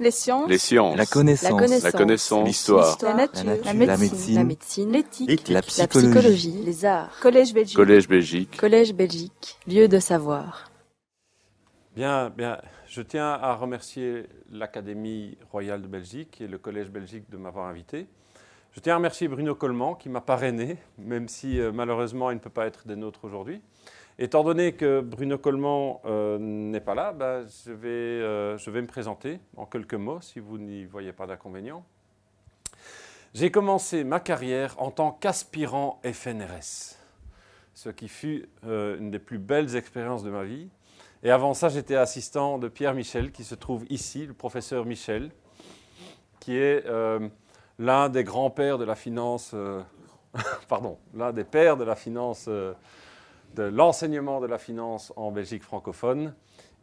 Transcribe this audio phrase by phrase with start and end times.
[0.00, 0.48] Les sciences.
[0.48, 0.96] Les sciences.
[0.96, 1.82] La connaissance.
[1.82, 2.40] La connaissance.
[2.40, 2.46] La.
[2.46, 2.98] L'histoire.
[3.02, 3.44] La nature.
[3.44, 3.66] La nature.
[3.66, 4.90] La La médecine.
[4.90, 4.98] La.
[4.98, 5.48] L'éthique.
[5.48, 6.08] La La psychologie.
[6.08, 6.62] psychologie.
[6.64, 7.10] Les arts.
[7.20, 7.76] Collège Belgique.
[7.76, 8.56] Collège Belgique.
[8.56, 9.58] Collège Belgique.
[9.66, 10.70] Lieu de savoir.
[11.94, 12.56] Bien, bien.
[12.88, 18.06] Je tiens à remercier l'Académie royale de Belgique et le Collège Belgique de m'avoir invité.
[18.72, 22.40] Je tiens à remercier Bruno Coleman qui m'a parrainé, même si euh, malheureusement il ne
[22.40, 23.60] peut pas être des nôtres aujourd'hui.
[24.18, 28.82] Étant donné que Bruno Coleman euh, n'est pas là, ben, je, vais, euh, je vais
[28.82, 31.84] me présenter en quelques mots si vous n'y voyez pas d'inconvénient.
[33.32, 36.98] J'ai commencé ma carrière en tant qu'aspirant FNRS,
[37.72, 40.68] ce qui fut euh, une des plus belles expériences de ma vie.
[41.22, 45.30] Et avant ça, j'étais assistant de Pierre Michel, qui se trouve ici, le professeur Michel,
[46.40, 46.86] qui est
[47.78, 49.54] l'un des grands-pères de la finance,
[50.68, 52.48] pardon, l'un des pères de la finance,
[53.54, 56.34] de l'enseignement de la finance en Belgique francophone,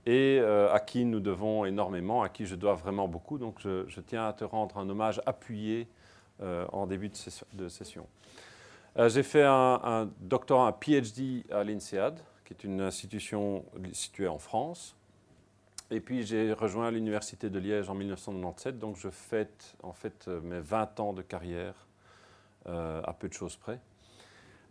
[0.07, 3.38] et euh, à qui nous devons énormément, à qui je dois vraiment beaucoup.
[3.38, 5.90] Donc je, tiens à te rendre un hommage appuyé
[6.41, 7.12] euh, en début
[7.54, 8.07] de, session-.
[8.98, 14.40] Euh, J'ai fait un, doctorat, un PhD à l'INSEAD, qui est une institution située en
[14.40, 14.96] France.
[15.91, 20.59] Et puis j'ai rejoint l'Université de Liège en 1997, donc je fête en fait mes
[20.59, 21.87] 20 ans de carrière
[22.65, 23.79] à peu de choses près,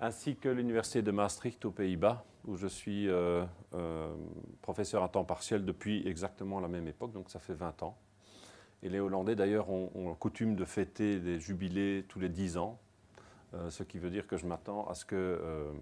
[0.01, 3.45] ainsi que l'Université de Maastricht aux Pays-Bas, où je suis euh,
[3.75, 4.15] euh,
[4.63, 7.97] professeur à temps partiel depuis exactement la même époque, donc ça fait 20 ans.
[8.83, 12.79] Et les Hollandais d'ailleurs ont, ont coutume de fêter des jubilés tous les 10 ans,
[13.55, 15.73] euh, ce qui veut dire que je m'attends à ce que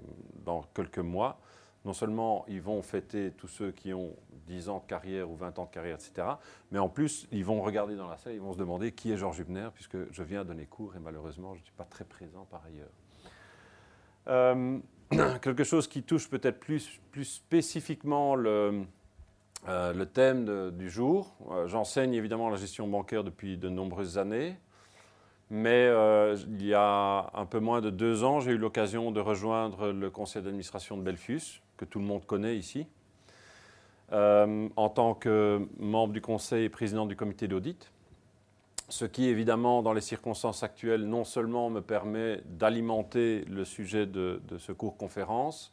[0.44, 1.40] dans quelques mois,
[1.84, 4.14] non seulement ils vont fêter tous ceux qui ont
[4.46, 6.28] 10 ans de carrière ou 20 ans de carrière, etc.,
[6.70, 9.16] mais en plus, ils vont regarder dans la salle, ils vont se demander qui est
[9.16, 12.46] Georges Hubner, puisque je viens donner cours et malheureusement, je ne suis pas très présent
[12.50, 12.92] par ailleurs.
[14.28, 14.78] Euh,
[15.42, 18.84] quelque chose qui touche peut-être plus, spécifiquement le,
[19.68, 21.34] euh, thème du jour.
[21.50, 24.56] Euh, J'enseigne évidemment la gestion bancaire depuis de nombreuses années.
[25.50, 25.90] Mais
[26.48, 30.10] il y a un peu moins de deux ans, j'ai eu l'occasion de rejoindre le
[30.10, 32.86] conseil d'administration de Belfus, que tout le monde connaît ici,
[34.10, 37.92] en tant que membre du conseil et président du comité d'audit.
[38.88, 44.40] Ce qui, évidemment, dans les circonstances actuelles, non seulement me permet d'alimenter le sujet de,
[44.58, 45.72] ce cours conférence,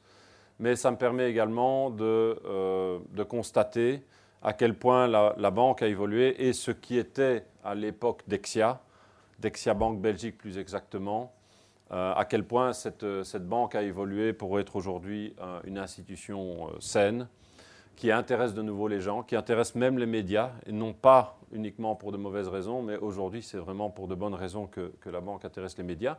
[0.59, 4.05] mais ça me permet également de, euh, constater
[4.41, 8.81] à quel point la, banque a évolué et ce qui était à l'époque d'Exia,
[9.39, 11.33] d'Exia Banque Belgique plus exactement,
[11.91, 13.03] euh, à quel point cette,
[13.45, 17.27] banque a évolué pour être aujourd'hui euh, une institution saine,
[17.97, 21.95] qui intéresse de nouveau les gens, qui intéresse même les médias, et non pas uniquement
[21.95, 25.45] pour de mauvaises raisons, mais aujourd'hui c'est vraiment pour de bonnes raisons que, la banque
[25.45, 26.17] intéresse les médias.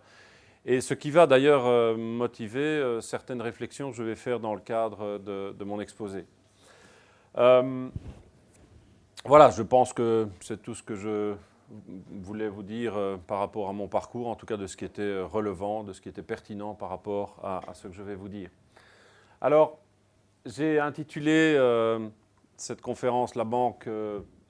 [0.65, 4.54] Et ce qui va d'ailleurs euh, motiver euh, certaines réflexions que je vais faire dans
[4.54, 6.25] le cadre de, mon exposé.
[7.37, 7.88] Euh,
[9.25, 11.34] voilà, je pense que c'est tout ce que je
[12.10, 12.94] voulais vous dire
[13.26, 16.00] par rapport à mon parcours, en tout cas de ce qui était relevant, de ce
[16.00, 18.50] qui était pertinent par rapport à, ce que je vais vous dire.
[19.41, 19.78] Alors,
[20.44, 21.56] j'ai intitulé
[22.56, 23.88] cette conférence La banque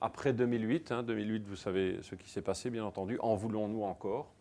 [0.03, 0.91] après 2008.
[0.91, 1.01] hein.
[1.01, 3.17] 2008, vous savez ce qui s'est passé, bien entendu.
[3.21, 4.31] En voulons-nous encore?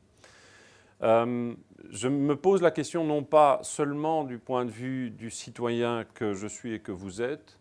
[1.03, 1.55] Euh,
[1.91, 6.35] Je me pose la question non pas seulement du point de vue du citoyen que
[6.35, 7.59] je suis et que vous êtes,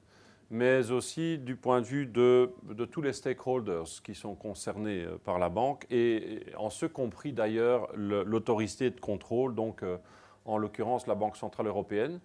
[0.49, 2.51] mais aussi du point de vue de,
[2.91, 7.87] tous les stakeholders qui sont concernés euh, par la banque, et, en ce compris d'ailleurs
[7.95, 9.97] le- l'autorité de contrôle, donc euh,
[10.45, 12.19] en l'occurrence la Banque Centrale Européenne.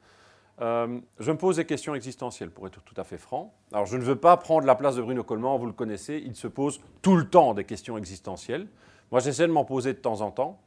[0.62, 3.55] Euh, je me pose des questions existentielles, pour être tout à fait franc.
[3.72, 6.34] Alors, je ne veux pas prendre la place de Bruno Coleman, vous le connaissez, il
[6.34, 8.66] se pose tout le temps des questions existentielles.
[9.11, 10.59] Moi, j'essaie de m'en poser de temps en temps.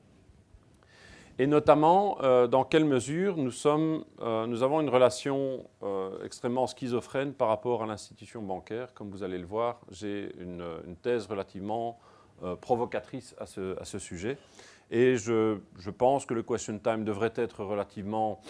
[1.40, 5.66] Et notamment, euh, dans quelle mesure nous, sommes, euh, nous avons une relation
[6.24, 8.94] extrêmement schizophrène par rapport à l'institution bancaire.
[8.94, 10.64] Comme vous allez le voir, j'ai une,
[11.02, 11.98] thèse relativement
[12.62, 14.38] provocatrice à ce, sujet.
[14.92, 18.42] Et je pense que le question time devrait être relativement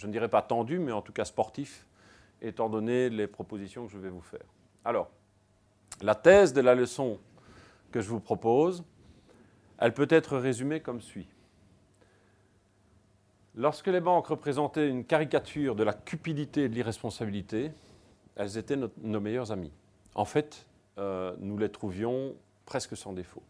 [0.00, 1.86] je ne dirais pas tendu, mais en tout cas sportif,
[2.40, 4.46] étant donné les propositions que je vais vous faire.
[4.82, 5.10] Alors,
[6.00, 7.18] la thèse de la leçon
[7.92, 8.82] que je vous propose,
[9.78, 11.28] elle peut être résumée comme suit.
[13.54, 17.70] Lorsque les banques représentaient une caricature de la cupidité et de l'irresponsabilité,
[18.36, 19.72] elles étaient nos, meilleures amies.
[20.14, 20.66] En fait,
[20.96, 22.34] euh, nous les trouvions
[22.64, 23.42] presque sans défaut.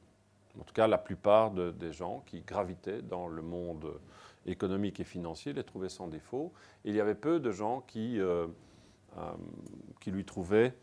[0.58, 4.00] En tout cas, la plupart de- des gens qui gravitaient dans le monde
[4.46, 6.52] économique et financier les trouvaient sans défaut.
[6.84, 8.46] Il y avait peu de gens qui, euh,
[9.18, 9.32] euh,
[10.00, 10.74] qui lui trouvaient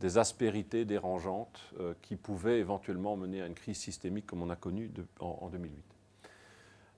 [0.00, 4.56] des aspérités dérangeantes euh, qui pouvaient éventuellement mener à une crise systémique comme on a
[4.56, 5.82] connu de- en, en 2008.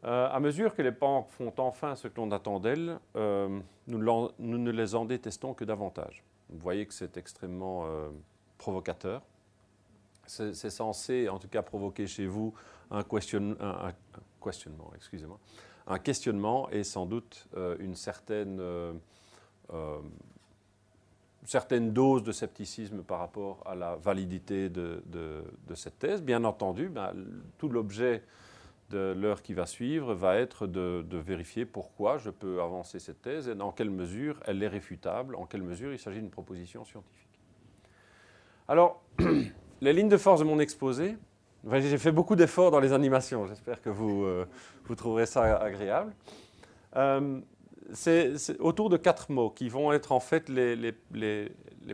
[0.05, 3.99] Euh, à mesure que les banques font enfin ce que l'on attend d'elles, nous,
[4.38, 6.22] ne les en détestons que davantage.
[6.50, 7.84] Vous voyez que c'est extrêmement
[8.58, 9.22] provocateur.
[10.26, 12.55] c'est censé, en tout cas, provoquer chez vous
[12.90, 13.02] un,
[14.43, 15.38] questionnement, excusez-moi,
[15.88, 18.93] un questionnement et sans doute euh, une certaine, euh,
[19.73, 19.99] euh,
[21.44, 25.02] certaine dose de scepticisme par rapport à la validité de,
[25.75, 26.23] cette thèse.
[26.23, 27.14] Bien entendu, ben,
[27.56, 28.23] tout l'objet
[28.90, 33.49] de l'heure qui va suivre va être de, vérifier pourquoi je peux avancer cette thèse
[33.49, 37.41] et dans quelle mesure elle est réfutable, en quelle mesure il s'agit d'une proposition scientifique.
[38.67, 39.02] Alors,
[39.81, 41.17] les lignes de force de mon exposé,
[41.73, 44.47] j'ai fait beaucoup d'efforts dans les animations, j'espère que vous, euh,
[44.85, 46.15] vous trouverez ça agréable.
[46.97, 47.41] Euh,
[47.93, 50.94] c'est autour de quatre mots qui vont être en fait les,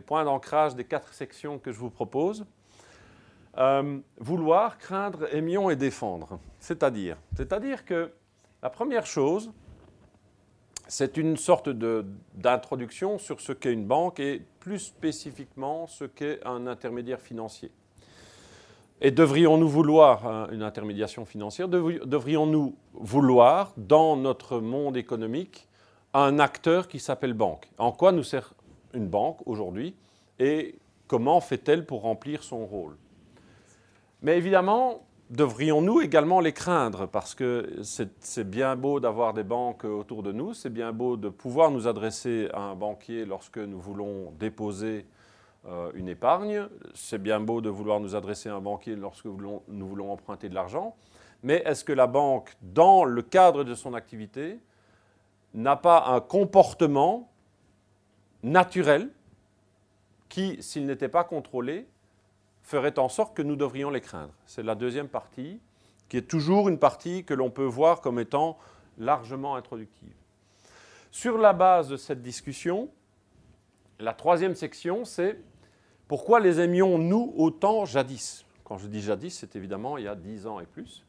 [0.05, 2.45] points d'ancrage des quatre sections que je vous propose.
[3.57, 6.39] Euh, vouloir, craindre, aimions et défendre.
[6.59, 8.11] C'est-à-dire, c'est-à-dire que
[8.61, 9.51] la première chose,
[10.87, 16.67] c'est une sorte d'introduction sur ce qu'est une banque et plus spécifiquement ce qu'est un
[16.67, 17.71] intermédiaire financier.
[19.01, 25.67] Et devrions-nous vouloir hein, une intermédiation financière Devrions-nous vouloir, dans notre monde économique,
[26.13, 27.69] un acteur qui s'appelle banque?
[27.77, 28.53] En quoi nous sert
[28.93, 29.95] une banque aujourd'hui
[30.39, 30.75] et
[31.07, 32.95] comment fait-elle pour remplir son rôle?
[34.21, 37.05] Mais évidemment, devrions-nous également les craindre?
[37.05, 41.27] Parce que c'est bien beau d'avoir des banques autour de nous, c'est bien beau de
[41.27, 45.05] pouvoir nous adresser à un banquier lorsque nous voulons déposer
[45.95, 46.67] une épargne.
[46.93, 50.55] C'est bien beau de vouloir nous adresser à un banquier lorsque nous voulons, emprunter de
[50.55, 50.95] l'argent.
[51.43, 54.59] Mais est-ce que la banque, dans le cadre de son activité,
[55.53, 57.31] n'a pas un comportement
[58.43, 59.09] naturel
[60.29, 61.87] qui, s'il n'était pas contrôlé,
[62.61, 64.33] ferait en sorte que nous devrions les craindre?
[64.45, 65.59] C'est la deuxième partie,
[66.09, 68.57] qui est toujours une partie que l'on peut voir comme étant
[68.97, 70.13] largement introductive.
[71.11, 72.89] Sur la base de cette discussion,
[73.99, 75.39] la troisième section, c'est
[76.07, 78.45] pourquoi les aimions-nous autant jadis?
[78.63, 81.05] Quand je dis jadis, c'est évidemment il y a dix ans et plus,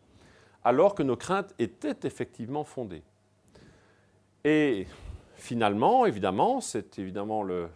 [0.64, 3.02] alors que nos craintes étaient effectivement fondées.
[4.44, 4.86] Et
[5.36, 7.68] finalement, évidemment, c'est évidemment le,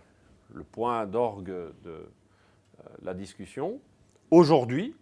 [0.72, 2.02] point d'orgue de euh,
[3.02, 3.80] la discussion.
[4.30, 4.94] Aujourd'hui,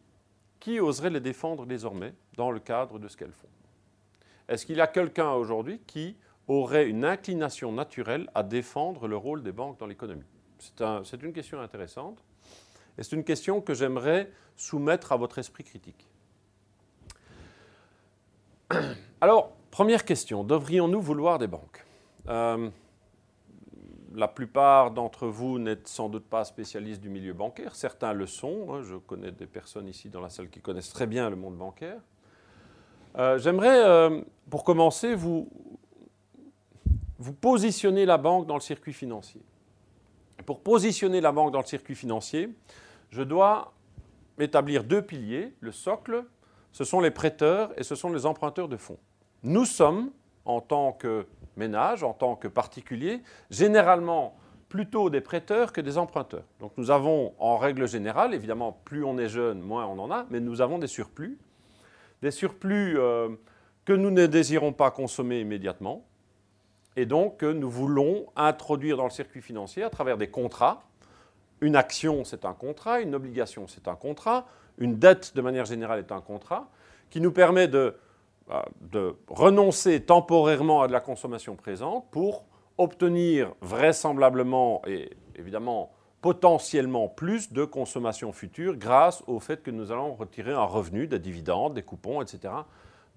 [0.60, 3.48] qui oserait les défendre désormais dans le cadre de ce qu'elles font?
[4.48, 6.16] Est-ce qu'il y a quelqu'un aujourd'hui qui
[6.48, 10.24] aurait une inclination naturelle à défendre le rôle des banques dans l'économie?
[11.04, 12.22] C'est une question intéressante
[12.96, 16.06] et c'est une question que j'aimerais soumettre à votre esprit critique.
[19.20, 21.84] Alors, première question, devrions-nous vouloir des banques?
[22.28, 22.68] Euh,
[24.14, 28.74] La plupart d'entre vous n'êtes sans doute pas spécialistes du milieu bancaire, certains le sont,
[28.74, 28.82] hein.
[28.82, 32.00] je connais des personnes ici dans la salle qui connaissent très bien le monde bancaire.
[33.16, 34.20] Euh, j'aimerais, euh,
[34.50, 35.48] pour commencer, vous,
[37.18, 39.42] vous positionner la banque dans le circuit financier.
[40.46, 42.50] Pour positionner la banque dans le circuit financier,
[43.10, 43.72] je dois
[44.38, 45.54] établir deux piliers.
[45.60, 46.24] Le socle,
[46.72, 48.98] ce sont les prêteurs et ce sont les emprunteurs de fonds.
[49.42, 50.10] Nous sommes,
[50.44, 51.26] en tant que
[51.56, 54.36] ménage, en tant que particulier, généralement
[54.68, 56.44] plutôt des prêteurs que des emprunteurs.
[56.60, 60.26] Donc nous avons en règle générale, évidemment, plus on est jeune, moins on en a,
[60.30, 61.38] mais nous avons des surplus.
[62.22, 63.28] Des surplus euh,
[63.84, 66.04] que nous ne désirons pas consommer immédiatement,
[66.98, 70.82] et donc nous voulons introduire dans le circuit financier à travers des contrats.
[71.60, 74.46] Une action, c'est un contrat, une obligation, c'est un contrat,
[74.78, 76.68] une dette, de manière générale, est un contrat,
[77.08, 77.94] qui nous permet de,
[78.48, 82.44] bah, de renoncer temporairement à de la consommation présente pour
[82.78, 90.14] obtenir vraisemblablement et évidemment potentiellement plus de consommation future grâce au fait que nous allons
[90.16, 92.54] retirer un revenu, des dividendes, des coupons, etc.,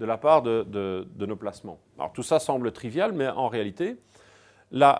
[0.01, 1.79] de la part de, nos placements.
[1.99, 3.97] Alors tout ça semble trivial, mais en réalité,
[4.71, 4.97] la,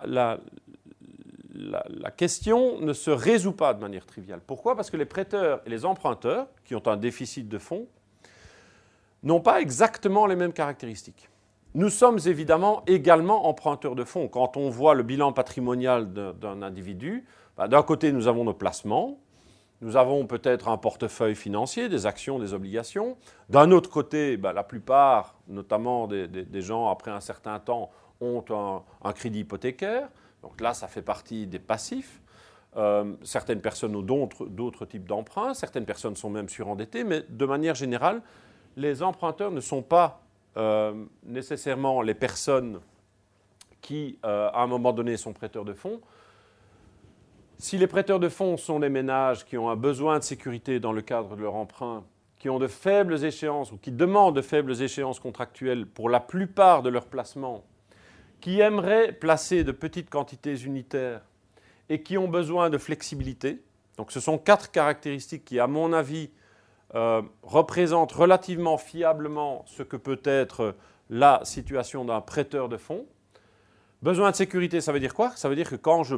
[2.16, 4.42] question ne se résout pas de manière triviale.
[4.46, 4.76] Pourquoi?
[4.76, 7.88] Parce que les prêteurs et les emprunteurs, qui ont un déficit de fonds,
[9.24, 11.30] n'ont pas exactement les mêmes caractéristiques.
[11.74, 14.28] Nous sommes évidemment également emprunteurs de fonds.
[14.28, 17.26] Quand on voit le bilan patrimonial d'un individu,
[17.58, 19.18] bah, d'un côté nous avons nos placements,
[19.82, 23.18] nous avons peut-être un portefeuille financier, des actions, des obligations.
[23.50, 27.90] D'un autre côté, ben, la plupart, notamment des, gens, après un certain temps,
[28.22, 28.46] ont
[29.04, 30.08] un, crédit hypothécaire.
[30.44, 32.22] Donc là, ça fait partie des passifs.
[32.78, 37.76] Euh, certaines personnes ont d'autres types d'emprunts, certaines personnes sont même surendettées, mais de manière
[37.76, 38.22] générale,
[38.78, 40.22] les emprunteurs ne sont pas
[40.58, 42.80] euh, nécessairement les personnes
[43.82, 46.00] qui, euh, à un moment donné, sont prêteurs de fonds,
[47.62, 50.92] si les prêteurs de fonds sont des ménages qui ont un besoin de sécurité dans
[50.92, 52.04] le cadre de leur emprunt,
[52.40, 56.82] qui ont de faibles échéances ou qui demandent de faibles échéances contractuelles pour la plupart
[56.82, 57.64] de leurs placements,
[58.40, 61.22] qui aimeraient placer de petites quantités unitaires
[61.90, 63.62] et qui ont besoin de flexibilité,
[63.96, 66.32] Donc ce sont quatre caractéristiques qui, à mon avis,
[66.96, 70.76] euh, représentent relativement fiablement ce que peut être
[71.12, 73.06] la situation d'un prêteur de fonds.
[74.02, 75.30] Besoin de sécurité, ça veut dire quoi?
[75.36, 76.16] Ça veut dire que quand je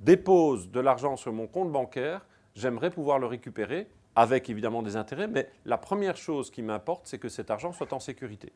[0.00, 5.28] dépose de l'argent sur mon compte bancaire, j'aimerais pouvoir le récupérer avec évidemment des intérêts,
[5.28, 8.52] mais la première chose qui m'importe, c'est que cet argent soit en sécurité.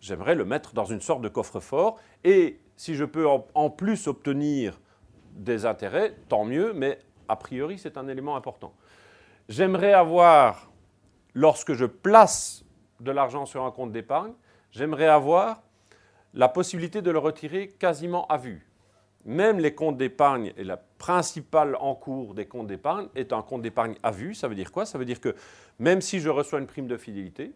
[0.00, 4.80] J'aimerais le mettre dans une sorte de coffre-fort et si je peux en, plus obtenir
[5.32, 6.98] des intérêts, tant mieux, mais
[7.28, 8.72] a priori, c'est un élément important.
[9.48, 10.70] J'aimerais avoir,
[11.34, 12.64] lorsque je place
[13.00, 14.32] de l'argent sur un compte d'épargne,
[14.70, 15.62] j'aimerais avoir
[16.34, 18.66] la possibilité de le retirer quasiment à vue.
[19.24, 23.94] Même les comptes d'épargne et la principale encours des comptes d'épargne est un compte d'épargne
[24.02, 24.34] à vue.
[24.34, 24.84] Ça veut dire quoi?
[24.84, 25.34] Ça veut dire que
[25.78, 27.52] même si je reçois une prime de fidélité,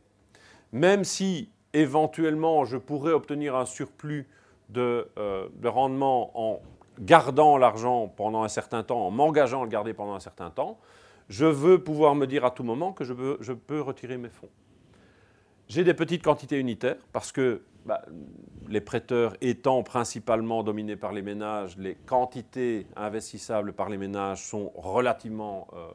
[0.72, 4.28] même si éventuellement je pourrais obtenir un surplus
[4.68, 6.60] de, euh, rendement en
[7.00, 10.78] gardant l'argent pendant un certain temps, en m'engageant à le garder pendant un certain temps,
[11.28, 14.48] je veux pouvoir me dire à tout moment que je peux retirer mes fonds.
[15.68, 18.02] J'ai des petites quantités unitaires parce que bah,
[18.68, 24.72] les prêteurs étant principalement dominés par les ménages, les quantités investissables par les ménages sont
[24.74, 25.86] relativement euh,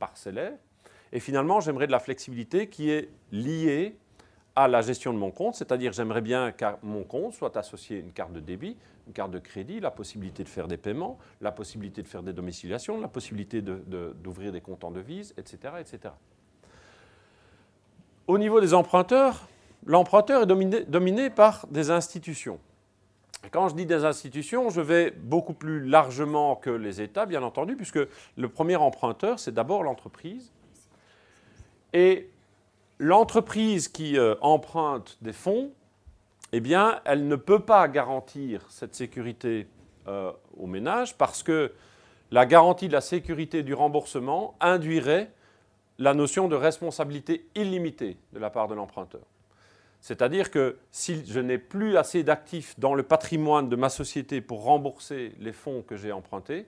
[0.00, 0.58] parcellaires.
[1.12, 3.96] Et finalement, j'aimerais de la flexibilité qui est liée
[4.56, 8.00] à la gestion de mon compte, c'est-à-dire j'aimerais bien que mon compte soit associé à
[8.00, 11.52] une carte de débit, une carte de crédit, la possibilité de faire des paiements, la
[11.52, 16.14] possibilité de faire des domiciliations, la possibilité d'ouvrir des comptes en devises, etc., etc.
[18.26, 19.46] Au niveau des emprunteurs,
[19.86, 22.58] l'emprunteur est dominé, par des institutions.
[23.52, 27.76] quand je dis des institutions, je vais beaucoup plus largement que les États, bien entendu,
[27.76, 28.00] puisque
[28.36, 30.52] le premier emprunteur, c'est d'abord l'entreprise.
[31.92, 32.28] Et
[32.98, 35.70] l'entreprise qui euh, emprunte des fonds,
[36.52, 39.68] eh bien, elle ne peut pas garantir cette sécurité
[40.08, 41.72] euh, aux ménages parce que
[42.30, 45.30] la garantie de la sécurité du remboursement induirait
[45.98, 49.22] la notion de responsabilité illimitée de la part de l'emprunteur.
[50.06, 54.62] C'est-à-dire que si je n'ai plus assez d'actifs dans le patrimoine de ma société pour
[54.62, 56.66] rembourser les fonds que j'ai empruntés,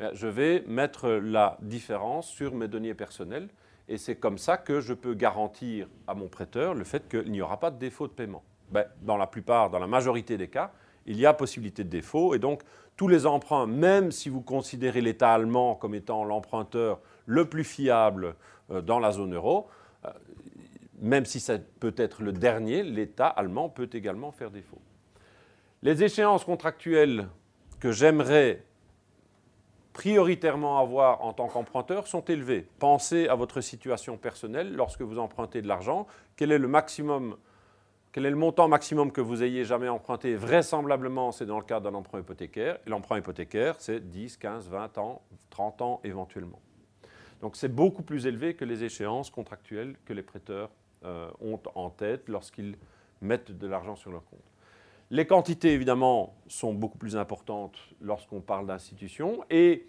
[0.00, 3.50] eh je vais mettre la différence sur mes deniers personnels.
[3.90, 7.42] Et c'est comme ça que je peux garantir à mon prêteur le fait qu'il n'y
[7.42, 8.42] aura pas de défaut de paiement.
[8.70, 10.72] Ben, dans la plupart, dans la majorité des cas,
[11.04, 12.34] il y a possibilité de défaut.
[12.34, 12.62] Et donc,
[12.96, 18.34] tous les emprunts, même si vous considérez l'État allemand comme étant l'emprunteur le plus fiable
[18.70, 19.68] euh, dans la zone euro,
[20.06, 20.10] euh,
[21.00, 24.80] même si ça peut être le dernier, l'État allemand peut également faire défaut.
[25.82, 27.28] Les échéances contractuelles
[27.78, 28.64] que j'aimerais
[29.92, 32.66] prioritairement avoir en tant qu'emprunteur sont élevées.
[32.78, 36.06] Pensez à votre situation personnelle lorsque vous empruntez de l'argent.
[36.36, 37.36] Quel est le maximum
[38.10, 40.34] quel est le montant maximum que vous ayez jamais emprunté?
[40.34, 42.78] Vraisemblablement, c'est dans le cadre d'un emprunt hypothécaire.
[42.86, 46.58] L'emprunt hypothécaire, c'est 10, 15, 20 ans, 30 ans éventuellement.
[47.42, 50.70] Donc c'est beaucoup plus élevé que les échéances contractuelles que les prêteurs
[51.04, 52.76] euh, ont en tête lorsqu'ils
[53.20, 54.40] mettent de l'argent sur leur compte.
[55.10, 59.42] Les quantités, évidemment, sont beaucoup plus importantes lorsqu'on parle d'institutions.
[59.48, 59.86] Et,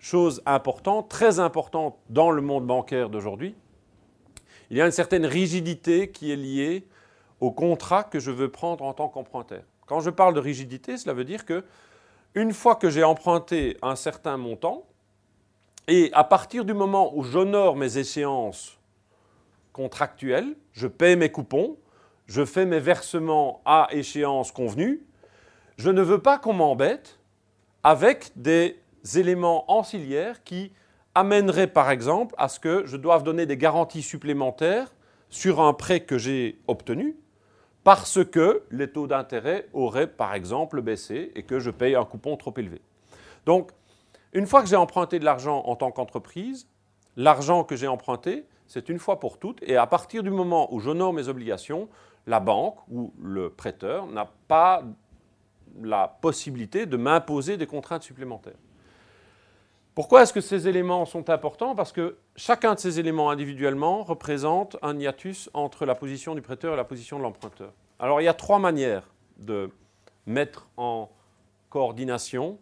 [0.00, 3.54] chose importante, très importante dans le monde bancaire d'aujourd'hui,
[4.70, 6.86] il y a une certaine rigidité qui est liée
[7.40, 9.62] au contrat que je veux prendre en tant qu'emprunteur.
[9.86, 11.64] Quand je parle de rigidité, cela veut dire que
[12.34, 14.84] une fois que j'ai emprunté un certain montant,
[15.88, 18.78] et à partir du moment où j'honore mes échéances
[19.72, 21.76] contractuelles, je paie mes coupons,
[22.26, 25.02] je fais mes versements à échéance convenue,
[25.76, 27.18] je ne veux pas qu'on m'embête
[27.82, 28.80] avec des
[29.16, 30.72] éléments ancillaires qui
[31.14, 34.94] amèneraient par exemple à ce que je doive donner des garanties supplémentaires
[35.28, 37.16] sur un prêt que j'ai obtenu
[37.82, 42.36] parce que les taux d'intérêt auraient par exemple baissé et que je paye un coupon
[42.36, 42.80] trop élevé.
[43.46, 43.70] Donc
[44.32, 46.68] une fois que j'ai emprunté de l'argent en tant qu'entreprise,
[47.16, 49.60] l'argent que j'ai emprunté, c'est une fois pour toutes.
[49.64, 51.88] Et à partir du moment où j'honore mes obligations,
[52.28, 54.84] la banque ou le prêteur n'a pas
[55.82, 58.54] la possibilité de m'imposer des contraintes supplémentaires.
[59.96, 61.74] Pourquoi est-ce que ces éléments sont importants?
[61.74, 66.74] Parce que chacun de ces éléments individuellement représente un hiatus entre la position du prêteur
[66.74, 67.72] et la position de l'emprunteur.
[67.98, 69.70] Alors il y a trois manières de
[70.26, 71.10] mettre en
[71.70, 72.56] coordination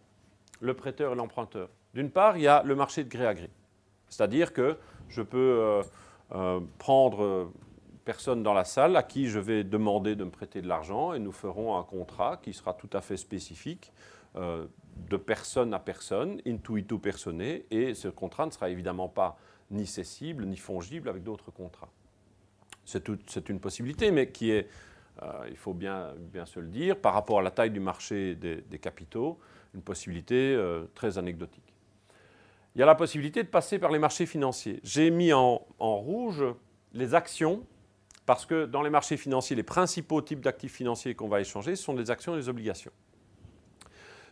[0.60, 1.68] le prêteur et l'emprunteur.
[1.92, 3.50] D'une part, il y a le marché de gré à gré.
[4.08, 5.82] C'est-à-dire que je peux euh,
[6.32, 7.52] euh, prendre
[8.04, 11.18] personne dans la salle à qui je vais demander de me prêter de l'argent et
[11.18, 13.92] nous ferons un contrat qui sera tout à fait spécifique
[14.36, 14.66] euh,
[15.10, 19.38] de personne à personne, intuito personne, et ce contrat ne sera évidemment pas
[19.70, 21.90] ni cessible ni fongible avec d'autres contrats.
[22.84, 24.66] C'est une possibilité, mais qui est,
[25.48, 28.78] il faut bien, bien se le dire, par rapport à la taille du marché des
[28.78, 29.38] capitaux,
[29.74, 31.74] une possibilité euh, très anecdotique.
[32.74, 34.80] Il y a la possibilité de passer par les marchés financiers.
[34.82, 36.44] J'ai mis en, rouge
[36.92, 37.64] les actions,
[38.26, 41.94] parce que dans les marchés financiers, les principaux types d'actifs financiers qu'on va échanger sont
[41.94, 42.92] les actions et les obligations.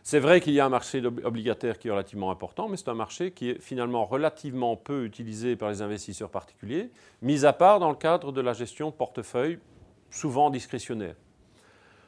[0.03, 2.93] C'est vrai qu'il y a un marché obligataire qui est relativement important, mais c'est un
[2.93, 6.91] marché qui est finalement relativement peu utilisé par les investisseurs particuliers,
[7.21, 9.59] mis à part dans le cadre de la gestion portefeuille,
[10.09, 11.15] souvent discrétionnaire.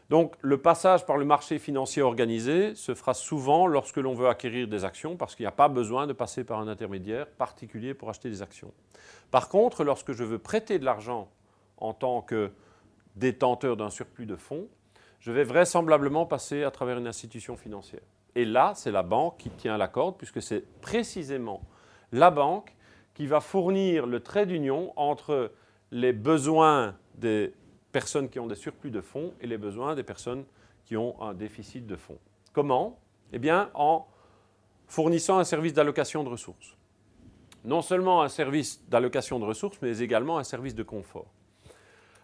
[0.10, 4.68] Donc le passage par le marché financier organisé se fera souvent lorsque l'on veut acquérir
[4.68, 8.10] des actions parce qu'il n'y a pas besoin de passer par un intermédiaire particulier pour
[8.10, 8.74] acheter des actions.
[9.30, 11.30] Par contre, lorsque je veux prêter de l'argent
[11.78, 12.52] en tant que
[13.16, 14.68] détenteur d'un surplus de fonds,
[15.20, 18.02] je vais vraisemblablement passer à travers une institution financière.
[18.36, 21.62] Et là, c'est la banque qui tient la corde puisque c'est précisément
[22.12, 22.76] la banque
[23.14, 25.52] qui va fournir le trait d'union entre
[25.92, 27.54] les besoins des
[27.92, 30.46] personnes qui ont des surplus de fonds et les besoins des personnes
[30.86, 32.20] qui ont un déficit de fonds.
[32.54, 33.00] Comment?
[33.32, 34.08] Eh bien, en
[34.88, 36.76] fournissant un service d'allocation de ressources.
[37.64, 41.28] Non seulement un service d'allocation de ressources, mais également un service de confort.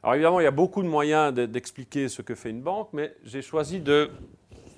[0.01, 3.15] Alors évidemment, il y a beaucoup de moyens d'expliquer ce que fait une banque, mais
[3.24, 4.10] j'ai choisi de,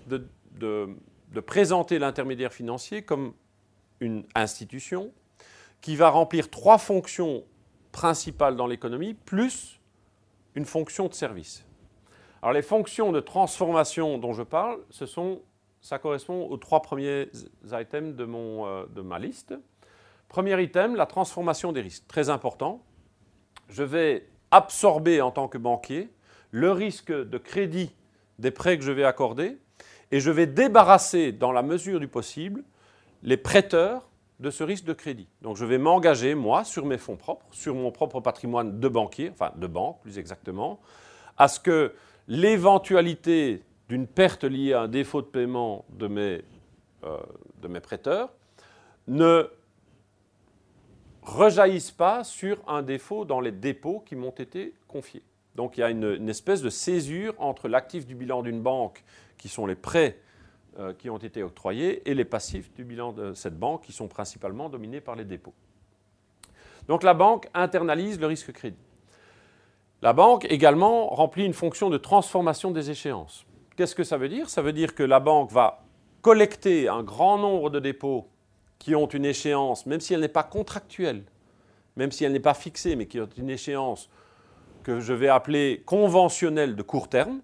[0.08, 3.34] de présenter l'intermédiaire financier comme
[4.00, 5.12] une institution
[5.82, 7.44] qui va remplir trois fonctions
[7.91, 9.77] principales dans l'économie, plus
[10.58, 11.64] une fonction de service.
[12.42, 14.80] Alors les fonctions de transformation dont je parle,
[15.82, 17.30] ça correspond aux trois premiers
[17.72, 19.54] items de, mon, euh, de ma liste.
[20.28, 22.08] Premier item, la transformation des risques.
[22.08, 22.82] Très important.
[23.70, 26.10] Je vais absorber en tant que banquier
[26.50, 27.94] le risque de crédit
[28.40, 29.60] des prêts que je vais accorder
[30.12, 32.64] et je vais débarrasser, dans la mesure du possible,
[33.22, 34.07] les prêteurs
[34.39, 35.27] de ce risque de crédit.
[35.41, 39.32] Donc je vais m'engager, moi, sur mes fonds propres, sur mon propre patrimoine de banquier,
[39.32, 40.79] enfin de banque plus exactement,
[41.38, 41.94] à ce que
[42.27, 46.41] l'éventualité d'une perte liée à un défaut de paiement de mes,
[47.03, 47.17] euh,
[47.62, 48.29] de prêteurs
[49.08, 49.50] ne
[51.22, 55.24] rejaillisse pas sur un défaut dans les dépôts qui m'ont été confiés.
[55.56, 59.04] Donc il y a une, espèce de césure entre l'actif du bilan d'une banque,
[59.38, 60.19] qui sont les prêts
[61.00, 64.70] qui ont été octroyés et les passifs du bilan de cette banque qui sont principalement
[64.70, 65.54] dominés par les dépôts.
[66.88, 68.78] Donc la banque internalise le risque crédit.
[70.02, 73.46] La banque également remplit une fonction de transformation des échéances.
[73.76, 74.50] Qu'est-ce que ça veut dire?
[74.50, 75.84] Ça veut dire que la banque va
[76.22, 78.28] collecter un grand nombre de dépôts
[78.80, 81.24] qui ont une échéance, même si elle n'est pas contractuelle,
[81.96, 84.10] même si elle n'est pas fixée, mais qui ont une échéance
[84.84, 87.42] que je vais appeler conventionnelle de court terme,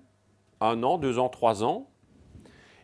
[0.62, 1.88] un an, deux ans, trois ans,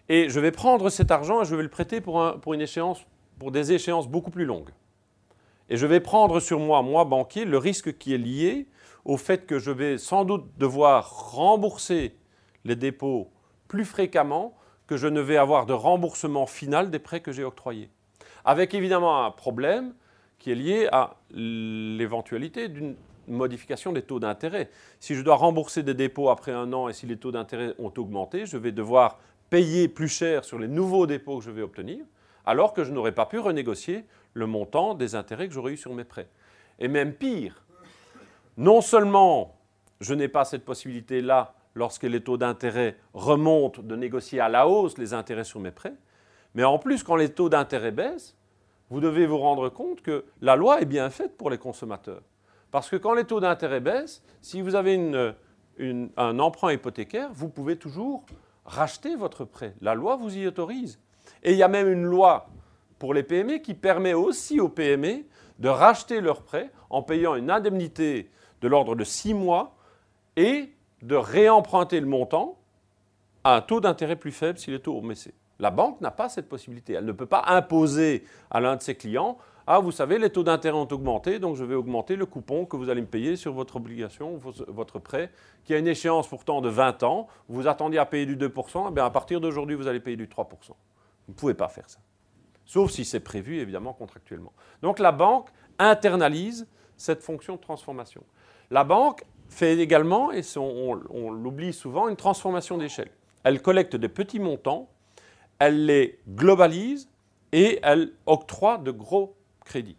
[0.09, 2.19] et je vais prendre cet argent et je vais le prêter pour,
[2.53, 2.99] une échéance,
[3.37, 4.71] pour des échéances beaucoup plus longues.
[5.69, 8.67] Et je vais prendre sur moi, moi banquier, le risque qui est lié
[9.05, 12.15] au fait que je vais sans doute devoir rembourser
[12.65, 13.29] les dépôts
[13.67, 14.55] plus fréquemment
[14.87, 17.89] que je ne vais avoir de remboursement final des prêts que j'ai octroyés.
[18.43, 19.93] Avec évidemment un problème
[20.39, 22.95] qui est lié à l'éventualité d'une
[23.27, 24.71] modification des taux d'intérêt.
[24.99, 27.93] Si je dois rembourser des dépôts après un an et si les taux d'intérêt ont
[27.97, 29.19] augmenté, je vais devoir
[29.49, 32.05] payer plus cher sur les nouveaux dépôts que je vais obtenir,
[32.45, 35.93] alors que je n'aurais pas pu renégocier le montant des intérêts que j'aurais eu sur
[35.93, 36.29] mes prêts.
[36.79, 37.63] Et même pire,
[38.57, 39.55] non seulement
[40.01, 44.97] je n'ai pas cette possibilité-là lorsque les taux d'intérêt remontent de négocier à la hausse
[44.97, 45.95] les intérêts sur mes prêts,
[46.55, 48.35] mais en plus quand les taux d'intérêt baissent,
[48.89, 52.23] vous devez vous rendre compte que la loi est bien faite pour les consommateurs.
[52.71, 54.95] Parce que quand les taux d'intérêt baissent, si vous avez
[56.17, 58.23] un emprunt hypothécaire, vous pouvez toujours
[58.69, 59.73] rachetez votre prêt.
[59.81, 60.99] La loi vous y autorise.
[61.43, 62.47] Et il y a même une loi
[62.99, 65.25] pour les PME qui permet aussi aux PME
[65.57, 68.29] de racheter leur prêt en payant une indemnité
[68.61, 69.75] de l'ordre de six mois
[70.35, 72.57] et de réemprunter le montant
[73.43, 75.33] à un taux d'intérêt plus faible si les taux ont baissé.
[75.59, 76.93] La banque n'a pas cette possibilité.
[76.93, 79.37] Elle ne peut pas imposer à l'un de ses clients
[79.71, 82.75] ah, vous savez, les taux d'intérêt ont augmenté, donc je vais augmenter le coupon que
[82.75, 84.35] vous allez me payer sur votre obligation,
[84.67, 85.29] votre prêt,
[85.63, 87.27] qui a une échéance pourtant de 20 ans.
[87.49, 90.47] Vous attendiez à payer du 2%, eh à partir d'aujourd'hui, vous allez payer du 3%.
[90.49, 90.75] Vous
[91.27, 91.99] ne pouvez pas faire ça.
[92.65, 94.53] Sauf si c'est prévu, évidemment, contractuellement.
[94.81, 96.65] Donc la banque internalise
[96.97, 98.23] cette fonction de transformation.
[98.71, 103.11] La banque fait également, et on, on l'oublie souvent, une transformation d'échelle.
[103.43, 104.89] Elle collecte des petits montants,
[105.59, 107.07] elle les globalise
[107.51, 109.35] et elle octroie de gros
[109.69, 109.95] crédit.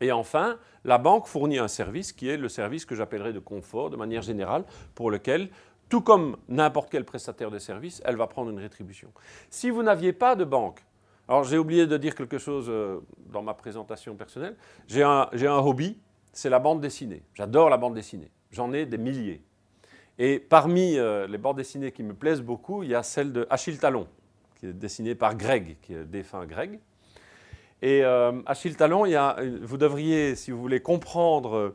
[0.00, 3.90] Et enfin, la banque fournit un service qui est le service que j'appellerais de confort
[3.90, 5.48] de manière générale, pour lequel,
[5.88, 9.10] tout comme n'importe quel prestataire de service, elle va prendre une rétribution.
[9.50, 10.84] Si vous n'aviez pas de banque,
[11.28, 13.00] alors j'ai oublié de dire quelque chose euh,
[13.32, 15.98] dans ma présentation personnelle, j'ai un, un hobby,
[16.32, 17.22] c'est la bande dessinée.
[17.34, 18.30] J'adore la bande dessinée.
[18.52, 19.42] J'en ai des milliers.
[20.18, 23.46] Et parmi euh, les bandes dessinées qui me plaisent beaucoup, il y a celle de
[23.50, 24.06] Achille Talon,
[24.60, 26.78] qui est dessinée par Greg, qui est défunt Greg.
[27.82, 31.74] Et euh, Achille Talon, il y a, vous devriez, si vous voulez comprendre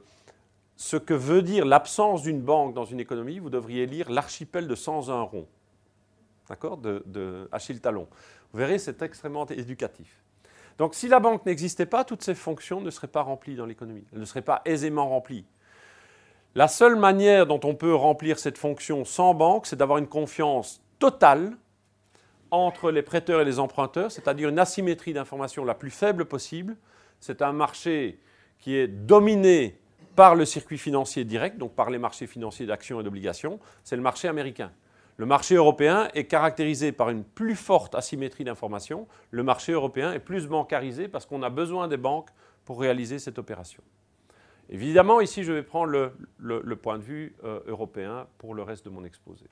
[0.75, 4.75] ce que veut dire l'absence d'une banque dans une économie, vous devriez lire L'archipel de
[4.75, 5.47] 101 ronds,
[6.49, 8.07] d'accord, de, de Achille Talon.
[8.51, 10.21] Vous verrez, c'est extrêmement éducatif.
[10.77, 14.03] Donc si la banque n'existait pas, toutes ces fonctions ne seraient pas remplies dans l'économie.
[14.11, 15.45] Elles ne seraient pas aisément remplies.
[16.55, 20.81] La seule manière dont on peut remplir cette fonction sans banque, c'est d'avoir une confiance
[20.99, 21.55] totale
[22.51, 26.75] entre les prêteurs et les emprunteurs, c'est-à-dire une asymétrie d'information la plus faible possible.
[27.19, 28.19] C'est un marché
[28.59, 29.79] qui est dominé
[30.15, 33.59] par le circuit financier direct, donc par les marchés financiers d'actions et d'obligations.
[33.83, 34.71] C'est le marché américain.
[35.17, 39.07] Le marché européen est caractérisé par une plus forte asymétrie d'information.
[39.29, 42.29] Le marché européen est plus bancarisé parce qu'on a besoin des banques
[42.65, 43.83] pour réaliser cette opération.
[44.69, 48.89] Évidemment, ici, je vais prendre le, point de vue euh, européen pour le reste de
[48.89, 49.45] mon exposé.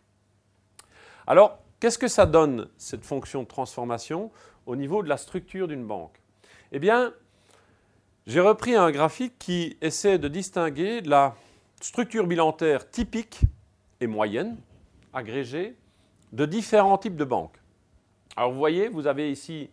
[1.27, 4.31] Alors, qu'est-ce que ça donne, cette fonction de transformation,
[4.65, 6.21] au niveau de la structure d'une banque?
[6.71, 7.13] Eh bien,
[8.27, 11.35] j'ai repris un graphique qui essaie de distinguer la
[11.81, 13.41] structure bilantaire typique
[14.01, 14.57] et moyenne,
[15.13, 15.75] agrégée,
[16.31, 17.59] de différents types de banques.
[18.35, 19.69] Alors, vous voyez, vous avez ici,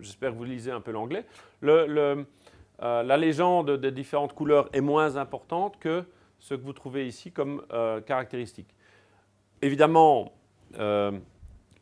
[0.00, 1.26] j'espère que vous lisez un peu l'anglais,
[1.64, 6.04] euh, la légende des différentes couleurs est moins importante que
[6.38, 8.68] ce que vous trouvez ici comme euh, caractéristique.
[9.62, 10.32] Évidemment,
[10.78, 11.12] euh,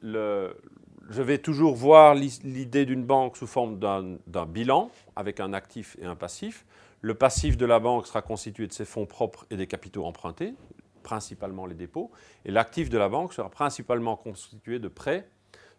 [0.05, 6.07] je vais toujours voir l'idée d'une banque sous forme d'un bilan avec un actif et
[6.07, 6.65] un passif.
[7.01, 10.55] Le passif de la banque sera constitué de ses fonds propres et des capitaux empruntés,
[11.03, 12.11] principalement les dépôts,
[12.45, 15.29] et l'actif de la banque sera principalement constitué de prêts,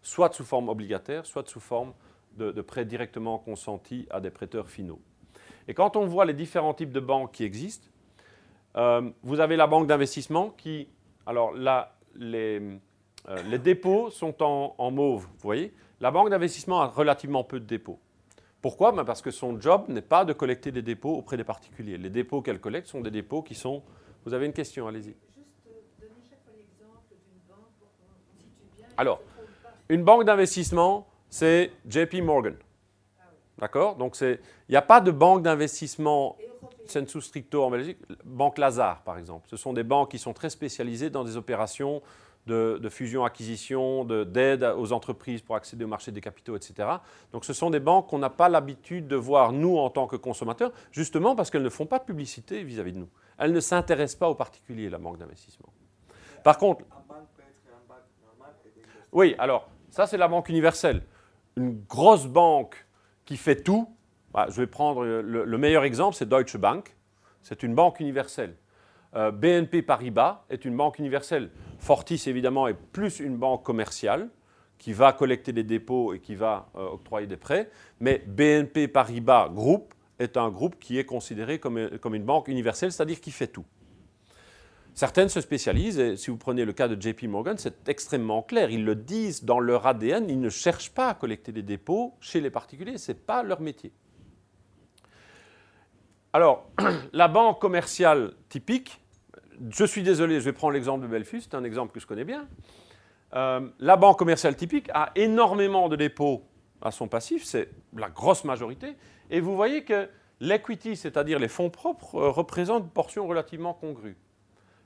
[0.02, 1.92] soit sous forme obligataire, soit sous forme
[2.36, 5.00] de, prêts directement consentis à des prêteurs finaux.
[5.68, 7.88] Et quand on voit les différents types de banques qui existent,
[8.76, 10.88] euh, vous avez la banque d'investissement qui,
[11.24, 12.60] alors là, les,
[13.28, 15.74] euh, les dépôts sont en, en, mauve, vous voyez.
[16.00, 17.98] La banque d'investissement a relativement peu de dépôts.
[18.62, 18.92] Pourquoi?
[18.92, 21.98] Ben Parce que son job n'est pas de collecter des dépôts auprès des particuliers.
[21.98, 23.82] Les dépôts qu'elle collecte sont des dépôts qui sont...
[24.24, 25.14] Vous avez une question, allez-y.
[28.96, 29.20] Alors,
[29.88, 32.56] une banque d'investissement, c'est JP Morgan.
[33.58, 33.96] D'accord?
[33.96, 36.36] Donc, il n'y a pas de banque d'investissement
[36.86, 37.98] sensu stricto en Belgique.
[38.24, 39.46] Banque Lazare, par exemple.
[39.48, 42.02] Ce sont des banques qui sont très spécialisées dans des opérations
[42.46, 46.88] de, fusion-acquisition, d'aide aux entreprises pour accéder au marché des capitaux, etc.
[47.32, 50.16] Donc, ce sont des banques qu'on n'a pas l'habitude de voir, nous, en tant que
[50.16, 53.08] consommateurs, justement parce qu'elles ne font pas de publicité vis-à-vis de nous.
[53.38, 55.68] Elles ne s'intéressent pas aux particuliers, la banque d'investissement.
[56.44, 56.84] Par contre...
[59.12, 61.02] Oui, alors, ça, c'est la banque universelle.
[61.56, 62.86] Une grosse banque
[63.24, 63.88] qui fait tout.
[64.32, 66.94] Bah, je vais prendre le, meilleur exemple, c'est Deutsche Bank.
[67.42, 68.56] C'est une banque universelle.
[69.16, 71.50] Euh, BNP Paribas est une banque universelle.
[71.78, 74.28] Fortis, évidemment, est plus une banque commerciale
[74.78, 77.70] qui va collecter des dépôts et qui va euh, octroyer des prêts.
[77.98, 82.92] Mais BNP Paribas Group est un groupe qui est considéré comme, comme une banque universelle,
[82.92, 83.64] c'est-à-dire qui fait tout.
[84.92, 88.70] Certaines se spécialisent, et si vous prenez le cas de JP Morgan, c'est extrêmement clair.
[88.70, 92.40] Ils le disent dans leur ADN, ils ne cherchent pas à collecter des dépôts chez
[92.40, 93.92] les particuliers, ce n'est pas leur métier.
[96.32, 96.70] Alors,
[97.12, 99.00] la banque commerciale typique,
[99.70, 102.24] je suis désolé, je vais prendre l'exemple de Belfus, c'est un exemple que je connais
[102.24, 102.48] bien.
[103.34, 106.42] Euh, la banque commerciale typique a énormément de dépôts
[106.80, 108.96] à son passif, c'est la grosse majorité,
[109.30, 110.08] et vous voyez que
[110.40, 114.16] l'equity, c'est-à-dire les fonds propres, euh, représente une portion relativement congrue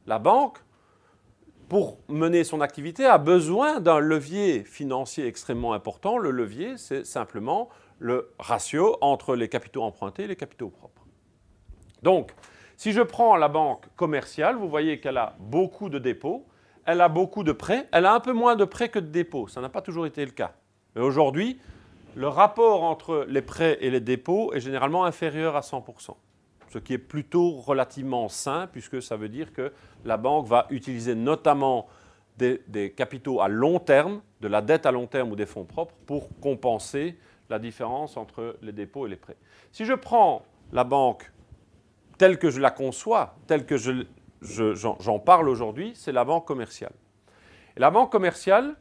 [0.06, 0.58] la banque,
[1.68, 6.18] pour mener son activité, a besoin d'un levier financier extrêmement important.
[6.18, 7.68] Le levier, c'est simplement
[8.00, 11.06] le ratio entre les capitaux empruntés et les capitaux propres.
[12.02, 12.32] Donc,
[12.80, 16.46] si je prends la banque commerciale, vous voyez qu'elle a beaucoup de dépôts,
[16.86, 19.48] elle a beaucoup de prêts, elle a un peu moins de prêts que de dépôts.
[19.48, 20.52] Ça n'a pas toujours été le cas.
[20.96, 21.60] Mais aujourd'hui,
[22.14, 26.14] le rapport entre les prêts et les dépôts est généralement inférieur à 100%
[26.72, 29.72] ce qui est plutôt relativement sain, puisque ça veut dire que
[30.06, 31.86] la banque va utiliser notamment
[32.38, 35.94] des, capitaux à long terme, de la dette à long terme ou des fonds propres,
[36.06, 37.18] pour compenser
[37.50, 39.36] la différence entre les dépôts et les prêts.
[39.72, 41.30] Si je prends la banque
[42.20, 44.04] telle que je la conçois, telle que j'en
[44.42, 46.92] je, parle aujourd'hui, c'est la banque commerciale.
[47.78, 48.76] La banque commerciale,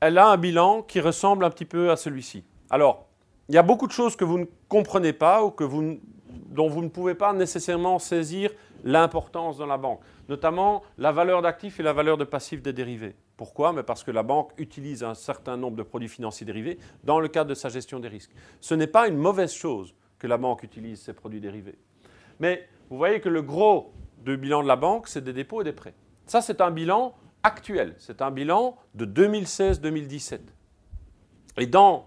[0.00, 2.44] elle a un bilan qui ressemble un petit peu à celui-ci.
[2.70, 3.04] Alors,
[3.50, 6.80] il y a beaucoup de choses que vous ne comprenez pas ou que dont vous
[6.80, 8.50] ne pouvez pas nécessairement saisir
[8.82, 13.14] l'importance dans la banque, notamment la valeur d'actifs et la valeur de passifs des dérivés.
[13.36, 13.74] Pourquoi?
[13.82, 17.50] Parce que la banque utilise un certain nombre de produits financiers dérivés dans le cadre
[17.50, 18.32] de sa gestion des risques.
[18.62, 21.76] Ce n'est pas une mauvaise chose que la banque utilise ces produits dérivés.
[22.40, 23.92] Mais vous voyez que le gros
[24.24, 25.94] du bilan de la banque, c'est des dépôts et des prêts.
[26.26, 27.94] Ça, c'est un bilan actuel.
[27.98, 30.40] C'est un bilan de 2016-2017.
[31.58, 32.06] Et dans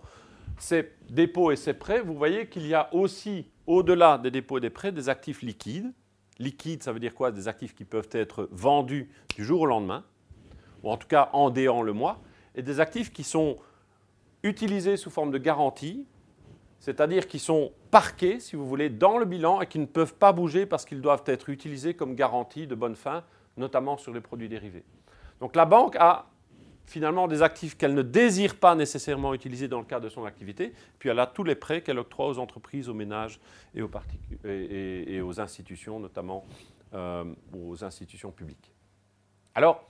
[0.57, 4.61] ces dépôts et ces prêts, vous voyez qu'il y a aussi, au-delà des dépôts et
[4.61, 5.91] des prêts, des actifs liquides.
[6.39, 7.31] Liquides, ça veut dire quoi?
[7.31, 10.03] Des actifs qui peuvent être vendus du jour au lendemain,
[10.83, 12.21] ou en tout cas en déant le mois,
[12.55, 13.57] et des actifs qui sont
[14.43, 16.07] utilisés sous forme de garantie,
[16.81, 20.33] c'est-à-dire qui sont parqués, si vous voulez, dans le bilan et qui ne peuvent pas
[20.33, 23.23] bouger parce qu'ils doivent être utilisés comme garantie de bonne fin,
[23.55, 24.83] notamment sur les produits dérivés.
[25.39, 26.25] Donc la banque a
[26.87, 30.73] finalement des actifs qu'elle ne désire pas nécessairement utiliser dans le cadre de son activité,
[30.97, 33.39] puis elle a tous les prêts qu'elle octroie aux entreprises, aux ménages
[33.75, 33.91] et aux,
[34.43, 36.45] et, aux institutions, notamment
[36.95, 38.73] euh, aux institutions publiques.
[39.53, 39.87] Alors,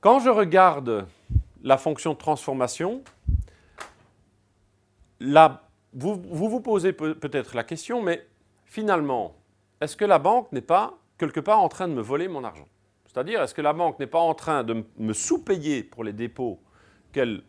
[0.00, 1.06] quand je regarde
[1.62, 3.02] la fonction de transformation,
[5.98, 8.24] vous, vous, posez peut-être la question, mais
[8.64, 9.34] finalement,
[9.80, 12.68] est-ce que la banque n'est pas quelque part en train de me voler mon argent?
[13.06, 16.60] C'est-à-dire, est-ce que la banque n'est pas en train de me sous-payer pour les dépôts
[17.12, 17.42] qu'elle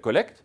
[0.00, 0.44] collecte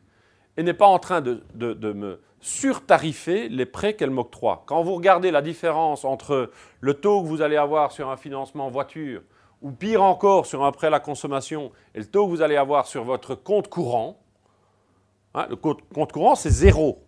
[0.57, 4.63] et n'est pas en train de, me surtarifer les prêts qu'elle m'octroie?
[4.65, 6.51] Quand vous regardez la différence entre
[6.81, 9.21] le taux que vous allez avoir sur un financement voiture
[9.61, 12.57] ou pire encore sur un prêt à la consommation et le taux que vous allez
[12.57, 14.22] avoir sur votre compte courant,
[15.33, 17.03] hein, le compte courant c'est zéro.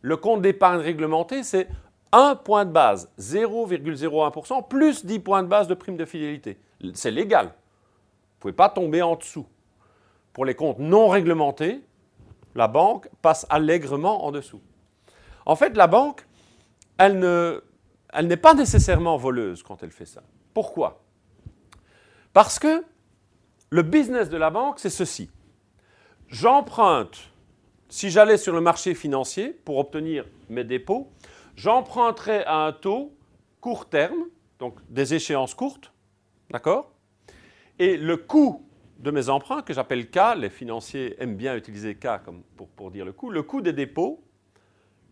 [0.00, 1.68] Le compte d'épargne réglementé c'est
[2.12, 6.58] 1 point de base, 0,01%, plus 10 points de base de prime de fidélité.
[6.94, 7.46] C'est légal.
[7.46, 9.46] Vous ne pouvez pas tomber en dessous.
[10.32, 11.82] Pour les comptes non réglementés,
[12.54, 14.60] la banque passe allègrement en dessous.
[15.44, 16.26] En fait, la banque,
[16.98, 17.60] elle,
[18.12, 20.22] elle n'est pas nécessairement voleuse quand elle fait ça.
[20.54, 21.02] Pourquoi?
[22.32, 22.84] Parce que
[23.70, 25.30] le business de la banque, c'est ceci.
[26.28, 27.30] J'emprunte,
[27.88, 31.10] si j'allais sur le marché financier pour obtenir mes dépôts,
[31.56, 33.14] j'emprunterai à un taux
[33.60, 34.24] court terme,
[34.58, 35.92] donc des échéances courtes,
[36.50, 36.92] d'accord?
[37.78, 38.64] Et le coût
[38.98, 42.90] de mes emprunts, que j'appelle K, les financiers aiment bien utiliser K comme pour, pour
[42.90, 44.22] dire le coût, le coût des dépôts,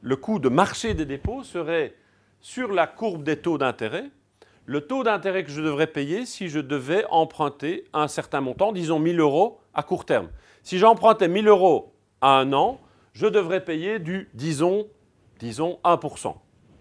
[0.01, 1.95] le coût de marché des dépôts serait
[2.41, 4.11] sur la courbe des taux d'intérêt,
[4.67, 8.99] le taux d'intérêt que je devrais payer si je devais emprunter un certain montant, disons
[8.99, 10.29] 1000 euros à court terme.
[10.63, 12.81] Si j'empruntais 1000 euros à un an,
[13.13, 14.87] je devrais payer du, disons,
[15.39, 16.35] disons 1%,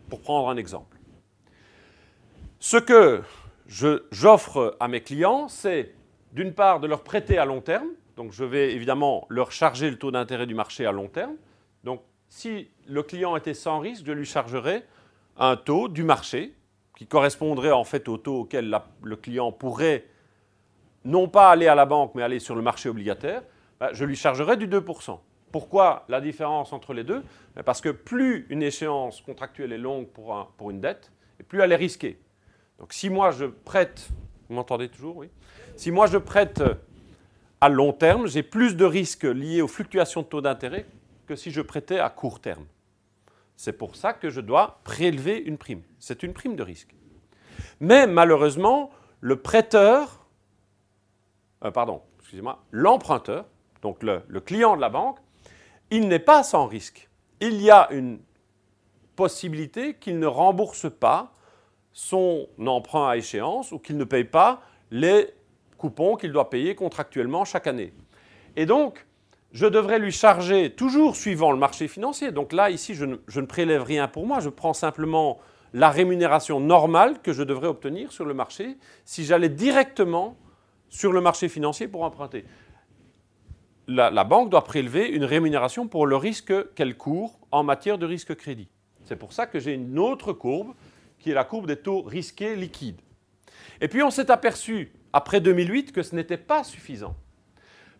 [0.09, 0.97] pour prendre un exemple.
[2.59, 3.21] Ce que
[3.67, 5.93] j'offre à mes clients, c'est
[6.33, 9.97] d'une part de leur prêter à long terme, donc je vais évidemment leur charger le
[9.97, 11.35] taux d'intérêt du marché à long terme.
[11.83, 14.85] Donc si le client était sans risque, je lui chargerais
[15.37, 16.53] un taux du marché
[16.97, 20.05] qui correspondrait en fait au taux auquel le client pourrait
[21.03, 23.43] non pas aller à la banque mais aller sur le marché obligataire,
[23.79, 25.19] bah, je lui chargerais du 2%.
[25.55, 27.23] Pourquoi la différence entre les deux?
[27.55, 31.71] Ben, Parce que plus une échéance contractuelle est longue pour, une dette, et plus elle
[31.71, 32.19] est risquée.
[32.77, 34.09] Donc si moi je prête,
[34.49, 35.29] vous m'entendez toujours, oui?
[35.77, 36.61] Si moi je prête
[37.61, 40.87] à long terme, j'ai plus de risques liés aux fluctuations de taux d'intérêt
[41.25, 42.65] que si je prêtais à court terme.
[43.55, 45.83] C'est pour ça que je dois prélever une prime.
[45.99, 46.93] C'est une prime de risque.
[47.79, 48.91] Mais malheureusement,
[49.21, 50.27] le prêteur,
[51.63, 53.45] euh, pardon, excusez-moi, l'emprunteur,
[53.85, 55.19] donc le, client de la banque,
[55.91, 57.09] il n'est pas sans risque.
[57.41, 58.19] Il y a une
[59.15, 61.33] possibilité qu'il ne rembourse pas
[61.93, 65.29] son emprunt à échéance ou qu'il ne paye pas les
[65.77, 67.93] coupons qu'il doit payer contractuellement chaque année.
[68.55, 69.05] Et donc,
[69.51, 73.83] je devrais lui charger, toujours suivant le marché financier, donc là, ici, je ne, prélève
[73.83, 75.39] rien pour moi, je prends simplement
[75.73, 80.37] la rémunération normale que je devrais obtenir sur le marché si j'allais directement
[80.89, 82.45] sur le marché financier pour emprunter
[83.87, 88.35] la, banque doit prélever une rémunération pour le risque qu'elle court en matière de risque
[88.35, 88.69] crédit.
[89.05, 90.73] C'est pour ça que j'ai une autre courbe
[91.19, 93.01] qui est la courbe des taux risqués liquides.
[93.81, 97.15] Et puis on s'est aperçu après 2008 que ce n'était pas suffisant.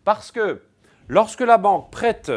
[0.04, 0.62] Parce que
[1.08, 2.32] lorsque la banque prête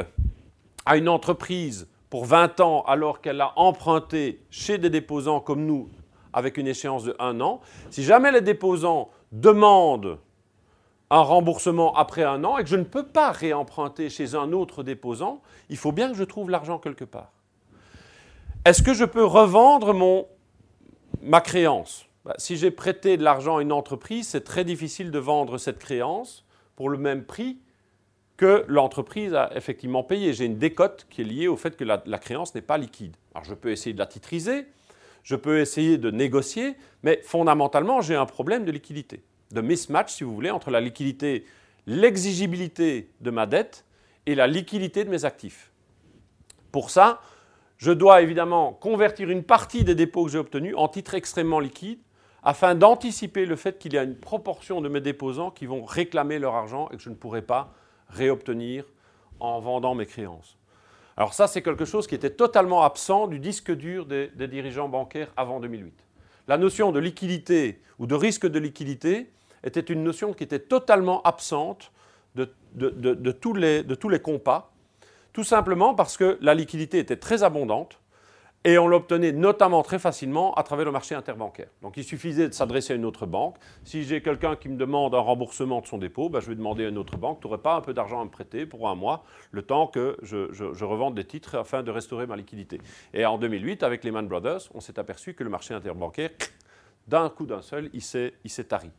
[0.85, 5.89] à une entreprise pour 20 ans alors qu'elle a emprunté chez des déposants comme nous
[6.33, 10.19] avec une échéance de 1 an, si jamais les déposants demandent
[11.11, 14.83] un remboursement après un an et que je ne peux pas réemprunter chez un autre
[14.83, 17.31] déposant, il faut bien que je trouve l'argent quelque part.
[18.65, 20.27] Est-ce que je peux revendre mon,
[21.21, 22.05] ma créance?
[22.25, 25.79] Bah, Si j'ai prêté de l'argent à une entreprise, c'est très difficile de vendre cette
[25.79, 26.45] créance
[26.75, 27.57] pour le même prix
[28.37, 30.33] que l'entreprise a effectivement payé.
[30.33, 33.15] J'ai une décote qui est liée au fait que la, la créance n'est pas liquide.
[33.33, 34.67] Alors je peux essayer de la titriser,
[35.23, 40.23] je peux essayer de négocier, mais fondamentalement j'ai un problème de liquidité de mismatch, si
[40.23, 41.45] vous voulez, entre la liquidité,
[41.87, 43.85] l'exigibilité de ma dette
[44.25, 45.71] et la liquidité de mes actifs.
[46.71, 47.21] Pour ça,
[47.77, 51.99] je dois évidemment convertir une partie des dépôts que j'ai obtenus en titres extrêmement liquides
[52.43, 56.39] afin d'anticiper le fait qu'il y a une proportion de mes déposants qui vont réclamer
[56.39, 57.73] leur argent et que je ne pourrai pas
[58.09, 58.85] réobtenir
[59.39, 60.57] en vendant mes créances.
[61.17, 65.31] Alors ça, c'est quelque chose qui était totalement absent du disque dur des, dirigeants bancaires
[65.35, 65.93] avant 2008.
[66.47, 69.29] La notion de liquidité ou de risque de liquidité
[69.63, 71.91] était une notion qui était totalement absente
[72.35, 74.71] de tous, les, de tous les compas,
[75.33, 77.99] tout simplement parce que la liquidité était très abondante,
[78.65, 81.69] et on l'obtenait notamment très facilement à travers le marché interbancaire.
[81.81, 83.55] Donc il suffisait de s'adresser à une autre banque.
[83.85, 86.85] Si j'ai quelqu'un qui me demande un remboursement de son dépôt, ben, je vais demander
[86.85, 88.95] à une autre banque, tu n'aurais pas un peu d'argent à me prêter pour un
[88.95, 92.81] mois, le temps que je, je, revende des titres afin de restaurer ma liquidité.
[93.13, 96.31] Et en 2008, avec Lehman Brothers, on s'est aperçu que le marché interbancaire,
[97.07, 98.91] d'un coup d'un seul, il s'est tari.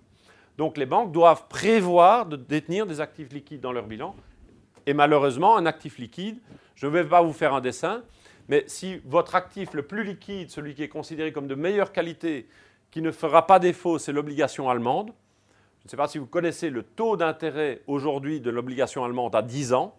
[0.58, 4.14] Donc les banques doivent prévoir de détenir des actifs liquides dans leur bilan.
[4.86, 6.38] Et malheureusement, un actif liquide,
[6.74, 8.02] je ne vais pas vous faire un dessin,
[8.48, 12.48] mais si votre actif le plus liquide, celui qui est considéré comme de meilleure qualité,
[12.90, 15.12] qui ne fera pas défaut, c'est l'obligation allemande,
[15.80, 19.42] je ne sais pas si vous connaissez le taux d'intérêt aujourd'hui de l'obligation allemande à
[19.42, 19.96] 10 ans,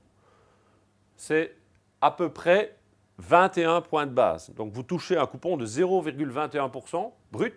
[1.16, 1.56] c'est
[2.02, 2.76] à peu près
[3.18, 4.54] 21 points de base.
[4.56, 7.54] Donc vous touchez un coupon de 0,21% brut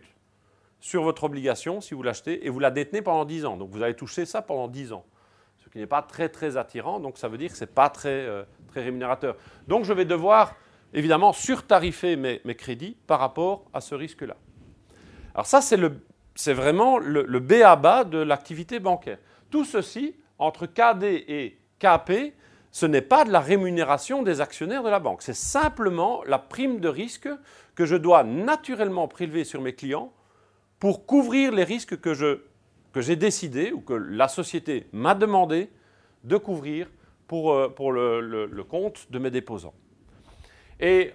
[0.80, 3.56] sur votre obligation si vous l'achetez et vous la détenez pendant 10 ans.
[3.56, 5.04] Donc vous allez toucher ça pendant 10 ans.
[5.58, 7.88] Ce qui n'est pas très très attirant, donc ça veut dire que ce n'est pas
[7.88, 9.36] très, euh, très rémunérateur.
[9.66, 10.54] Donc je vais devoir
[10.92, 14.36] évidemment surtarifer mes, crédits par rapport à ce risque-là.
[15.34, 19.18] Alors ça, c'est vraiment le, le B à bas de l'activité bancaire.
[19.50, 22.34] Tout ceci, entre KD et KP,
[22.74, 25.22] ce n'est pas de la rémunération des actionnaires de la banque.
[25.22, 27.28] C'est simplement la prime de risque
[27.76, 30.12] que je dois naturellement prélever sur mes clients
[30.84, 32.12] pour couvrir les risques que,
[32.94, 35.70] j'ai décidé ou que la société m'a demandé
[36.24, 36.90] de couvrir
[37.26, 39.72] pour, euh, le compte de mes déposants.
[40.78, 41.14] Et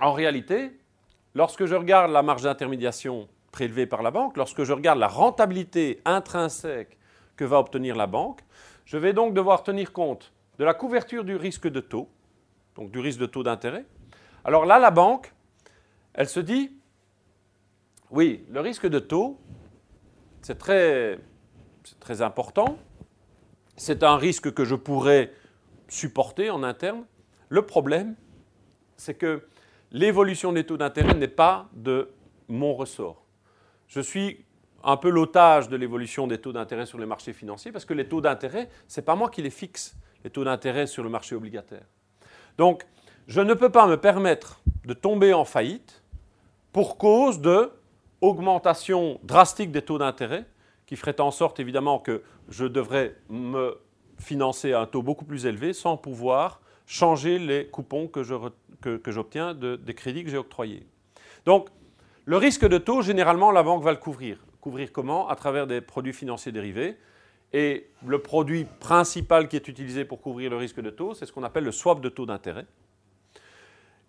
[0.00, 0.70] en réalité,
[1.34, 6.00] lorsque je regarde la marge d'intermédiation prélevée par la banque, lorsque je regarde la rentabilité
[6.06, 6.96] intrinsèque
[7.36, 8.40] que va obtenir la banque,
[8.86, 12.08] je vais donc devoir tenir compte de la couverture du risque de taux,
[12.76, 13.84] donc du risque de taux d'intérêt.
[14.42, 15.34] Alors là, la banque,
[16.14, 16.72] elle se dit,
[18.14, 19.40] oui, le risque de taux,
[20.40, 21.18] c'est très,
[22.20, 22.78] important,
[23.76, 25.32] c'est un risque que je pourrais
[25.88, 27.04] supporter en interne.
[27.48, 28.14] Le problème,
[28.96, 29.48] c'est que
[29.90, 32.08] l'évolution des taux d'intérêt n'est pas de
[32.46, 33.24] mon ressort.
[33.88, 34.44] Je suis
[34.84, 38.06] un peu l'otage de l'évolution des taux d'intérêt sur les marchés financiers parce que les
[38.06, 41.34] taux d'intérêt, ce n'est pas moi qui les fixe, les taux d'intérêt sur le marché
[41.34, 41.86] obligataire.
[42.58, 42.86] Donc,
[43.26, 46.04] je ne peux pas me permettre de tomber en faillite
[46.72, 47.72] pour cause de
[48.24, 50.46] augmentation drastique des taux d'intérêt
[50.86, 53.78] qui ferait en sorte évidemment que je devrais me
[54.18, 59.94] financer à un taux beaucoup plus élevé sans pouvoir changer les coupons que, j'obtiens des
[59.94, 60.86] crédits que j'ai octroyés.
[61.44, 61.68] Donc,
[62.24, 64.38] le risque de taux, généralement, la banque va le couvrir.
[64.60, 65.28] Couvrir comment?
[65.28, 66.96] À travers des produits financiers dérivés.
[67.52, 71.32] Et le produit principal qui est utilisé pour couvrir le risque de taux, c'est ce
[71.32, 72.66] qu'on appelle le swap de taux d'intérêt.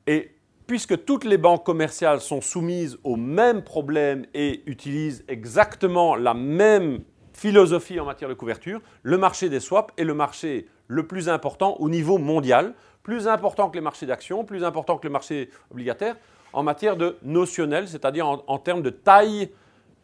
[0.08, 0.32] Et
[0.68, 7.02] puisque toutes les banques commerciales sont soumises au même problème et utilisent exactement la même
[7.34, 11.76] philosophie en matière de couverture, le marché des swaps est le marché le plus important
[11.80, 12.74] au niveau mondial,
[13.04, 16.16] plus important que les marchés d'actions, plus important que les marchés obligataires,
[16.54, 19.52] en matière de notionnel, c'est-à-dire en, termes de taille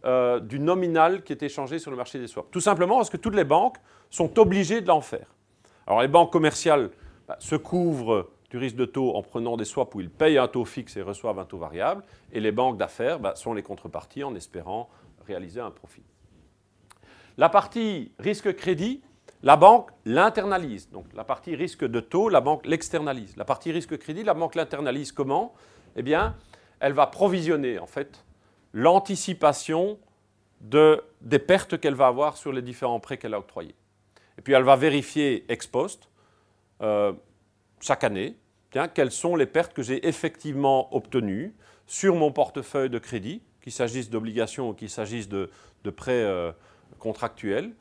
[0.03, 2.49] euh, du nominal qui est échangé sur le marché des swaps.
[2.51, 3.77] Tout simplement parce que toutes les banques
[4.09, 5.27] sont obligées de l'en faire.
[5.87, 6.89] Alors les banques commerciales
[7.27, 10.49] bah, se couvrent du risque de taux en prenant des swaps où ils payent un
[10.49, 14.25] taux fixe et reçoivent un taux variable, et les banques d'affaires bah, sont les contreparties
[14.25, 14.89] en espérant
[15.25, 16.03] réaliser un profit.
[17.37, 19.01] La partie risque-crédit,
[19.41, 20.89] la banque l'internalise.
[20.89, 23.37] Donc la partie risque de taux, la banque l'externalise.
[23.37, 25.53] La partie risque-crédit, la banque l'internalise comment?
[25.95, 26.35] Eh bien,
[26.81, 28.25] elle va provisionner en fait
[28.73, 29.97] l'anticipation
[30.59, 33.75] de, des pertes qu'elle va avoir sur les différents prêts qu'elle a octroyés.
[34.37, 36.09] Et puis elle va vérifier ex post,
[36.81, 37.13] euh,
[37.79, 38.35] chaque année,
[38.71, 41.53] quelles sont les pertes que j'ai effectivement obtenues
[41.87, 45.49] sur mon portefeuille de crédit, qu'il s'agisse d'obligations ou qu'il s'agisse de,
[45.95, 46.51] prêts euh,
[46.99, 47.73] contractuels,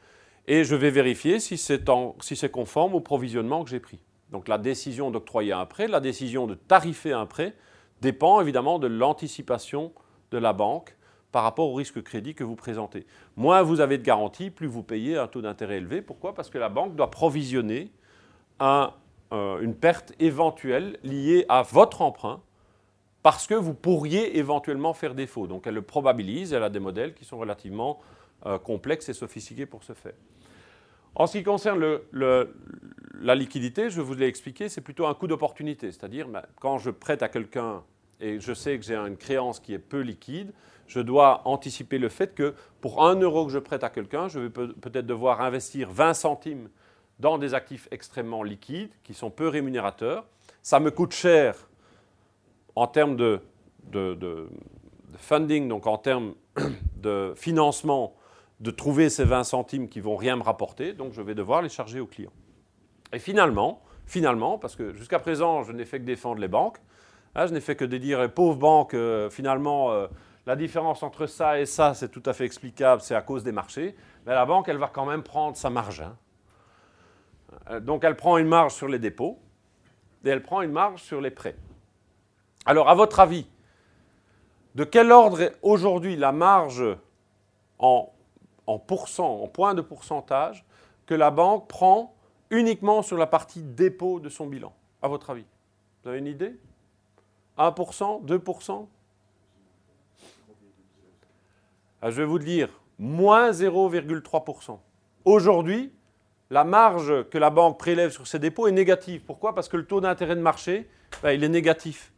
[0.47, 4.01] et je vais vérifier si c'est conforme au provisionnement que j'ai pris.
[4.31, 7.55] Donc la décision d'octroyer un prêt, la décision de tarifer un prêt,
[8.01, 9.93] dépend évidemment de l'anticipation
[10.31, 10.97] de la banque
[11.33, 13.07] par rapport au risque crédit que vous présentez.
[13.37, 16.03] Moins vous avez de garantie, plus vous payez un taux d'intérêt élevé.
[16.03, 16.35] Pourquoi?
[16.35, 17.93] Parce que la banque doit provisionner
[18.59, 18.93] un
[19.33, 22.41] euh, une perte éventuelle liée à votre emprunt
[23.23, 25.47] parce que vous pourriez éventuellement faire défaut.
[25.47, 28.01] Donc elle le probabilise, elle a des modèles qui sont relativement
[28.47, 30.15] euh, complexes et sophistiqués pour ce faire.
[31.15, 35.91] En ce qui concerne la liquidité, je vous l'ai expliqué, c'est plutôt un coût d'opportunité.
[35.91, 37.83] C'est-à-dire, ben, quand je prête à quelqu'un
[38.21, 40.53] et je sais que j'ai une créance qui est peu liquide,
[40.87, 44.41] je dois anticiper le fait que pour un euro que je prête à quelqu'un, je
[44.41, 46.69] vais peut-être devoir investir 20 centimes
[47.21, 50.27] dans des actifs extrêmement liquides, qui sont peu rémunérateurs.
[50.63, 51.69] Ça me coûte cher
[52.75, 53.41] en termes de,
[55.17, 56.35] funding, donc en termes
[56.97, 58.15] de financement,
[58.61, 61.69] de trouver ces 20 centimes qui vont rien me rapporter, donc je vais devoir les
[61.69, 62.33] charger aux clients.
[63.13, 63.83] Et finalement,
[64.59, 66.79] parce que jusqu'à présent, je n'ai fait que défendre les banques,
[67.35, 70.07] hein, je n'ai fait que dire, pauvres banques, euh, finalement, euh,
[70.47, 73.53] la différence entre ça et ça, c'est tout à fait explicable, c'est à cause des
[73.53, 73.95] marchés.
[74.27, 76.01] Mais la banque, elle va quand même prendre sa marge.
[76.01, 76.17] Hein.
[77.71, 79.39] Euh, donc elle prend une marge sur les dépôts
[80.25, 81.57] et elle prend une marge sur les prêts.
[82.67, 83.47] Alors, à votre avis,
[84.75, 86.85] de quel ordre est aujourd'hui la marge
[87.79, 88.13] en,
[88.67, 90.65] en pourcent, en point de pourcentage
[91.07, 92.15] que la banque prend
[92.51, 95.47] uniquement sur la partie dépôt de son bilan, à votre avis
[96.03, 96.55] Vous avez une idée?
[97.59, 98.87] 1% 2%
[102.03, 102.69] ah, Je vais vous le dire,
[102.99, 104.79] moins 0,3%.
[105.25, 105.93] Aujourd'hui,
[106.51, 109.23] la marge que la banque prélève sur ses dépôts est négative.
[109.25, 109.55] Pourquoi?
[109.55, 110.89] Parce que le taux d'intérêt de marché,
[111.23, 112.13] ben, il est négatif.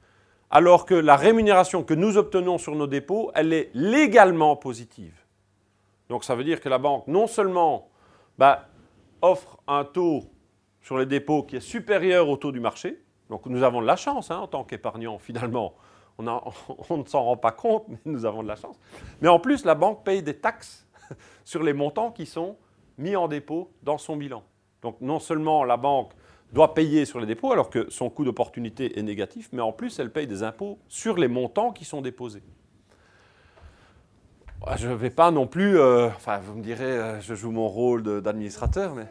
[0.51, 5.15] Alors que la rémunération que nous obtenons sur nos dépôts, elle est légalement positive.
[6.09, 7.91] Donc ça veut dire que la banque, non seulement
[8.39, 8.59] ben,
[9.21, 10.25] offre un taux
[10.81, 13.97] sur les dépôts qui est supérieur au taux du marché, donc nous avons de la
[13.97, 15.75] chance hein, en tant qu'épargnants finalement,
[16.19, 16.27] on,
[16.91, 18.79] on ne s'en rend pas compte, mais nous avons de la chance.
[19.21, 20.87] Mais en plus, la banque paye des taxes
[21.45, 22.57] sur les montants qui sont
[22.99, 24.43] mis en dépôt dans son bilan.
[24.83, 26.13] Donc non seulement la banque
[26.53, 29.99] doit payer sur les dépôts alors que son coût d'opportunité est négatif, mais en plus
[29.99, 32.43] elle paye des impôts sur les montants qui sont déposés.
[34.65, 37.51] Ah, je ne vais pas non plus, euh, enfin vous me direz, euh, je joue
[37.51, 39.07] mon rôle d'administrateur, mais...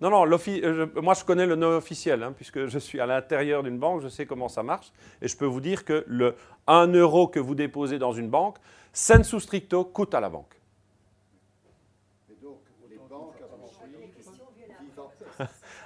[0.00, 3.62] Non, non, euh, moi je connais le non officiel, hein, puisque je suis à l'intérieur
[3.62, 4.92] d'une banque, je sais comment ça marche,
[5.22, 6.36] et je peux vous dire que le
[6.66, 8.56] 1 euro que vous déposez dans une banque,
[8.92, 10.58] sensu stricto, coûte à la banque.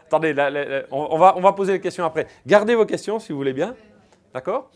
[0.08, 0.34] Attendez,
[0.90, 2.26] on, va, on, va, poser les questions après.
[2.46, 3.74] Gardez vos questions si vous voulez bien.
[4.32, 4.70] D'accord?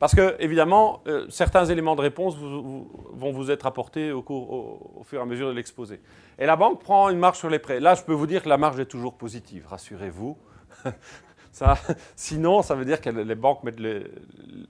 [0.00, 4.24] Parce que, évidemment, euh, certains éléments de réponse vont vous être apportés au,
[5.04, 6.00] fur et à mesure de l'exposé.
[6.40, 7.78] Et la banque prend une marge sur les prêts.
[7.78, 10.36] Là, je peux vous dire que la marge est toujours positive, rassurez-vous.
[12.16, 13.80] Sinon, ça veut dire que les banques mettent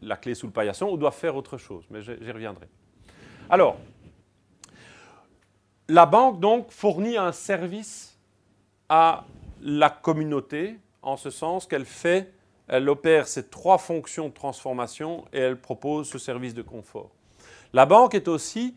[0.02, 1.86] la clé sous le paillasson ou doivent faire autre chose.
[1.88, 2.68] Mais j'y reviendrai.
[3.48, 3.78] Alors,
[5.88, 8.18] la banque, donc, fournit un service
[8.90, 9.24] à
[9.64, 12.30] la communauté, en ce sens qu'elle fait,
[12.68, 17.10] elle opère ces trois fonctions de transformation et elle propose ce service de confort.
[17.72, 18.76] La banque est aussi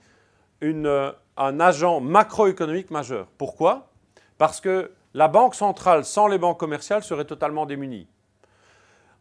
[0.61, 3.27] un agent macroéconomique majeur.
[3.37, 3.91] Pourquoi?
[4.37, 8.07] Parce que la banque centrale, sans les banques commerciales, serait totalement démunie.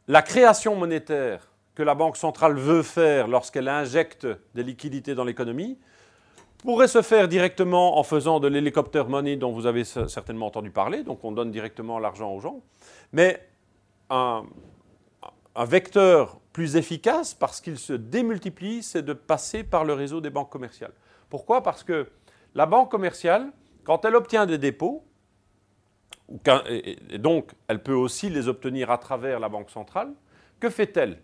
[0.09, 5.79] La création monétaire que la banque centrale veut faire lorsqu'elle injecte des liquidités dans l'économie,
[6.59, 11.03] pourrait se faire directement en faisant de l'hélicoptère money dont vous avez certainement entendu parler,
[11.03, 12.61] donc on donne directement l'argent aux gens,
[13.13, 13.41] mais
[14.11, 14.45] un,
[15.57, 20.51] vecteur plus efficace parce qu'il se démultiplie, c'est de passer par le réseau des banques
[20.51, 20.93] commerciales.
[21.31, 21.63] Pourquoi?
[21.63, 22.09] Parce que
[22.55, 23.51] la banque commerciale,
[23.85, 25.05] quand elle obtient des dépôts,
[26.69, 30.13] et donc elle peut aussi les obtenir à travers la banque centrale,
[30.61, 31.19] que fait-elle?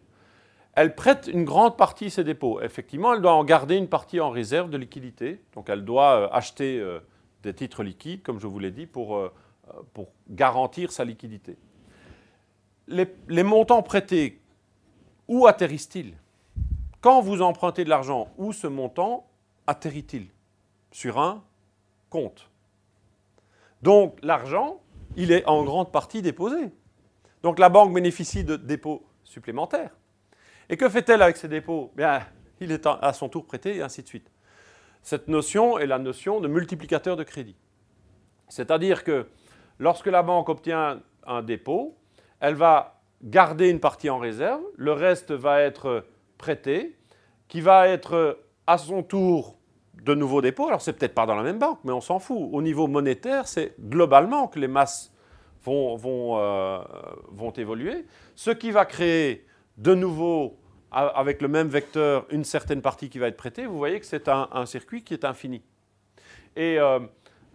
[0.74, 2.60] Elle prête une grande partie de ses dépôts.
[2.62, 5.40] Effectivement, elle doit en garder une partie en réserve de liquidité.
[5.54, 7.00] Donc elle doit euh, acheter euh,
[7.42, 9.32] des titres liquides, comme je vous l'ai dit, pour, euh,
[9.92, 11.58] pour, garantir sa liquidité.
[12.88, 14.40] Les, les montants prêtés,
[15.28, 16.14] où atterrissent-ils?
[17.00, 19.26] Quand vous empruntez de l'argent, où ce montant
[19.66, 20.28] atterrit-il?
[20.90, 21.42] Sur un
[22.10, 22.50] compte.
[23.82, 24.80] Donc l'argent,
[25.16, 26.70] il est en grande partie déposé.
[27.42, 29.90] Donc la banque bénéficie de dépôts supplémentaires.
[30.68, 31.92] Et que fait-elle avec ces dépôts?
[31.96, 32.20] Bien,
[32.60, 34.30] il est à son tour prêté et ainsi de suite.
[35.02, 37.56] Cette notion est la notion de multiplicateur de crédit.
[38.48, 39.26] C'est-à-dire que
[39.78, 41.96] lorsque la banque obtient un dépôt,
[42.40, 46.04] elle va garder une partie en réserve, le reste va être
[46.38, 46.96] prêté,
[47.48, 49.56] qui va être à son tour
[49.94, 50.68] de nouveaux dépôts.
[50.68, 52.48] Alors c'est peut-être pas dans la même banque, mais on s'en fout.
[52.52, 55.12] Au niveau monétaire, c'est globalement que les masses
[55.64, 56.78] vont, vont, euh,
[57.28, 59.46] vont évoluer, ce qui va créer
[59.78, 60.58] de nouveau
[60.92, 64.28] avec le même vecteur une certaine partie qui va être prêtée, vous voyez que c'est
[64.28, 65.62] un, circuit qui est infini.
[66.54, 66.98] Et euh,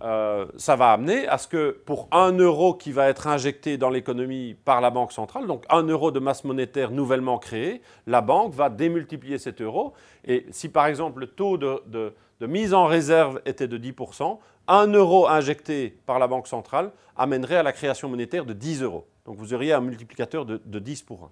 [0.01, 3.89] euh, ça va amener à ce que pour un euro qui va être injecté dans
[3.89, 8.53] l'économie par la Banque centrale, donc un euro de masse monétaire nouvellement créé, la banque
[8.53, 9.93] va démultiplier cet euro.
[10.25, 14.37] Et si par exemple le taux de, mise en réserve était de 10%,
[14.67, 19.07] un euro injecté par la Banque centrale amènerait à la création monétaire de 10 euros.
[19.25, 21.29] Donc vous auriez un multiplicateur de, de 10 pour 1.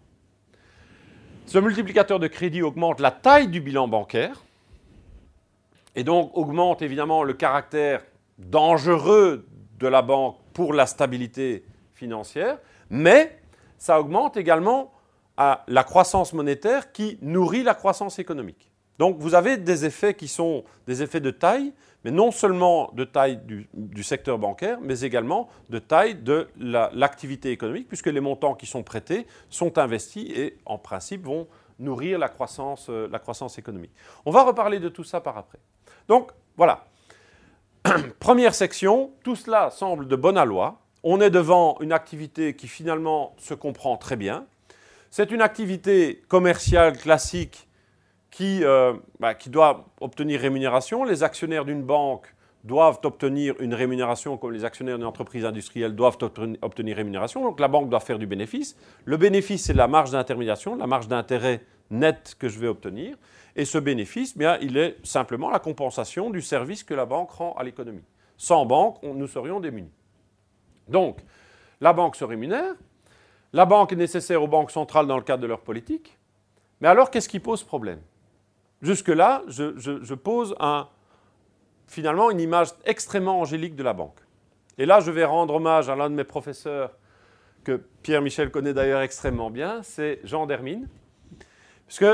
[1.48, 4.44] Ce multiplicateur de crédit augmente la taille du bilan bancaire
[5.96, 8.02] et donc augmente évidemment le caractère
[8.40, 12.58] dangereux de la banque pour la stabilité financière,
[12.90, 13.40] mais
[13.78, 14.92] ça augmente également
[15.38, 18.72] la croissance monétaire qui nourrit la croissance économique.
[18.98, 21.74] Donc vous avez des effets qui sont des effets de taille,
[22.06, 23.40] mais non seulement de taille
[23.74, 28.84] du, secteur bancaire, mais également de taille de l'activité économique, puisque les montants qui sont
[28.84, 31.48] prêtés sont investis et en principe vont
[31.80, 33.92] nourrir la croissance, euh, la croissance économique.
[34.24, 35.58] On va reparler de tout ça par après.
[36.08, 36.86] Donc voilà.
[38.20, 40.80] Première section, tout cela semble de bonne loi.
[41.02, 44.46] On est devant une activité qui finalement se comprend très bien.
[45.10, 47.68] C'est une activité commerciale classique
[48.36, 51.06] qui, euh, bah, qui doit obtenir rémunération.
[51.06, 56.18] Les actionnaires d'une banque doivent obtenir une rémunération comme les actionnaires d'une entreprise industrielle doivent
[56.62, 57.42] obtenir rémunération.
[57.42, 58.76] Donc la banque doit faire du bénéfice.
[59.06, 63.16] Le bénéfice, c'est la marge d'intermédiation, la marge d'intérêt net que je vais obtenir.
[63.56, 67.54] Et ce bénéfice, bien, il est simplement la compensation du service que la banque rend
[67.54, 68.04] à l'économie.
[68.36, 69.94] Sans banque, nous serions démunis.
[70.90, 71.20] Donc,
[71.80, 72.74] la banque se rémunère.
[73.54, 76.18] La banque est nécessaire aux banques centrales dans le cadre de leur politique.
[76.82, 78.02] Mais alors, qu'est-ce qui pose problème?
[78.82, 80.88] Jusque-là, je pose un,
[81.88, 84.20] finalement une image extrêmement angélique de la banque.
[84.78, 86.92] Et là, je vais rendre hommage à l'un de mes professeurs
[87.64, 90.88] que Pierre-Michel connaît d'ailleurs extrêmement bien, c'est Jean Dermine.
[91.88, 92.06] Puisque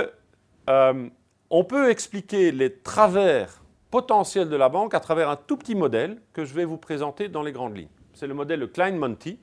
[0.69, 1.09] euh,
[1.49, 6.21] on peut expliquer les travers potentiels de la banque à travers un tout petit modèle
[6.33, 7.89] que je vais vous présenter dans les grandes lignes.
[8.13, 9.39] C'est le modèle Klein-Monty,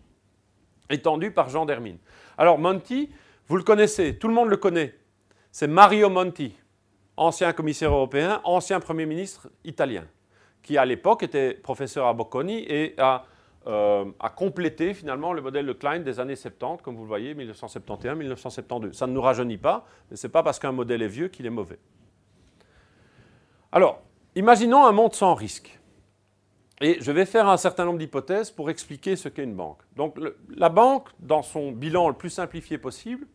[0.89, 1.99] étendu par Jean Dermine.
[2.39, 3.11] Alors Monty,
[3.47, 4.95] vous le connaissez, tout le monde le connaît.
[5.53, 6.55] C'est Mario Monti,
[7.19, 10.05] ancien commissaire européen, ancien Premier ministre italien
[10.69, 12.95] qui à l'époque était professeur à Bocconi et
[13.67, 17.35] euh, a, complété finalement le modèle de Klein des années 70, comme vous le voyez,
[17.35, 18.93] 1971-1972.
[18.93, 21.47] Ça ne nous rajeunit pas, mais ce n'est pas parce qu'un modèle est vieux qu'il
[21.47, 21.79] est mauvais.
[23.73, 24.03] Alors,
[24.35, 25.79] imaginons un monde sans risque.
[26.83, 29.81] Et je vais faire un certain nombre d'hypothèses pour expliquer ce qu'est une banque.
[29.97, 30.17] Donc
[30.55, 33.27] la banque, dans son bilan le plus simplifié possible,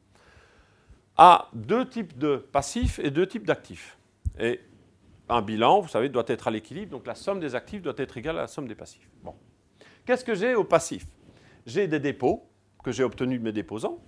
[1.18, 3.98] a deux types de passifs et deux types d'actifs.
[4.40, 4.60] Et
[5.30, 8.18] un bilan, vous savez, doit être à l'équilibre, donc la somme des actifs doit être
[8.18, 9.10] égale à la somme des passifs.
[9.24, 9.36] Bon.
[10.06, 11.06] Qu'est-ce que j'ai au passif?
[11.66, 12.46] J'ai des dépôts
[12.84, 14.00] que j'ai obtenus de mes déposants,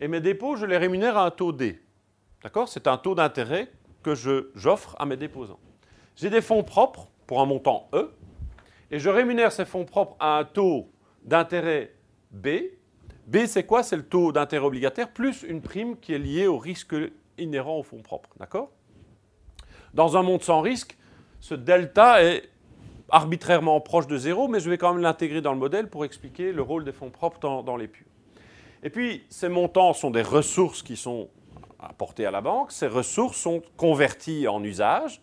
[0.00, 1.80] et mes dépôts, je les rémunère à un taux D.
[2.42, 2.68] D'accord?
[2.68, 3.70] C'est un taux d'intérêt
[4.02, 4.14] que
[4.54, 5.60] j'offre à mes déposants.
[6.16, 8.12] J'ai des fonds propres pour un montant E,
[8.90, 10.90] et je rémunère ces fonds propres à un taux
[11.22, 11.94] d'intérêt
[12.30, 12.48] B.
[13.26, 13.82] B, c'est quoi?
[13.82, 16.94] C'est le taux d'intérêt obligataire plus une prime qui est liée au risque
[17.38, 18.30] inhérent aux fonds propres.
[18.38, 18.70] D'accord?
[19.94, 20.96] Dans un monde sans risque,
[21.40, 22.48] ce delta est
[23.10, 26.52] arbitrairement proche de zéro, mais je vais quand même l'intégrer dans le modèle pour expliquer
[26.52, 28.06] le rôle des fonds propres dans, les purs.
[28.82, 31.28] Et puis, ces montants sont des ressources qui sont
[31.78, 32.72] apportées à la banque.
[32.72, 35.20] Ces ressources sont converties en usage,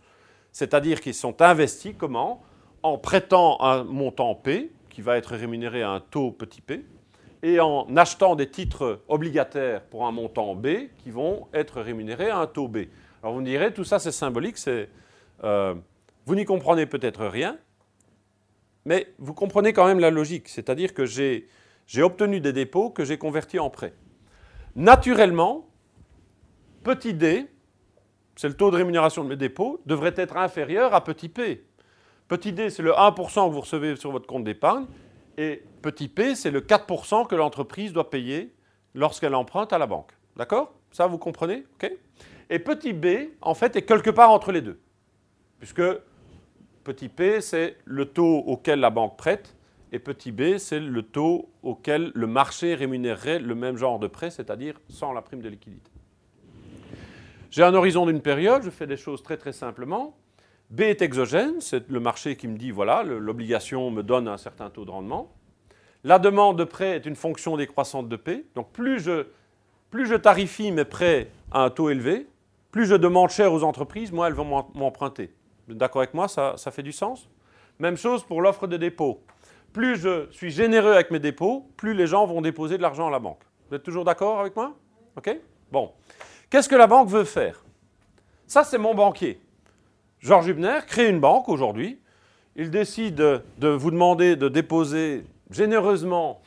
[0.51, 2.43] c'est-à-dire qu'ils sont investis comment?
[2.83, 6.85] En prêtant un montant P, qui va être rémunéré à un taux petit p,
[7.43, 10.67] et en achetant des titres obligataires pour un montant B,
[11.03, 12.79] qui vont être rémunérés à un taux B.
[13.21, 14.57] Alors vous me direz, tout ça c'est symbolique,
[15.43, 15.75] euh,
[16.25, 17.57] vous n'y comprenez peut-être rien,
[18.85, 21.47] mais vous comprenez quand même la logique, c'est-à-dire que j'ai,
[21.97, 23.93] obtenu des dépôts que j'ai convertis en prêts.
[24.75, 25.67] Naturellement,
[26.83, 27.47] petit d,
[28.35, 31.65] c'est le taux de rémunération de mes dépôts, devrait être inférieur à petit p.
[32.27, 34.85] Petit d, c'est le 1% que vous recevez sur votre compte d'épargne,
[35.41, 38.53] et petit p, c'est le 4% que l'entreprise doit payer
[38.93, 40.11] lorsqu'elle emprunte à la banque.
[40.35, 40.75] D'accord?
[40.91, 41.63] Ça, vous comprenez?
[42.51, 44.79] Et petit b, en fait, est quelque part entre les deux.
[45.57, 45.81] Puisque
[46.83, 49.55] petit p, c'est le taux auquel la banque prête,
[49.91, 54.29] et petit b, c'est le taux auquel le marché rémunérerait le même genre de prêt,
[54.29, 55.89] c'est-à-dire sans la prime de liquidité.
[57.49, 60.15] J'ai un horizon d'une période, je fais des choses très très simplement.
[60.71, 64.69] B est exogène, c'est le marché qui me dit voilà, l'obligation me donne un certain
[64.69, 65.29] taux de rendement.
[66.05, 68.45] La demande de prêt est une fonction décroissante de P.
[68.55, 72.25] Donc plus je, tarifie mes prêts à un taux élevé,
[72.71, 75.33] plus je demande cher aux entreprises, moins elles vont m'emprunter.
[75.67, 77.27] D'accord avec moi ça, fait du sens?
[77.79, 79.21] Même chose pour l'offre de dépôt.
[79.73, 83.11] Plus je suis généreux avec mes dépôts, plus les gens vont déposer de l'argent à
[83.11, 83.41] la banque.
[83.69, 84.73] Vous êtes toujours d'accord avec moi?
[85.17, 85.37] OK?
[85.69, 85.91] Bon.
[86.49, 87.65] Qu'est-ce que la banque veut faire?
[88.47, 89.41] Ça, c'est mon banquier.
[90.21, 91.99] Georges Hubner crée une banque aujourd'hui.
[92.55, 96.41] Il décide de vous demander de déposer généreusement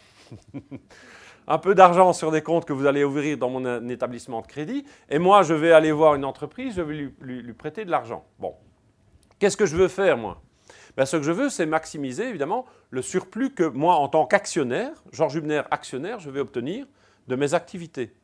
[1.48, 4.84] un peu d'argent sur des comptes que vous allez ouvrir dans mon établissement de crédit,
[5.10, 8.24] et moi, je vais aller voir une entreprise, je vais lui, prêter de l'argent.
[8.38, 8.54] Bon.
[9.40, 10.40] Qu'est-ce que je veux faire, moi?
[10.96, 14.92] Ben, Ce que je veux, c'est maximiser, évidemment, le surplus que moi, en tant qu'actionnaire,
[15.12, 16.86] Georges Hubner actionnaire, je vais obtenir
[17.26, 18.14] de mes activités.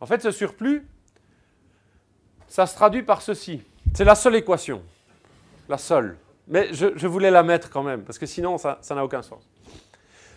[0.00, 0.86] En fait, ce surplus,
[2.48, 3.62] ça se traduit par ceci.
[3.94, 4.82] C'est la seule équation.
[5.68, 6.16] La seule.
[6.48, 9.48] Mais je, voulais la mettre quand même, parce que sinon, ça n'a aucun sens.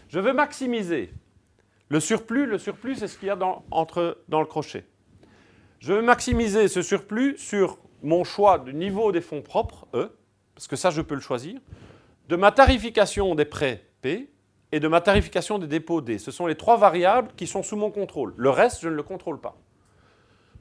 [0.10, 1.12] Je veux maximiser
[1.89, 2.45] le surplus.
[2.45, 4.86] Le surplus, c'est ce qu'il y a dans, entre, dans le crochet.
[5.80, 10.12] Je veux maximiser ce surplus sur mon choix du niveau des fonds propres, E,
[10.53, 11.60] parce que ça, je peux le choisir,
[12.28, 14.32] de ma tarification des prêts, P,
[14.72, 16.18] et de ma tarification des dépôts, D.
[16.18, 18.34] Ce sont les trois variables qui sont sous mon contrôle.
[18.36, 19.56] Le reste, je ne le contrôle pas.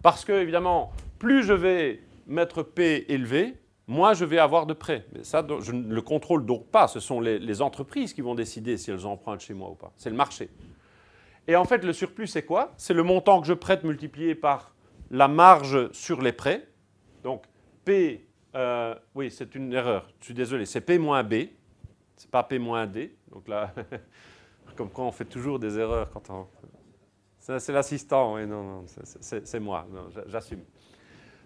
[0.02, 3.54] Parce que, évidemment, plus je vais mettre P élevé,
[3.86, 5.06] moins je vais avoir de prêts.
[5.12, 6.88] Mais ça, je ne le contrôle donc pas.
[6.88, 9.92] Ce sont les, les entreprises qui vont décider si elles empruntent chez moi ou pas.
[9.96, 10.50] C'est le marché.
[11.46, 12.72] Et en fait, le surplus, c'est quoi?
[12.76, 14.74] C'est le montant que je prête multiplié par
[15.10, 16.66] la marge sur les prêts.
[17.22, 17.44] Donc,
[17.84, 21.34] P, euh, oui, c'est une erreur, je suis désolé, c'est P moins B,
[22.16, 23.14] c'est pas P moins D.
[23.32, 23.74] Donc là,
[24.76, 26.46] comme quoi on fait toujours des erreurs quand on.
[27.38, 29.86] C'est l'assistant, oui, non, non, c'est moi,
[30.28, 30.62] j'assume.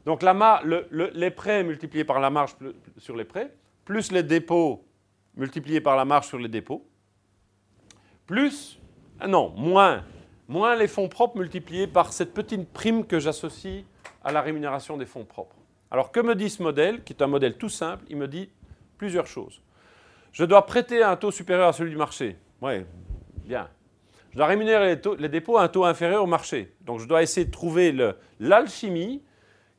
[0.06, 2.54] Donc les prêts multipliés par la marge
[2.98, 4.84] sur les prêts, plus les dépôts
[5.36, 6.86] multipliés par la marge sur les dépôts,
[8.26, 8.78] plus,
[9.20, 10.04] ah non, moins,
[10.48, 13.84] moins les fonds propres multipliés par cette petite prime que j'associe
[14.22, 15.56] à la rémunération des fonds propres.
[15.90, 18.04] Alors que me dit ce modèle, qui est un modèle tout simple?
[18.08, 18.50] Il me dit
[18.98, 19.62] plusieurs choses.
[20.32, 22.36] Je dois prêter un taux supérieur à celui du marché.
[22.60, 22.84] Oui,
[23.44, 23.68] bien.
[24.32, 26.74] Je dois rémunérer les, dépôts à un taux inférieur au marché.
[26.82, 27.94] Donc je dois essayer de trouver
[28.38, 29.22] l'alchimie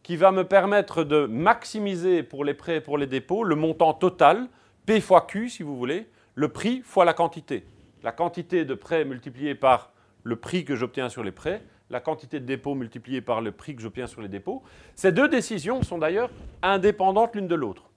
[0.04, 3.93] qui va me permettre de maximiser pour les prêts et pour les dépôts le montant
[3.93, 4.47] total,
[4.86, 7.66] P fois Q si vous voulez, le prix fois la quantité.
[8.04, 9.91] La quantité de prêts multipliée par
[10.24, 13.76] le prix que j'obtiens sur les prêts la quantité de dépôts multipliée par le prix
[13.76, 14.64] que j'obtiens sur les dépôts.
[14.95, 16.30] Ces deux décisions sont d'ailleurs
[16.62, 17.89] indépendantes l'une de l'autre.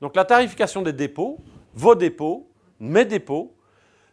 [0.00, 1.38] Donc la tarification des dépôts,
[1.74, 3.56] vos dépôts, mes dépôts,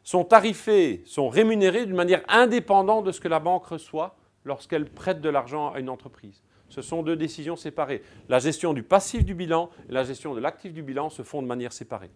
[0.03, 5.21] sont tarifés, sont rémunérés d'une manière indépendante de ce que la banque reçoit lorsqu'elle prête
[5.21, 6.41] de l'argent à une entreprise.
[6.69, 8.03] Ce sont deux décisions séparées.
[8.29, 11.41] La gestion du passif du bilan et la gestion de l'actif du bilan se font
[11.41, 12.11] de manière séparée.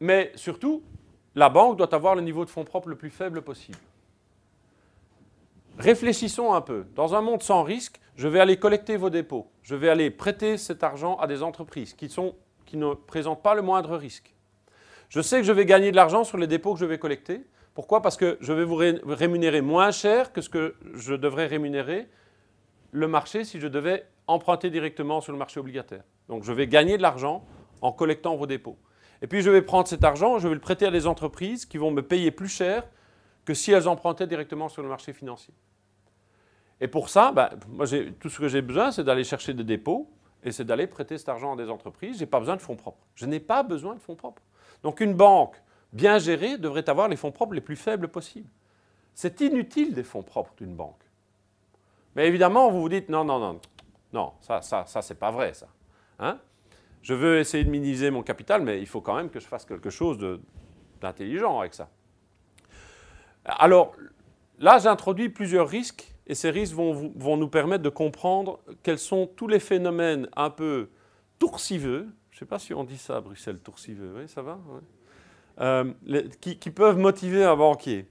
[0.00, 0.82] Mais surtout,
[1.34, 3.78] la banque doit avoir le niveau de fonds propres le plus faible possible.
[5.78, 6.86] Réfléchissons un peu.
[6.94, 9.50] Dans un monde sans risque, je vais aller collecter vos dépôts.
[9.62, 12.08] Je vais aller prêter cet argent à des entreprises qui,
[12.76, 14.34] ne présentent pas le moindre risque.
[15.10, 17.42] Je sais que je vais gagner de l'argent sur les dépôts que je vais collecter.
[17.76, 18.00] Pourquoi?
[18.00, 22.08] Parce que je vais vous rémunérer moins cher que ce que je devrais rémunérer
[22.90, 26.02] le marché si je devais emprunter directement sur le marché obligataire.
[26.30, 27.44] Donc je vais gagner de l'argent
[27.82, 28.78] en collectant vos dépôts.
[29.20, 31.76] Et puis je vais prendre cet argent, je vais le prêter à des entreprises qui
[31.76, 32.88] vont me payer plus cher
[33.44, 35.52] que si elles empruntaient directement sur le marché financier.
[36.80, 37.50] Et pour ça, ben,
[38.18, 40.10] tout ce que j'ai besoin, c'est d'aller chercher des dépôts
[40.42, 42.14] et c'est d'aller prêter cet argent à des entreprises.
[42.14, 43.06] Je n'ai pas besoin de fonds propres.
[43.14, 44.40] Je n'ai pas besoin de fonds propres.
[44.82, 45.60] Donc une banque
[45.96, 48.50] bien gérée devrait avoir les fonds propres les plus faibles possibles.
[49.14, 51.02] C'est inutile des fonds propres d'une banque.
[52.14, 53.60] Mais évidemment, vous vous dites non, non, non,
[54.12, 55.68] non, ça, ça, ça, c'est pas vrai, ça.
[56.18, 56.38] Hein
[57.02, 59.64] je veux essayer de minimiser mon capital, mais il faut quand même que je fasse
[59.64, 60.18] quelque chose
[61.00, 61.88] d'intelligent avec ça.
[63.44, 63.94] Alors,
[64.58, 69.28] là, j'introduis plusieurs risques et ces risques vont, vont, nous permettre de comprendre quels sont
[69.28, 70.90] tous les phénomènes un peu
[71.38, 74.58] toursiveux, je ne sais pas si on dit ça à Bruxelles, toursiveux, oui, ça va
[75.60, 75.92] euh,
[76.40, 78.06] qui, peuvent motiver un banquier.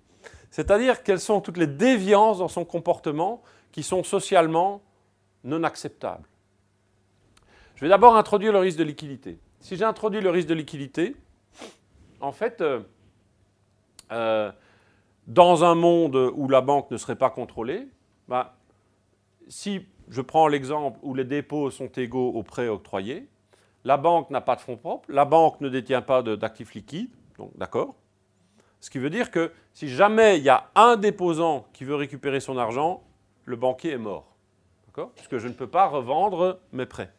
[0.49, 4.81] C'est-à-dire quelles sont toutes les déviances dans son comportement qui sont socialement
[5.43, 6.27] non acceptables.
[7.75, 9.37] Je vais d'abord introduire le risque de liquidité.
[9.59, 11.15] Si j'introduis le risque de liquidité,
[12.21, 12.79] en fait, euh,
[14.11, 14.51] euh,
[15.27, 17.87] dans un monde où la banque ne serait pas contrôlée,
[18.27, 18.55] bah,
[19.47, 23.27] si je prends l'exemple où les dépôts sont égaux aux prêts octroyés,
[23.83, 27.51] la banque n'a pas de fonds propres, la banque ne détient pas d'actifs liquides, donc
[27.57, 27.95] d'accord.
[28.79, 32.39] Ce qui veut dire que si jamais il y a un déposant qui veut récupérer
[32.39, 33.03] son argent,
[33.45, 34.35] le banquier est mort.
[34.87, 35.11] D'accord?
[35.15, 37.11] Puisque je ne peux pas revendre mes prêts.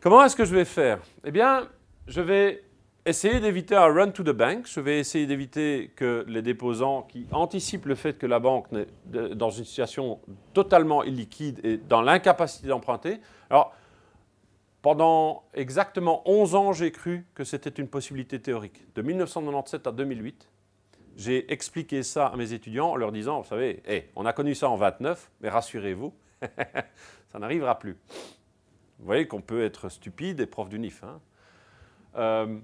[0.00, 1.00] Comment est-ce que je vais faire?
[1.24, 1.68] Eh bien,
[2.06, 2.64] je vais
[3.04, 4.66] essayer d'éviter un run to the bank.
[4.66, 9.34] Je vais essayer d'éviter que les déposants qui anticipent le fait que la banque est
[9.34, 10.20] dans une situation
[10.54, 13.20] totalement illiquide et dans l'incapacité d'emprunter.
[13.50, 13.74] Alors,
[14.88, 18.86] pendant exactement 11 ans, j'ai cru que c'était une possibilité théorique.
[18.94, 20.48] De 1997 à 2008,
[21.14, 23.82] j'ai expliqué ça à mes étudiants en leur disant, vous savez,
[24.16, 26.14] on a connu ça en 29, mais rassurez-vous,
[27.28, 27.98] ça n'arrivera plus.
[28.98, 31.04] Vous voyez qu'on peut être stupide et prof du NIF.
[31.04, 31.20] Hein.
[32.16, 32.58] Euh,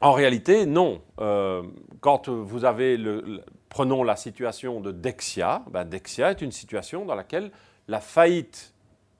[0.00, 1.02] en réalité, non.
[1.20, 1.62] Euh,
[2.00, 7.14] quand vous avez, le, prenons la situation de Dexia, ben Dexia est une situation dans
[7.14, 7.52] laquelle
[7.86, 8.74] la faillite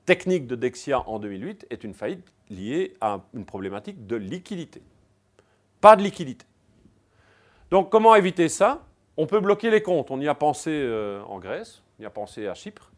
[0.06, 4.82] technique de Dexia en 2008 est une faillite liée à une problématique de liquidité.
[5.80, 6.46] Pas de liquidité.
[7.70, 8.86] Donc comment éviter ça?
[9.16, 10.10] On peut bloquer les comptes.
[10.10, 12.90] On y a pensé euh, en Grèce, on y a pensé à Chypre.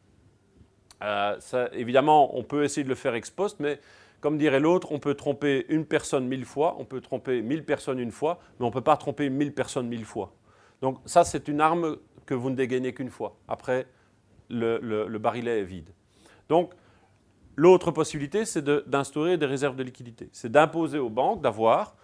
[1.02, 1.38] Euh,
[1.72, 3.80] évidemment, on peut essayer de le faire ex post, mais
[4.20, 7.98] comme dirait l'autre, on peut tromper une personne mille fois, on peut tromper mille personnes
[7.98, 10.32] une fois, mais on ne peut pas tromper mille personnes mille fois.
[10.80, 13.36] Donc ça, c'est une arme que vous ne dégainez qu'une fois.
[13.48, 13.86] Après,
[14.48, 15.90] le, le, barillet est vide.
[16.48, 16.72] Donc,
[17.56, 20.28] l'autre possibilité, c'est d'instaurer des réserves de liquidité.
[20.32, 21.96] C'est d'imposer aux banques d'avoir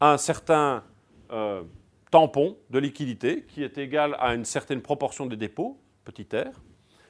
[0.00, 0.84] un certain
[1.30, 1.62] euh,
[2.10, 6.60] tampon de liquidité qui est égal à une certaine proportion des dépôts, petit r,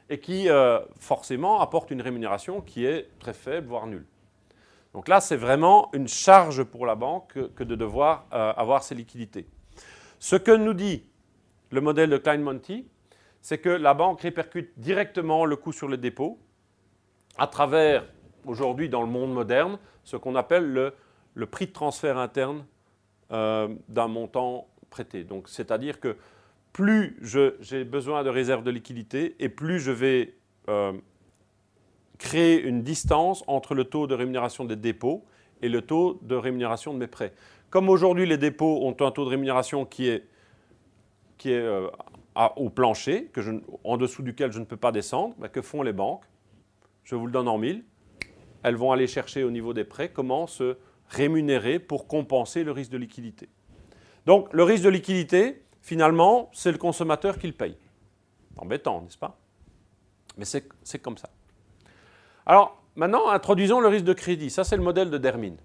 [0.08, 4.06] et qui euh, forcément apporte une rémunération qui est très faible, voire nulle.
[4.92, 8.96] Donc là, c'est vraiment une charge pour la banque que, de devoir euh, avoir ces
[8.96, 9.46] liquidités.
[10.18, 11.04] Ce que nous dit
[11.70, 12.88] le modèle de Klein-Monty,
[13.40, 16.38] c'est que la banque répercute directement le coût sur le dépôt
[17.38, 18.04] à travers,
[18.44, 20.92] aujourd'hui dans le monde moderne, ce qu'on appelle
[21.34, 22.64] le, prix de transfert interne
[23.32, 25.24] euh, d'un montant prêté.
[25.24, 26.16] Donc, c'est-à-dire que
[26.72, 27.16] plus
[27.60, 30.34] j'ai besoin de réserves de liquidité et plus je vais
[30.68, 30.92] euh,
[32.18, 35.24] créer une distance entre le taux de rémunération des dépôts
[35.62, 37.32] et le taux de rémunération de mes prêts.
[37.70, 40.24] Comme aujourd'hui les dépôts ont un taux de rémunération qui est,
[41.46, 41.88] euh,
[42.56, 43.30] au plancher,
[43.84, 46.24] en dessous duquel je ne peux pas descendre, ben, que font les banques?
[47.04, 47.84] Je vous le donne en mille.
[48.62, 50.76] Elles vont aller chercher au niveau des prêts comment se
[51.08, 53.48] rémunérer pour compenser le risque de liquidité.
[54.26, 57.76] Donc le risque de liquidité, finalement, c'est le consommateur qui le paye.
[58.56, 59.38] Embêtant, n'est-ce pas?
[60.36, 61.30] Mais c'est comme ça.
[62.46, 64.50] Alors, maintenant, introduisons le risque de crédit.
[64.50, 65.56] Ça, c'est le modèle de Dermine.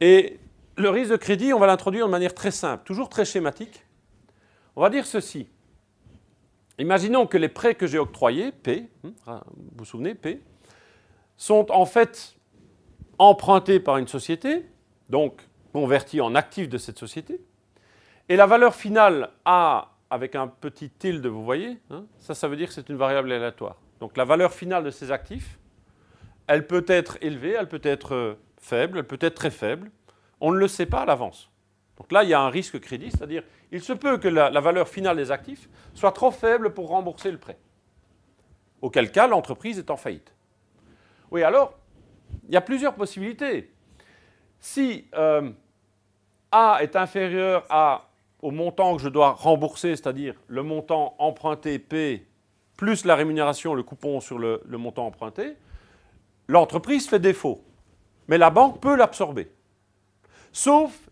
[0.00, 0.38] Et
[0.76, 3.84] le risque de crédit, on va l'introduire de manière très simple, toujours très schématique.
[4.76, 5.48] On va dire ceci.
[6.78, 10.42] Imaginons que les prêts que j'ai octroyés, P, hein, ah, vous vous souvenez, P,
[11.36, 12.36] sont en fait
[13.18, 14.66] empruntés par une société,
[15.08, 15.40] donc
[15.72, 17.40] convertis en actifs de cette société,
[18.28, 22.56] et la valeur finale A, avec un petit tilde, vous voyez, hein, ça, ça veut
[22.56, 23.76] dire que c'est une variable aléatoire.
[24.00, 25.58] Donc la valeur finale de ces actifs,
[26.46, 29.90] elle peut être élevée, elle peut être euh, faible, elle peut être très faible.
[30.40, 31.50] On ne le sait pas à l'avance.
[31.96, 33.42] Donc là, il y a un risque crédit, c'est-à-dire
[33.72, 37.38] il se peut que la, valeur finale des actifs soit trop faible pour rembourser le
[37.38, 37.58] prêt.
[38.82, 40.32] Auquel cas, l'entreprise est en faillite.
[41.30, 41.74] Oui, alors,
[42.48, 43.72] il y a plusieurs possibilités.
[44.60, 45.50] Si euh,
[46.52, 48.10] A est inférieur à,
[48.42, 52.26] au montant que je dois rembourser, c'est-à-dire le montant emprunté P
[52.76, 55.56] plus la rémunération, le coupon sur le montant emprunté,
[56.46, 57.64] l'entreprise fait défaut,
[58.28, 59.50] mais la banque peut l'absorber.
[60.52, 61.05] Sauf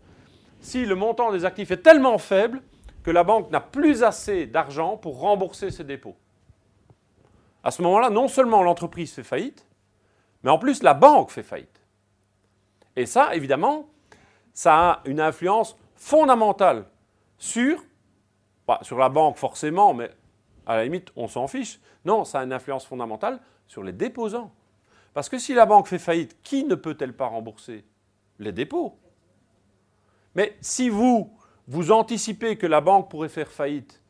[0.65, 2.61] si le montant des actifs est tellement faible
[3.03, 6.15] que la banque n'a plus assez d'argent pour rembourser ses dépôts.
[7.63, 9.65] À ce moment-là, non seulement l'entreprise fait faillite,
[10.43, 11.81] mais en plus la banque fait faillite.
[12.95, 13.89] Et ça, évidemment,
[14.53, 16.85] ça a une influence fondamentale
[17.37, 17.83] sur,
[18.65, 20.09] pas sur la banque forcément, mais
[20.65, 21.79] à la limite, on s'en fiche.
[22.05, 24.51] Non, ça a une influence fondamentale sur les déposants.
[25.13, 27.85] Parce que si la banque fait faillite, qui ne peut-elle pas rembourser
[28.39, 28.97] Les dépôts?
[30.35, 31.33] Mais si vous,
[31.67, 34.01] vous anticipez que la banque pourrait faire faillite,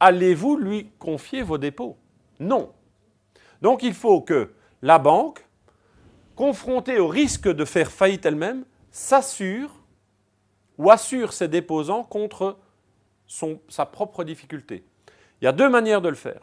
[0.00, 1.96] allez-vous lui confier vos dépôts?
[2.38, 2.72] Non.
[3.60, 4.52] Donc il faut que
[4.82, 5.46] la banque,
[6.36, 9.70] confrontée au risque de faire faillite elle-même, s'assure
[10.78, 12.58] ou assure ses déposants contre
[13.68, 14.84] sa propre difficulté.
[15.40, 16.42] Il y a deux manières de le faire.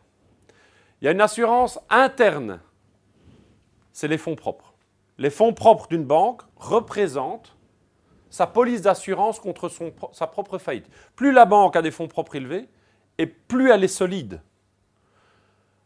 [1.02, 2.60] Il y a une assurance interne
[4.00, 4.74] c'est les fonds propres.
[5.18, 7.58] Les fonds propres d'une banque représentent
[8.30, 9.70] sa police d'assurance contre
[10.12, 10.88] sa propre faillite.
[11.16, 12.68] Plus la banque a des fonds propres élevés,
[13.18, 14.42] et plus elle est solide.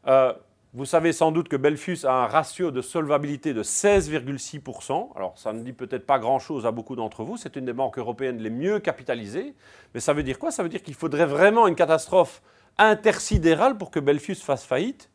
[0.07, 0.33] Euh,
[0.73, 5.15] vous savez sans doute que Belfus a un ratio de solvabilité de 16,6%.
[5.15, 7.99] Alors ça ne dit peut-être pas grand-chose à beaucoup d'entre vous, c'est une des banques
[7.99, 9.53] européennes les mieux capitalisées.
[9.93, 10.51] Mais ça veut dire quoi?
[10.51, 12.41] Ça veut dire qu'il faudrait vraiment une catastrophe
[12.79, 15.11] intersidérale pour que Belfus fasse faillite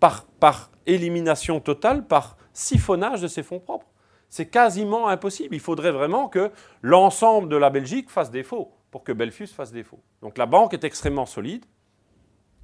[0.00, 3.86] par, par élimination totale par siphonnage de ses fonds propres.
[4.28, 5.54] C'est quasiment impossible.
[5.54, 6.50] Il faudrait vraiment que
[6.82, 10.00] l'ensemble de la Belgique fasse défaut pour que Belfus fasse défaut.
[10.22, 11.64] Donc la banque est extrêmement solide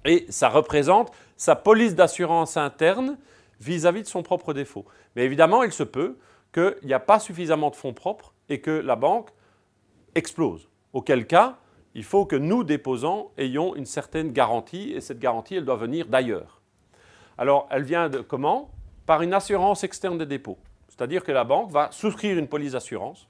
[0.04, 3.18] et ça représente sa police d'assurance interne
[3.60, 4.84] vis-à-vis de son propre défaut.
[5.14, 6.18] Mais évidemment, il se peut
[6.52, 9.30] qu'il n'y a pas suffisamment de fonds propres et que la banque
[10.14, 10.68] explose.
[10.92, 11.58] Auquel cas,
[11.94, 16.06] il faut que nous, déposants, ayons une certaine garantie et cette garantie, elle doit venir
[16.08, 16.60] d'ailleurs.
[17.38, 18.70] Alors, elle vient de comment?
[19.06, 20.58] Par une assurance externe des dépôts.
[21.03, 23.26] C'est-à-dire que la banque va souscrire une police d'assurance,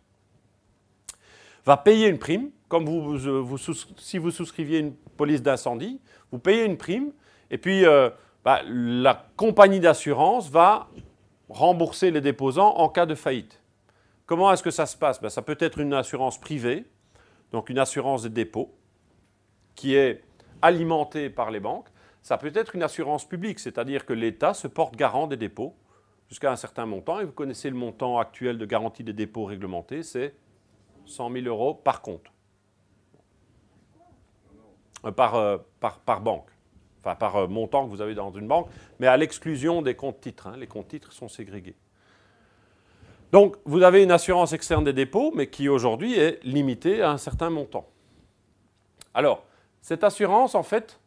[1.64, 3.16] va payer une prime, comme vous,
[3.97, 5.99] si vous souscriviez une police d'incendie,
[6.31, 7.12] vous payez une prime,
[7.51, 8.11] et puis euh,
[8.45, 10.91] bah, la compagnie d'assurance va
[11.49, 13.62] rembourser les déposants en cas de faillite.
[14.27, 15.23] Comment est-ce que ça se passe?
[15.23, 16.85] Ben, Ça peut être une assurance privée,
[17.53, 18.70] donc une assurance des dépôts,
[19.77, 20.23] qui est
[20.61, 21.89] alimentée par les banques.
[22.20, 25.75] Ça peut être une assurance publique, c'est-à-dire que l'État se porte garant des dépôts
[26.33, 27.20] jusqu'à un certain montant.
[27.20, 30.35] Et vous connaissez le montant actuel de garantie des dépôts réglementés, c'est
[31.05, 32.24] 100 000 euros par compte.
[35.05, 36.49] Euh, par, par, banque.
[37.01, 38.68] Enfin, par montant que vous avez dans une banque,
[38.99, 40.47] mais à l'exclusion des comptes titres.
[40.47, 40.57] Hein.
[40.57, 41.76] Les comptes titres sont ségrégés.
[43.30, 47.18] Donc, vous avez une assurance externe des dépôts, mais qui aujourd'hui est limitée à un
[47.18, 47.87] certain montant.
[49.12, 49.45] Alors,
[49.83, 50.99] cette assurance, en fait,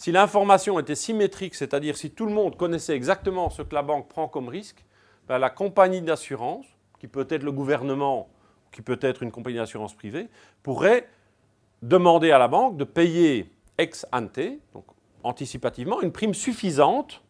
[0.00, 4.08] si l'information était symétrique, c'est-à-dire si tout le monde connaissait exactement ce que la banque
[4.08, 4.82] prend comme risque,
[5.28, 6.64] ben, la compagnie d'assurance,
[6.98, 8.30] qui peut être le gouvernement,
[8.72, 10.30] qui peut être une compagnie d'assurance privée,
[10.62, 11.06] pourrait
[11.82, 14.40] demander à la banque de payer ex ante,
[14.72, 14.86] donc
[15.22, 17.22] anticipativement, une prime suffisante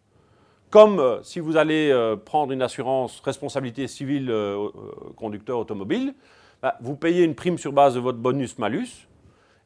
[0.71, 4.69] comme euh, si vous allez euh, prendre une assurance responsabilité civile euh,
[5.17, 6.15] conducteur automobile,
[6.63, 9.09] bah, vous payez une prime sur base de votre bonus-malus,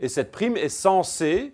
[0.00, 1.52] et cette prime est censée,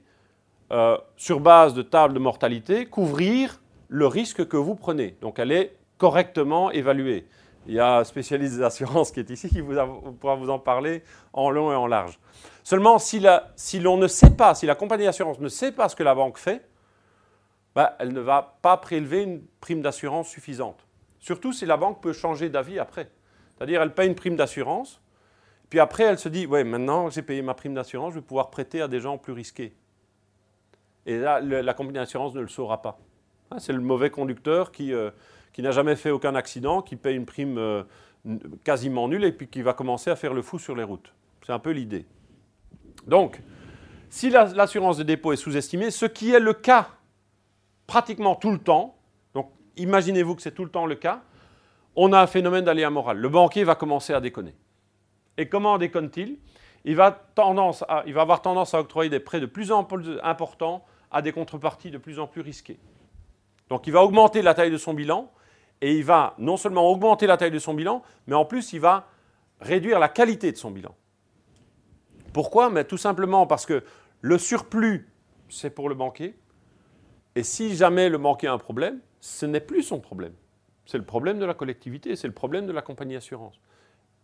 [1.16, 5.16] sur base de table de mortalité, couvrir le risque que vous prenez.
[5.20, 7.26] Donc elle est correctement évaluée.
[7.66, 11.02] Il y a un spécialiste des assurances qui est ici qui pourra vous en parler
[11.32, 12.18] en long et en large.
[12.62, 13.24] Seulement, si,
[13.56, 16.14] si l'on ne sait pas, si la compagnie d'assurance ne sait pas ce que la
[16.14, 16.66] banque fait,
[17.74, 20.86] bah, elle ne va pas prélever une prime d'assurance suffisante.
[21.18, 23.10] Surtout si la banque peut changer d'avis après.
[23.56, 25.00] C'est-à-dire, elle paye une prime d'assurance,
[25.68, 28.24] puis après, elle se dit, ouais, maintenant que j'ai payé ma prime d'assurance, je vais
[28.24, 29.76] pouvoir prêter à des gens plus risqués.
[31.06, 32.98] Et là, la compagnie d'assurance ne le saura pas.
[33.50, 35.10] Hein, c'est le mauvais conducteur qui, euh,
[35.52, 37.82] qui n'a jamais fait aucun accident, qui paye une prime euh,
[38.64, 41.12] quasiment nulle et puis qui va commencer à faire le fou sur les routes.
[41.44, 42.06] C'est un peu l'idée.
[43.06, 43.40] Donc,
[44.08, 46.88] si l'assurance de dépôt est sous-estimée, ce qui est le cas
[47.86, 48.96] pratiquement tout le temps,
[49.34, 51.22] donc imaginez-vous que c'est tout le temps le cas,
[51.96, 53.18] on a un phénomène d'aléa moral.
[53.18, 54.54] Le banquier va commencer à déconner.
[55.36, 56.38] Et comment déconne-t-il?
[56.84, 60.18] Il va, tendance il va avoir tendance à octroyer des prêts de plus en plus
[60.22, 62.78] importants à des contreparties de plus en plus risquées.
[63.68, 65.30] Donc il va augmenter la taille de son bilan
[65.80, 68.80] et il va non seulement augmenter la taille de son bilan, mais en plus il
[68.80, 69.08] va
[69.60, 70.94] réduire la qualité de son bilan.
[72.32, 72.70] Pourquoi?
[72.70, 73.82] Mais Tout simplement parce que
[74.20, 75.08] le surplus,
[75.48, 76.36] c'est pour le banquier,
[77.34, 80.34] et si jamais le banquier a un problème, ce n'est plus son problème.
[80.84, 83.60] C'est le problème de la collectivité, c'est le problème de la compagnie d'assurance.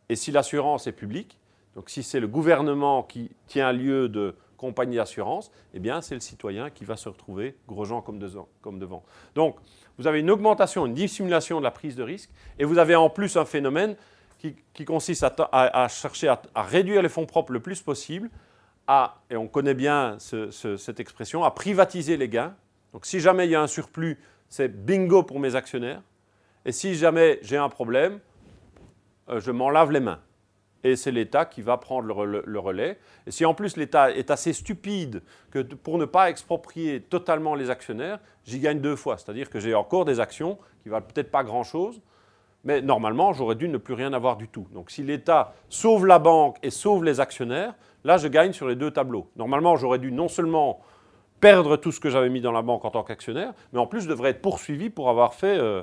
[0.09, 1.39] Et si l'assurance est publique,
[1.75, 6.21] donc si c'est le gouvernement qui tient lieu de compagnie d'assurance, eh bien c'est le
[6.21, 8.21] citoyen qui va se retrouver grosjean comme,
[8.61, 9.05] comme devant.
[9.35, 9.57] Donc
[9.99, 13.11] vous avez une augmentation, une dissimulation de la prise de risque, et vous avez en
[13.11, 13.97] plus un phénomène
[14.39, 18.31] qui, consiste à, chercher à, réduire les fonds propres le plus possible,
[18.87, 22.55] à, et on connaît bien cette expression, à privatiser les gains
[22.97, 26.01] donc si jamais il y a un surplus, c'est bingo pour mes actionnaires.
[26.65, 28.21] Et si jamais j'ai un problème,
[29.29, 30.19] euh, je m'en lave les mains.
[30.87, 33.01] Et c'est l'État qui va prendre le, relais.
[33.27, 35.21] Et si en plus l'État est assez stupide
[35.51, 39.19] que pour ne pas exproprier totalement les actionnaires, j'y gagne deux fois.
[39.19, 42.01] C'est-à-dire que j'ai encore des actions qui valent peut-être pas grand-chose,
[42.63, 44.69] mais normalement j'aurais dû ne plus rien avoir du tout.
[44.73, 47.75] Donc si l'État sauve la banque et sauve les actionnaires,
[48.05, 49.29] là je gagne sur les deux tableaux.
[49.35, 50.79] Normalement j'aurais dû non seulement
[51.41, 54.03] perdre tout ce que j'avais mis dans la banque en tant qu'actionnaire, mais en plus
[54.03, 55.83] je devrais être poursuivi pour avoir fait euh,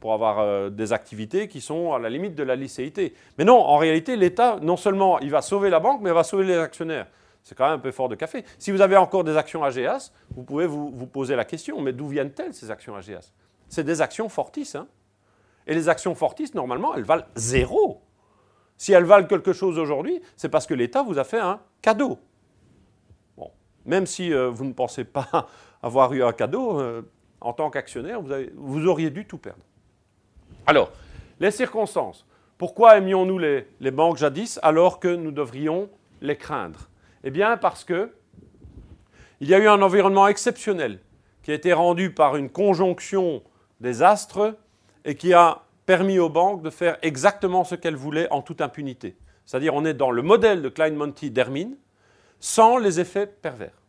[0.00, 3.14] pour avoir euh, des activités qui sont à la limite de la licéité.
[3.38, 6.24] Mais non, en réalité, l'État, non seulement il va sauver la banque, mais il va
[6.24, 7.06] sauver les actionnaires.
[7.42, 8.44] C'est quand même un peu fort de café.
[8.58, 12.08] Si vous avez encore des actions AGAS, vous pouvez vous, poser la question, mais d'où
[12.08, 13.32] viennent-elles ces actions AGAS
[13.68, 14.72] C'est des actions Fortis.
[14.74, 14.88] Hein
[15.66, 18.02] Et les actions Fortis, normalement, elles valent zéro.
[18.76, 22.18] Si elles valent quelque chose aujourd'hui, c'est parce que l'État vous a fait un cadeau.
[23.84, 25.48] Même si euh, vous ne pensez pas
[25.82, 27.02] avoir eu un cadeau, euh,
[27.40, 28.20] en tant qu'actionnaire,
[28.54, 29.62] vous, auriez dû tout perdre.
[30.66, 30.92] Alors,
[31.40, 32.26] les circonstances.
[32.58, 35.90] Pourquoi aimions-nous les, les, banques jadis alors que nous devrions
[36.22, 36.88] les craindre?
[37.22, 38.12] Eh bien, parce que
[39.40, 41.00] il y a eu un environnement exceptionnel
[41.42, 43.42] qui a été rendu par une conjonction
[43.80, 44.56] des astres
[45.04, 49.16] et qui a permis aux banques de faire exactement ce qu'elles voulaient en toute impunité.
[49.44, 51.76] C'est-à-dire, on est dans le modèle de Klein-Monty d'Hermine,
[52.40, 53.80] sans les effets pervers.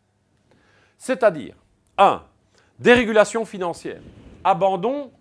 [0.97, 1.55] C'est-à-dire,
[1.97, 2.23] 1.
[2.79, 4.01] Dérégulation financière.
[4.43, 5.11] Abandon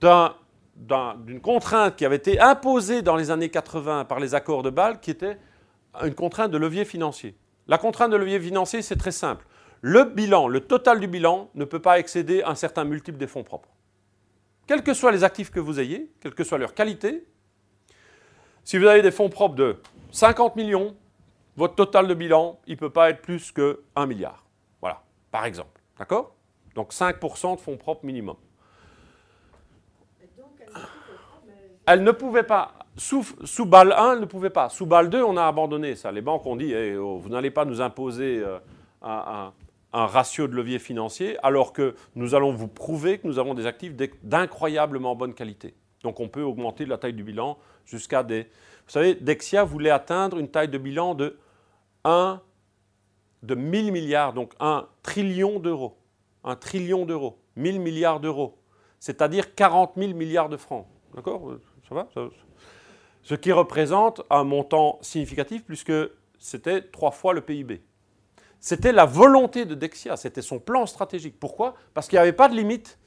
[0.00, 5.00] d'une contrainte qui avait été imposée dans les années 80 par les accords de Bâle,
[5.00, 5.38] qui était
[6.02, 7.36] une contrainte de levier financier.
[7.66, 9.46] La contrainte de levier financier, c'est très simple.
[9.80, 13.44] Le bilan, le total du bilan, ne peut pas excéder un certain multiple des fonds
[13.44, 13.68] propres.
[14.66, 17.26] Quels que soient les actifs que vous ayez, quelle que soit leur qualité,
[18.64, 19.76] si vous avez des fonds propres de
[20.10, 20.96] 50 millions,
[21.56, 24.44] votre total de bilan, il ne peut pas être plus que 1 milliard.
[24.80, 25.80] Voilà, par exemple.
[25.98, 26.34] D'accord?
[26.78, 28.36] Donc 5% de fonds propres minimum.
[31.84, 32.72] Elle ne pouvait pas.
[32.96, 34.68] Sous, sous BAL 1, elle ne pouvait pas.
[34.68, 36.12] Sous BAL 2, on a abandonné ça.
[36.12, 38.60] Les banques ont dit eh, oh, vous n'allez pas nous imposer euh,
[39.02, 43.66] un ratio de levier financier, alors que nous allons vous prouver que nous avons des
[43.66, 45.74] actifs d'incroyablement bonne qualité.
[46.04, 48.44] Donc on peut augmenter la taille du bilan jusqu'à des...
[48.44, 51.38] Vous savez, Dexia voulait atteindre une taille de bilan de
[52.04, 52.40] 1,
[53.42, 55.97] de 1000 milliards, donc 1 trillion d'euros.
[56.44, 58.58] Un trillion d'euros, 1000 milliards d'euros,
[59.00, 60.86] c'est-à-dire 40 000 milliards de francs.
[61.14, 61.54] D'accord?
[61.88, 62.08] Ça va?
[63.22, 65.92] Ce qui représente un montant significatif puisque
[66.38, 67.82] c'était trois fois le PIB.
[68.60, 71.38] C'était la volonté de Dexia, c'était son plan stratégique.
[71.38, 71.74] Pourquoi?
[71.94, 72.98] Parce qu'il n'y avait pas de limite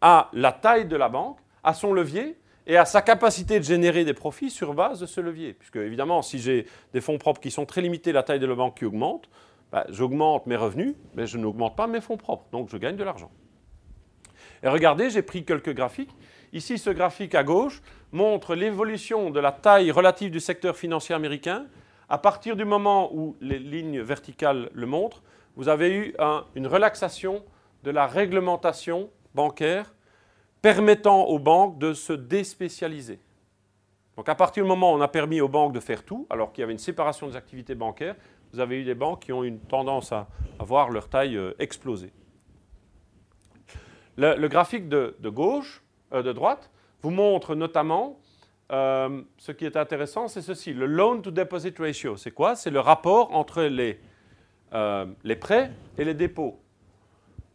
[0.00, 4.04] à la taille de la banque, à son levier et à sa capacité de générer
[4.04, 5.52] des profits sur base de ce levier.
[5.52, 8.54] Puisque évidemment, si j'ai des fonds propres qui sont très limités, la taille de la
[8.54, 9.28] banque qui augmente,
[9.76, 12.46] bah, j'augmente mes revenus, mais je n'augmente pas mes fonds propres.
[12.50, 13.30] Donc je gagne de l'argent.
[14.62, 16.16] Et regardez, j'ai pris quelques graphiques.
[16.54, 21.66] Ici, ce graphique à gauche montre l'évolution de la taille relative du secteur financier américain
[22.08, 25.22] à partir du moment où les lignes verticales le montrent,
[25.56, 26.14] vous avez eu
[26.54, 27.44] une relaxation
[27.82, 29.92] de la réglementation bancaire
[30.62, 33.20] permettant aux banques de se déspécialiser.
[34.16, 36.52] Donc à partir du moment où on a permis aux banques de faire tout, alors
[36.52, 38.16] qu'il y avait une séparation des activités bancaires,
[38.52, 40.28] vous avez eu des banques qui ont une tendance à,
[40.60, 42.12] voir leur taille euh, exploser.
[44.16, 45.82] Le, graphique de, gauche,
[46.12, 46.70] euh, de droite,
[47.02, 48.18] vous montre notamment
[48.72, 50.72] euh, ce qui est intéressant, c'est ceci.
[50.72, 52.56] Le loan to deposit ratio, c'est quoi?
[52.56, 54.00] C'est le rapport entre les,
[55.36, 56.58] prêts et les dépôts.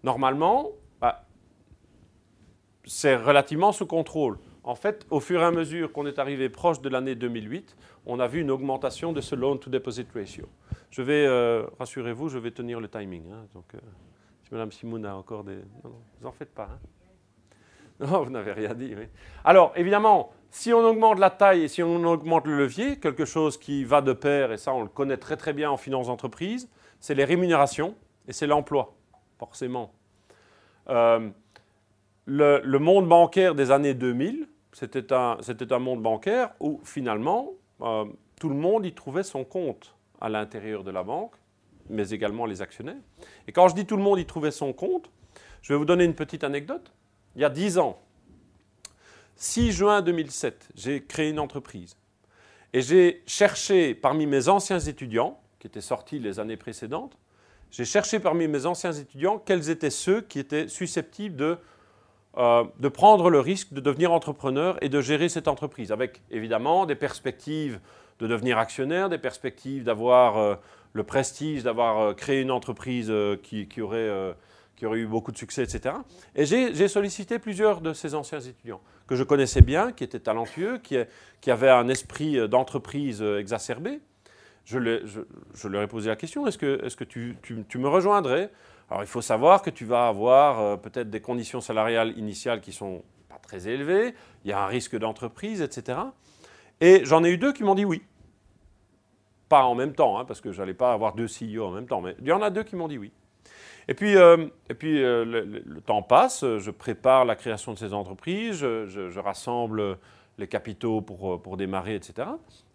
[0.04, 0.70] Normalement,
[1.02, 1.26] bah,
[2.86, 4.38] c'est relativement sous contrôle.
[4.64, 7.76] En fait, au fur et à mesure qu'on est arrivé proche de l'année 2008,
[8.06, 10.48] on a vu une augmentation de ce loan to deposit ratio.
[10.92, 13.24] Je vais, euh, rassurez-vous, je vais tenir le timing.
[13.32, 13.48] Hein.
[13.56, 13.66] donc,
[14.44, 15.56] si Mme Simoun a encore des...
[15.84, 16.70] Non, vous en faites pas.
[16.72, 16.80] Hein.
[18.08, 18.96] Non, vous n'avez rien dit.
[19.46, 23.58] Alors, évidemment, si on augmente la taille et si on augmente le levier, quelque chose
[23.58, 26.68] qui va de pair, et ça on le connaît très très bien en finance d'entreprise,
[27.00, 27.96] c'est les rémunérations
[28.28, 28.96] et c'est l'emploi,
[29.38, 29.94] forcément.
[30.90, 31.30] Euh,
[32.26, 35.38] le, monde bancaire des années 2000, c'était un,
[35.70, 38.06] un, monde bancaire où finalement euh,
[38.40, 41.34] tout le monde y trouvait son compte à l'intérieur de la banque,
[41.90, 43.02] mais également les actionnaires.
[43.48, 45.10] Et quand je dis tout le monde y trouvait son compte,
[45.62, 46.94] je vais vous donner une petite anecdote
[47.36, 48.00] il y a 10 ans,
[49.36, 51.96] 6 juin 2007, j'ai créé une entreprise.
[52.74, 57.18] Et j'ai cherché parmi mes anciens étudiants, qui étaient sortis les années précédentes,
[57.70, 61.58] j'ai cherché parmi mes anciens étudiants quels étaient ceux qui étaient susceptibles de,
[62.38, 66.86] euh, de prendre le risque de devenir entrepreneur et de gérer cette entreprise, avec évidemment
[66.86, 67.80] des perspectives
[68.22, 70.56] de devenir actionnaire, des perspectives d'avoir euh,
[70.94, 73.12] le prestige d'avoir euh, créé une entreprise
[73.44, 74.10] qui, qui, aurait
[74.78, 75.96] qui aurait eu beaucoup de succès, etc.
[76.36, 80.78] Et j'ai sollicité plusieurs de ces anciens étudiants que je connaissais bien, qui étaient talentueux,
[80.78, 80.98] qui,
[81.42, 84.00] qui avaient un esprit d'entreprise exacerbé.
[84.66, 84.78] Je,
[85.54, 88.52] je, leur ai posé la question, est-ce que, est que tu, tu, me rejoindrais?
[88.90, 92.72] Alors il faut savoir que tu vas avoir euh, peut-être des conditions salariales initiales qui
[92.72, 94.14] sont pas très élevées,
[94.46, 96.00] il y a un risque d'entreprise, etc.
[96.80, 98.04] Et j'en ai eu deux qui m'ont dit oui.
[99.52, 101.86] Pas en même temps, hein, parce que je n'allais pas avoir deux CEO en même
[101.86, 103.12] temps, mais il y en a deux qui m'ont dit oui.
[103.90, 107.94] Et puis, euh, et puis euh, le, temps passe, je prépare la création de ces
[107.94, 109.98] entreprises, je, rassemble
[110.38, 112.30] les capitaux pour, pour, démarrer, etc.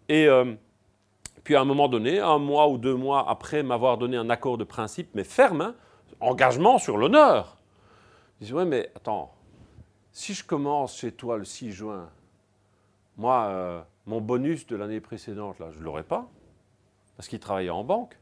[0.07, 0.53] Et euh,
[1.43, 4.59] puis à un moment donné, un mois ou deux mois après m'avoir donné un accord
[4.59, 5.75] de principe, mais ferme, hein,
[6.19, 7.57] engagement sur l'honneur,
[8.39, 9.33] je dis, ouais, mais attends,
[10.11, 12.07] si je commence chez toi le 6 juin,
[13.17, 16.29] moi, mon bonus de l'année précédente, là, je ne l'aurai pas,
[17.17, 18.17] parce qu'il travaillait en banque.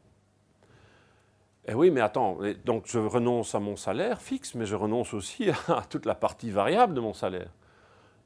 [1.67, 5.49] Eh oui, mais attends, donc je renonce à mon salaire fixe, mais je renonce aussi
[5.67, 7.51] à toute la partie variable de mon salaire.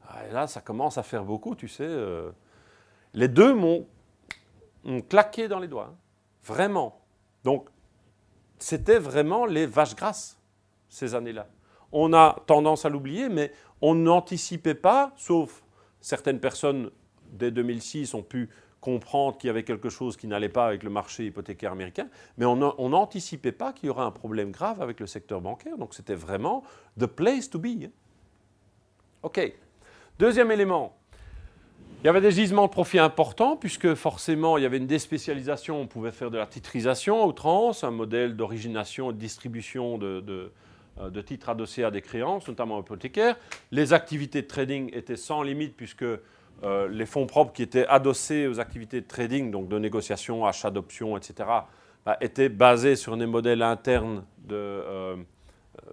[0.07, 1.83] Ah, et là, ça commence à faire beaucoup, tu sais.
[1.83, 2.31] Euh.
[3.13, 3.87] Les deux m'ont
[5.09, 5.97] claqué dans les doigts, hein.
[6.43, 7.01] vraiment.
[7.43, 7.69] Donc,
[8.59, 10.39] c'était vraiment les vaches grasses,
[10.89, 11.47] ces années-là.
[11.91, 13.51] On a tendance à l'oublier, mais
[13.81, 15.63] on n'anticipait pas, sauf
[16.01, 16.91] certaines personnes
[17.31, 18.49] dès 2006 ont pu
[18.81, 22.07] comprendre qu'il y avait quelque chose qui n'allait pas avec le marché hypothécaire américain,
[22.37, 25.77] mais on n'anticipait pas qu'il y aurait un problème grave avec le secteur bancaire.
[25.77, 26.63] Donc c'était vraiment
[26.97, 27.83] the place to be.
[27.83, 27.91] Hein.
[29.23, 29.53] OK.
[30.17, 30.97] Deuxième élément,
[32.01, 35.81] il y avait des gisements de profit importants, puisque forcément, il y avait une déspécialisation.
[35.81, 40.21] On pouvait faire de la titrisation à outrance, un modèle d'origination et de distribution de,
[40.21, 40.53] de,
[40.99, 43.37] euh, de, titres adossés à des créances, notamment hypothécaires.
[43.71, 46.05] Les activités de trading étaient sans limite, puisque
[46.63, 50.71] euh, les fonds propres qui étaient adossés aux activités de trading, donc de négociation, achat
[50.71, 51.49] d'options, etc.,
[52.05, 55.15] bah, étaient basés sur des modèles internes de, euh,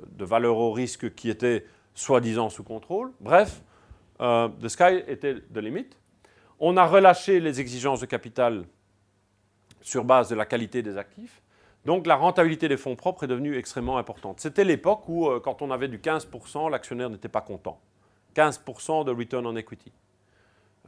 [0.09, 1.65] de valeur au risque qui étaient
[1.95, 3.13] soi-disant sous contrôle.
[3.21, 3.63] Bref,
[4.21, 5.97] euh, the sky était de limite.
[6.59, 8.65] On a relâché les exigences de capital
[9.83, 11.43] sur base de la qualité des actifs.
[11.85, 14.41] Donc la rentabilité des fonds propres est devenue extrêmement importante.
[14.41, 17.79] C'était l'époque où, quand on avait du 15%, l'actionnaire n'était pas content.
[18.35, 19.93] 15% de return on equity.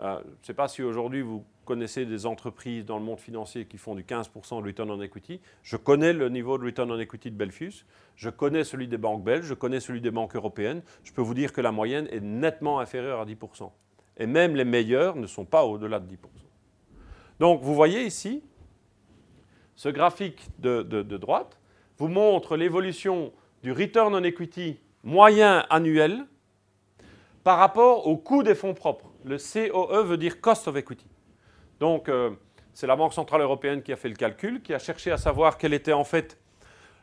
[0.01, 3.67] Euh, je ne sais pas si aujourd'hui vous connaissez des entreprises dans le monde financier
[3.67, 5.41] qui font du 15% de return on equity.
[5.63, 7.85] Je connais le niveau de return on equity de Belfius,
[8.17, 10.83] je connais celui des banques belges, je connais celui des banques européennes.
[11.05, 13.71] Je peux vous dire que la moyenne est nettement inférieure à 10%.
[14.19, 16.17] Et même les meilleurs ne sont pas au-delà de 10%.
[17.41, 18.43] Donc vous voyez ici,
[19.77, 21.59] ce graphique de, de droite
[21.99, 23.33] vous montre l'évolution
[23.63, 26.27] du return on equity moyen annuel
[27.45, 29.08] par rapport au coût des fonds propres.
[29.25, 31.07] Le COE veut dire Cost of Equity.
[31.81, 32.31] Donc, euh,
[32.73, 35.59] c'est la Banque Centrale Européenne qui a fait le calcul, qui a cherché à savoir
[35.59, 36.39] quel était en fait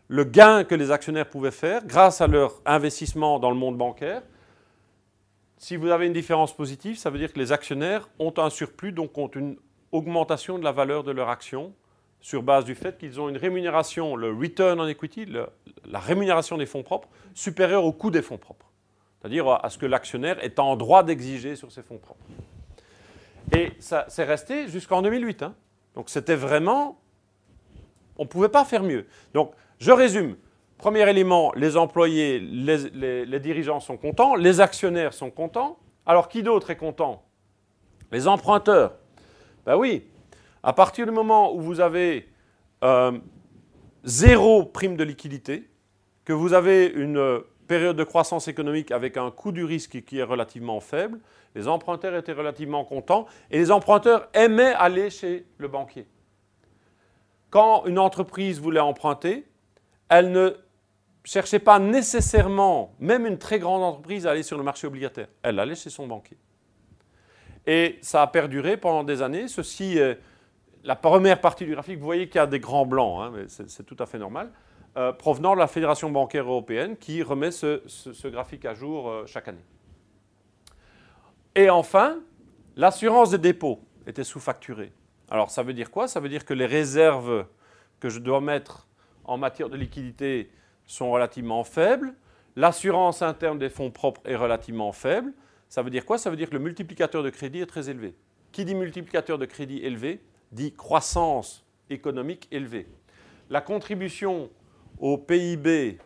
[0.08, 4.22] le gain que les actionnaires pouvaient faire grâce à leur investissement dans le monde bancaire.
[5.58, 8.92] Si vous avez une différence positive, ça veut dire que les actionnaires ont un surplus,
[8.92, 9.58] donc ont une
[9.92, 11.74] augmentation de la valeur de leur action
[12.22, 16.66] sur base du fait qu'ils ont une rémunération, le return on equity, la rémunération des
[16.66, 18.72] fonds propres, supérieure au coût des fonds propres
[19.26, 22.24] c'est-à-dire à ce que l'actionnaire est en droit d'exiger sur ses fonds propres.
[23.58, 25.42] Et ça c'est resté jusqu'en 2008.
[25.42, 25.56] Hein.
[25.96, 27.00] Donc c'était vraiment,
[28.20, 29.08] on ne pouvait pas faire mieux.
[29.34, 30.36] Donc je résume.
[30.78, 35.80] Premier élément, les employés, les, dirigeants sont contents, les actionnaires sont contents.
[36.06, 37.24] Alors qui d'autre est content?
[38.12, 38.94] Les emprunteurs.
[39.66, 40.04] Ben oui,
[40.62, 42.30] à partir du moment où vous avez
[42.84, 43.12] euh,
[44.04, 45.68] zéro prime de liquidité,
[46.26, 50.24] que vous avez une période de croissance économique avec un coût du risque qui est
[50.24, 51.20] relativement faible,
[51.56, 56.08] les emprunteurs étaient relativement contents et les emprunteurs aimaient aller chez le banquier.
[57.50, 59.48] Quand une entreprise voulait emprunter,
[60.10, 60.52] elle ne
[61.24, 65.28] cherchait pas nécessairement, même une très grande entreprise, à aller sur le marché obligataire.
[65.42, 66.38] Elle allait chez son banquier.
[67.66, 69.48] Et ça a perduré pendant des années.
[69.48, 69.98] Ceci,
[70.84, 73.86] la première partie du graphique, vous voyez qu'il y a des grands blancs, hein, c'est
[73.86, 74.52] tout à fait normal.
[74.98, 77.82] Euh, provenant de la Fédération bancaire européenne qui remet ce,
[78.30, 79.66] graphique à jour euh, chaque année.
[81.54, 82.20] Et enfin,
[82.78, 84.94] l'assurance des dépôts était sous-facturée.
[85.30, 86.08] Alors ça veut dire quoi?
[86.08, 87.46] Ça veut dire que les réserves
[88.00, 88.88] que je dois mettre
[89.26, 90.50] en matière de liquidité
[90.86, 92.14] sont relativement faibles.
[92.56, 95.34] L'assurance interne des fonds propres est relativement faible.
[95.68, 96.18] Ça veut dire quoi?
[96.18, 98.16] Ça veut dire que le multiplicateur de crédit est très élevé.
[98.54, 100.22] Qui dit multiplicateur de crédit élevé
[100.54, 102.88] dit croissance économique élevée.
[103.50, 104.50] La contribution
[105.00, 106.00] au PIB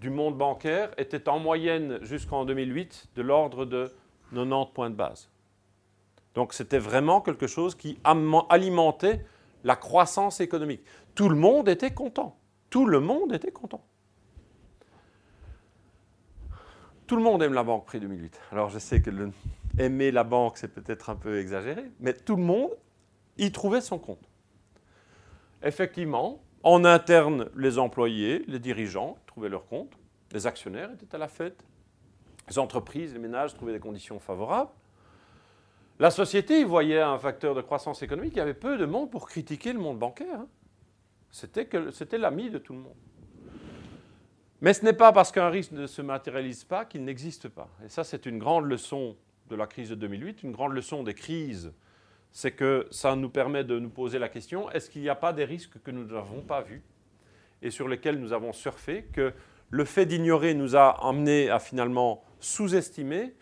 [0.00, 3.92] du monde bancaire était en moyenne jusqu'en 2008 de l'ordre de
[4.32, 5.30] 90 points de base.
[6.34, 9.24] Donc c'était vraiment quelque chose qui alimentait
[9.64, 10.82] la croissance économique.
[11.14, 12.38] Tout le monde était content.
[12.68, 13.84] Tout le monde était content.
[17.06, 18.38] Tout le monde aime la banque pré 2008.
[18.52, 19.10] Alors je sais que
[19.78, 22.70] aimer la banque, c'est peut-être un peu exagéré, mais tout le monde
[23.38, 24.28] y trouvait son compte.
[25.62, 29.96] Effectivement, en interne, les employés, les dirigeants trouvaient leur compte,
[30.32, 31.64] les actionnaires étaient à la fête,
[32.48, 34.72] les entreprises, les ménages trouvaient des conditions favorables.
[36.00, 39.28] La société voyait un facteur de croissance économique, il y avait peu de monde pour
[39.28, 40.40] critiquer le monde bancaire.
[40.40, 40.48] Hein.
[41.30, 42.96] C'était l'ami de tout le monde.
[44.60, 47.68] Mais ce n'est pas parce qu'un risque ne se matérialise pas qu'il n'existe pas.
[47.84, 49.16] Et ça, c'est une grande leçon
[49.48, 51.72] de la crise de 2008, une grande leçon des crises
[52.36, 55.32] c'est que ça nous permet de nous poser la question, est-ce qu'il n'y a pas
[55.32, 56.82] des risques que nous n'avons pas vus
[57.62, 59.32] et sur lesquels nous avons surfé, que
[59.70, 63.32] le fait d'ignorer nous a amené à finalement sous-estimer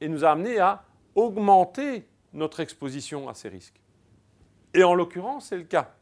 [0.00, 0.84] et nous a amené à
[1.16, 3.80] augmenter notre exposition à ces risques?
[4.74, 5.96] Et en l'occurrence, c'est le cas.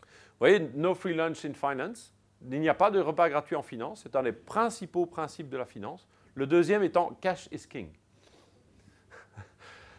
[0.00, 0.06] Vous
[0.38, 2.14] voyez, no free lunch in finance.
[2.50, 4.00] Il n'y a pas de repas gratuit en finance.
[4.04, 6.08] C'est un des principaux principes de la finance.
[6.36, 7.90] Le deuxième étant cash is king.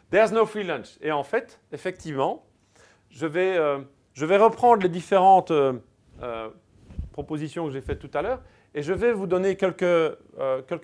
[0.10, 0.98] There's no free lunch.
[1.02, 2.46] Et en fait, effectivement,
[3.10, 3.80] je vais, euh,
[4.16, 5.74] reprendre les différentes euh,
[6.22, 6.50] euh,
[7.12, 8.42] propositions que j'ai faites tout à l'heure
[8.74, 9.84] et je vais vous donner quelques,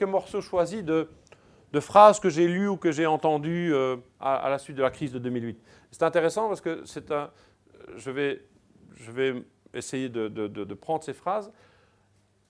[0.01, 1.07] morceaux choisis de,
[1.79, 3.73] phrases que j'ai lues ou que j'ai entendues
[4.19, 5.59] à, la suite de la crise de 2008.
[5.91, 6.83] C'est intéressant parce que
[7.95, 8.41] je, vais,
[9.73, 11.51] essayer de, de, prendre ces phrases.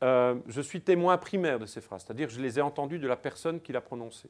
[0.01, 3.59] je suis témoin primaire de ces phrases, c'est-à-dire je les ai entendues de la personne
[3.59, 4.29] qui l'a prononcée.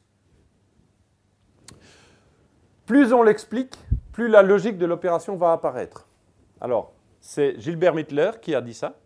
[2.85, 3.75] Plus on l'explique,
[4.11, 6.07] plus la logique de l'opération va apparaître.
[6.59, 8.97] Alors, c'est Gilbert Mittler qui a dit ça.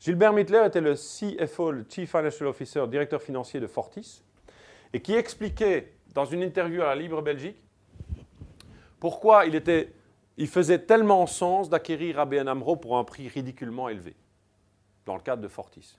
[0.00, 4.22] Gilbert Mittler était le CFO, le Chief Financial Officer, directeur financier de Fortis,
[4.92, 7.56] et qui expliquait dans une interview à la Libre Belgique
[9.00, 9.62] pourquoi il,
[10.38, 14.14] il faisait tellement sens d'acquérir ABN AMRO pour un prix ridiculement élevé,
[15.04, 15.98] dans le cadre de Fortis.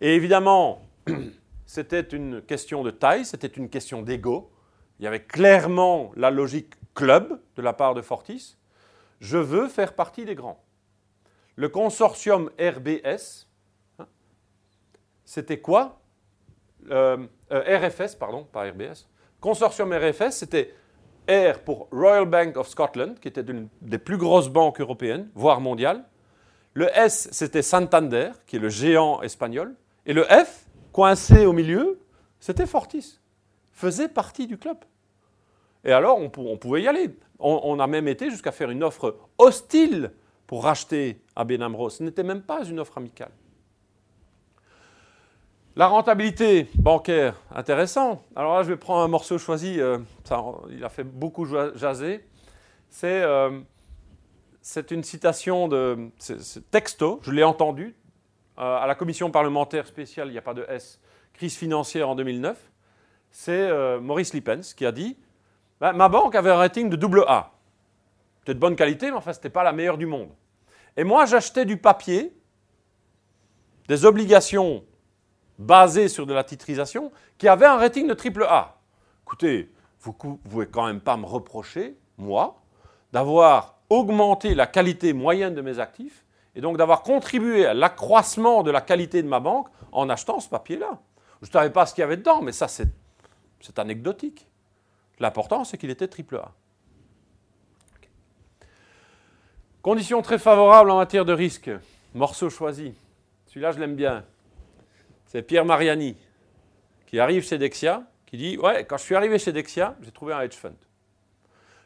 [0.00, 0.82] Et évidemment,
[1.66, 4.50] c'était une question de taille, c'était une question d'ego.
[4.98, 8.56] Il y avait clairement la logique club de la part de Fortis.
[9.20, 10.62] Je veux faire partie des grands.
[11.56, 13.48] le consortium RBS,
[13.98, 14.06] hein,
[15.24, 16.00] c'était quoi
[16.90, 19.08] euh, euh, RFS, pardon, pas RBS.
[19.40, 20.74] Consortium RFS, c'était
[21.28, 25.60] R pour Royal Bank of Scotland, qui était une des plus grosses banques européennes, voire
[25.60, 26.04] mondiales.
[26.74, 29.74] Le S, c'était Santander, qui est le géant espagnol.
[30.06, 32.00] Et le F, coincé au milieu,
[32.40, 33.18] c'était Fortis.
[33.78, 34.78] Faisait partie du club.
[35.84, 37.10] Et alors, on, pouvait y aller.
[37.38, 40.10] On, a même été jusqu'à faire une offre hostile
[40.48, 41.88] pour racheter ABN AMRO.
[41.88, 43.30] Ce n'était même pas une offre amicale.
[45.76, 48.24] La rentabilité bancaire, intéressant.
[48.34, 49.98] Alors là, je vais prendre un morceau choisi, euh,
[50.70, 52.24] il a fait beaucoup jaser.
[53.04, 53.60] Euh,
[54.60, 56.10] c'est une citation de
[56.72, 57.94] texto, je l'ai entendu
[58.58, 61.00] euh, à la commission parlementaire spéciale, il n'y a pas de S,
[61.32, 62.58] crise financière en 2009.
[63.30, 65.16] C'est Maurice Lippens qui a dit
[65.80, 67.52] bah, Ma banque avait un rating de double A.
[68.40, 70.30] C'était de bonne qualité, mais enfin, ce n'était pas la meilleure du monde.
[70.96, 72.34] Et moi, j'achetais du papier,
[73.88, 74.84] des obligations
[75.58, 78.78] basé sur de la titrisation, qui avait un rating de triple A.
[79.24, 82.60] Écoutez, vous ne pouvez quand même pas me reprocher, moi,
[83.12, 86.24] d'avoir augmenté la qualité moyenne de mes actifs
[86.54, 90.48] et donc d'avoir contribué à l'accroissement de la qualité de ma banque en achetant ce
[90.48, 90.98] papier-là.
[91.42, 92.88] Je ne savais pas ce qu'il y avait dedans, mais ça, c'est
[93.76, 94.46] anecdotique.
[95.18, 96.52] L'important, c'est qu'il était triple A.
[99.82, 101.70] Conditions très favorables en matière de risque.
[102.14, 102.94] Morceau choisi.
[103.46, 104.24] Celui-là, je l'aime bien
[105.28, 106.16] c'est Pierre Mariani
[107.06, 110.32] qui arrive chez Dexia, qui dit Ouais, quand je suis arrivé chez Dexia, j'ai trouvé
[110.32, 110.74] un hedge fund.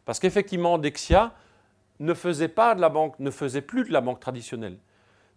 [0.04, 1.32] Parce qu'effectivement, Dexia
[1.98, 4.78] ne faisait pas de la banque, ne faisait plus de la banque traditionnelle.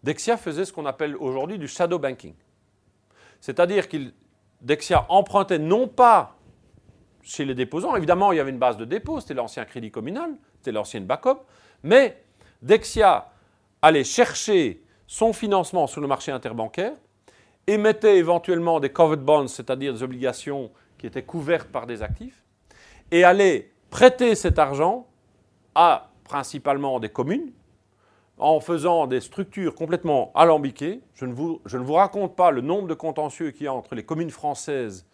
[0.03, 2.35] Dexia faisait ce qu'on appelle aujourd'hui du shadow banking.
[3.41, 3.97] C'est-à-dire que
[4.65, 6.35] Dexia empruntait non pas
[7.21, 10.31] chez les déposants, évidemment il y avait une base de dépôt, c'était l'ancien crédit communal,
[10.57, 11.37] c'était l'ancienne backup,
[11.83, 12.23] mais
[12.63, 13.29] Dexia
[13.81, 16.93] allait chercher son financement sur le marché interbancaire
[17.67, 22.43] émettait éventuellement des covered bonds, c'est-à-dire des obligations qui étaient couvertes par des actifs,
[23.11, 25.07] et allait prêter cet argent
[25.75, 27.51] à principalement des communes,
[28.37, 31.01] en faisant des structures complètement alambiquées.
[31.13, 31.61] Je ne vous,
[31.93, 35.07] raconte pas le nombre de contentieux qu'il y a entre les communes françaises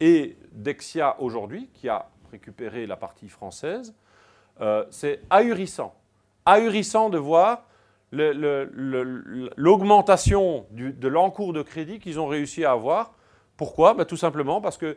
[0.00, 3.94] et Dexia aujourd'hui, qui a récupéré la partie française.
[4.60, 5.94] Euh, c'est ahurissant.
[6.44, 7.64] Ahurissant de voir
[8.12, 13.14] l'augmentation de l'encours de crédit qu'ils ont réussi à avoir.
[13.56, 13.94] Pourquoi?
[13.94, 14.96] Ben, Tout simplement parce que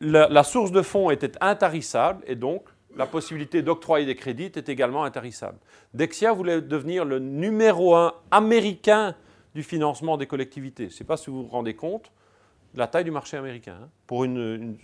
[0.00, 2.64] la, source de fonds était intarissable et donc
[2.96, 5.58] la possibilité d'octroyer des crédits était également intarissable.
[5.92, 9.14] Dexia voulait devenir le numéro un américain
[9.54, 10.84] du financement des collectivités.
[10.84, 12.12] Je ne sais pas si vous vous rendez compte
[12.74, 14.76] de la taille du marché américain hein, pour une,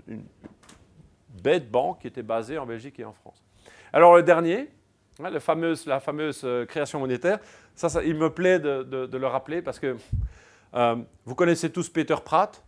[1.43, 3.43] bête banque qui était basée en Belgique et en France.
[3.93, 4.69] Alors le dernier,
[5.19, 7.39] la fameuse, la fameuse euh, création monétaire,
[7.74, 9.97] ça, il me plaît de, le rappeler parce que
[10.74, 12.62] euh, vous connaissez tous Peter Pratt,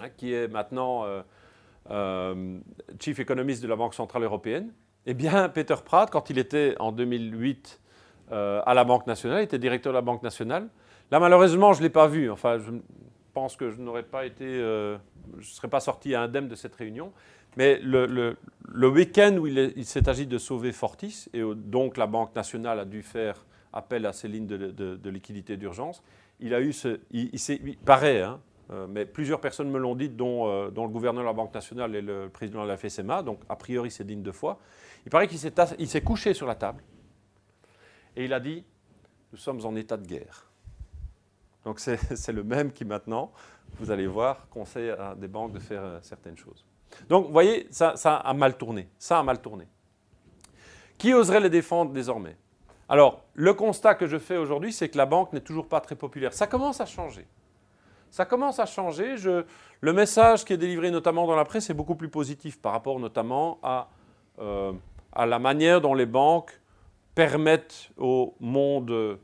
[0.00, 1.22] hein, qui est maintenant euh,
[2.98, 4.72] Chief Economist de la Banque Centrale Européenne.
[5.06, 7.80] Eh bien, Peter Pratt, quand il était en 2008
[8.30, 10.68] à la Banque Nationale, il était directeur de la Banque Nationale.
[11.10, 12.30] Là, malheureusement, je ne l'ai pas vu.
[12.30, 12.70] Enfin, je
[13.34, 14.98] pense que je n'aurais pas été, je
[15.36, 17.12] ne serais pas sorti indemne de cette réunion.
[17.56, 18.36] Mais le,
[18.88, 23.02] week-end où il, s'est agi de sauver Fortis, et donc la Banque nationale a dû
[23.02, 26.02] faire appel à ces lignes de, liquidité d'urgence,
[26.38, 27.00] il a eu ce.
[27.10, 28.49] Il, paraît, hein, euh,
[28.88, 32.02] mais plusieurs personnes me l'ont dit, euh, dont, le gouverneur de la Banque nationale et
[32.02, 34.58] le président de la FSMA, donc a priori c'est digne de foi.
[35.04, 36.82] Il paraît qu'il s'est couché sur la table
[38.16, 38.64] et il a dit
[39.32, 40.46] Nous sommes en état de guerre.
[41.64, 43.32] Donc c'est le même qui maintenant,
[43.78, 46.64] vous allez voir, conseille à des banques de faire euh, certaines choses.
[47.08, 48.88] Donc, vous voyez, ça, a mal tourné.
[48.98, 49.66] Ça a mal tourné.
[50.98, 52.36] Qui oserait les défendre désormais?
[52.88, 55.94] Alors, le constat que je fais aujourd'hui, c'est que la banque n'est toujours pas très
[55.94, 56.32] populaire.
[56.34, 57.26] Ça commence à changer.
[58.10, 59.14] Ça commence à changer.
[59.80, 62.98] le message qui est délivré notamment dans la presse est beaucoup plus positif par rapport
[62.98, 63.88] notamment à,
[64.40, 64.72] euh,
[65.12, 66.60] à la manière dont les banques
[67.14, 69.18] permettent au monde,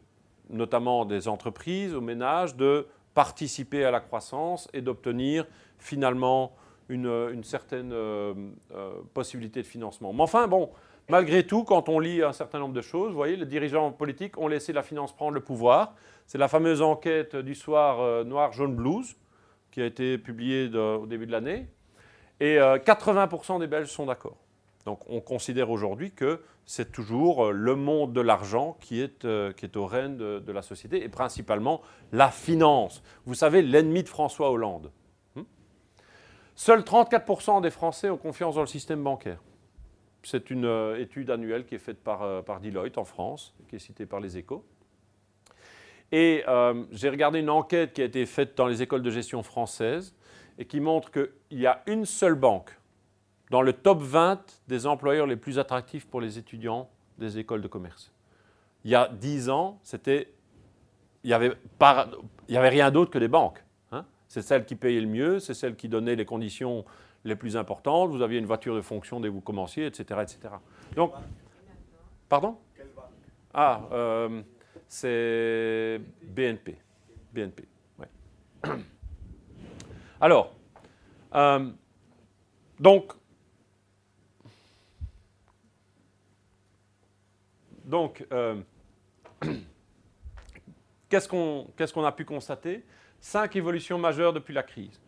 [0.50, 5.46] notamment des entreprises, aux ménages, de participer à la croissance et d'obtenir
[5.78, 6.52] finalement
[6.88, 8.34] une, certaine euh,
[8.74, 10.12] euh, possibilité de financement.
[10.12, 10.70] Mais enfin, bon,
[11.08, 14.38] malgré tout, quand on lit un certain nombre de choses, vous voyez, les dirigeants politiques
[14.38, 15.94] ont laissé la finance prendre le pouvoir.
[16.26, 19.16] C'est la fameuse enquête du soir euh, noir, jaune, blues,
[19.70, 21.68] qui a été publiée au début de l'année.
[22.40, 24.36] Et 80% des Belges sont d'accord.
[24.86, 29.86] Donc on considère aujourd'hui que c'est toujours le monde de l'argent qui est, qui au
[29.86, 31.82] règne de, la société, et principalement
[32.12, 33.02] la finance.
[33.26, 34.90] Vous savez, l'ennemi de François Hollande.
[36.58, 39.42] Seuls 34% des Français ont confiance dans le système bancaire.
[40.22, 43.76] C'est une euh, étude annuelle qui est faite par, euh, par, Deloitte en France, qui
[43.76, 44.64] est citée par les échos.
[46.12, 49.42] Et euh, j'ai regardé une enquête qui a été faite dans les écoles de gestion
[49.42, 50.14] françaises
[50.58, 52.78] et qui montre qu'il y a une seule banque
[53.50, 56.88] dans le top 20 des employeurs les plus attractifs pour les étudiants
[57.18, 58.12] des écoles de commerce.
[58.84, 60.32] Il y a 10 ans, c'était,
[61.24, 63.64] il n'y avait, avait, rien d'autre que des banques.
[63.90, 64.04] Hein.
[64.28, 66.84] C'est celle qui payait le mieux, c'est celle qui donnait les conditions
[67.24, 68.10] les plus importantes.
[68.10, 70.20] Vous aviez une voiture de fonction dès que vous commenciez, etc.
[70.22, 70.38] etc.
[70.94, 71.12] Donc,
[72.28, 72.56] pardon?
[73.52, 74.42] Ah, euh,
[74.88, 76.78] c'est BNP.
[77.32, 77.64] BNP.
[80.20, 80.54] Alors,
[81.34, 81.70] euh,
[82.80, 83.12] donc,
[87.84, 88.60] donc euh,
[91.08, 92.84] qu'est-ce qu'on a pu constater?
[93.20, 95.00] Cinq évolutions majeures depuis la crise.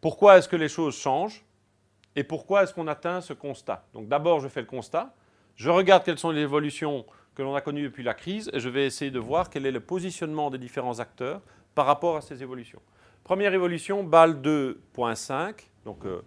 [0.00, 1.44] Pourquoi est-ce que les choses changent
[2.16, 3.84] et pourquoi est-ce qu'on atteint ce constat?
[3.92, 5.14] Donc d'abord, je fais le constat,
[5.56, 7.04] je regarde quelles sont les évolutions
[7.40, 9.70] que l'on a connues depuis la crise et je vais essayer de voir quel est
[9.70, 11.40] le positionnement des différents acteurs
[11.74, 12.82] par rapport à ces évolutions.
[13.24, 15.54] Première évolution, BAL 2.5,
[15.86, 16.20] donc euh,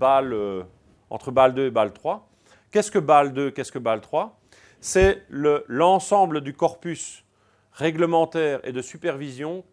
[0.00, 0.62] euh,
[1.10, 2.28] entre BAL 2 et BAL 3.
[2.70, 4.38] Qu'est-ce que BAL 2, qu'est-ce que BAL 3
[4.80, 7.24] C'est l'ensemble du corpus
[7.72, 9.64] réglementaire et de supervision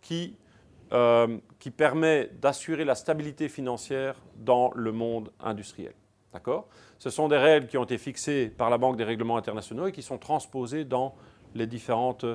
[0.91, 5.93] euh, qui permet d'assurer la stabilité financière dans le monde industriel.
[6.33, 6.67] D'accord?
[6.99, 9.91] Ce sont des règles qui ont été fixées par la Banque des règlements internationaux et
[9.91, 11.15] qui sont transposées dans
[11.55, 12.25] les différentes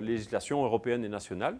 [0.00, 1.58] législations européennes et nationales.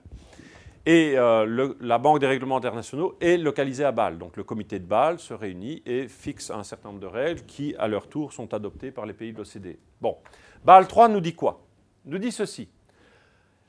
[0.87, 4.19] Et euh, la Banque des règlements internationaux est localisée à Bâle.
[4.19, 7.75] Donc le comité de Bâle se réunit et fixe un certain nombre de règles qui,
[7.77, 9.79] à leur tour, sont adoptées par les pays de l'OCDE.
[10.01, 10.17] Bon,
[10.65, 11.67] Bâle 3 nous dit quoi?
[12.05, 12.69] Nous dit ceci.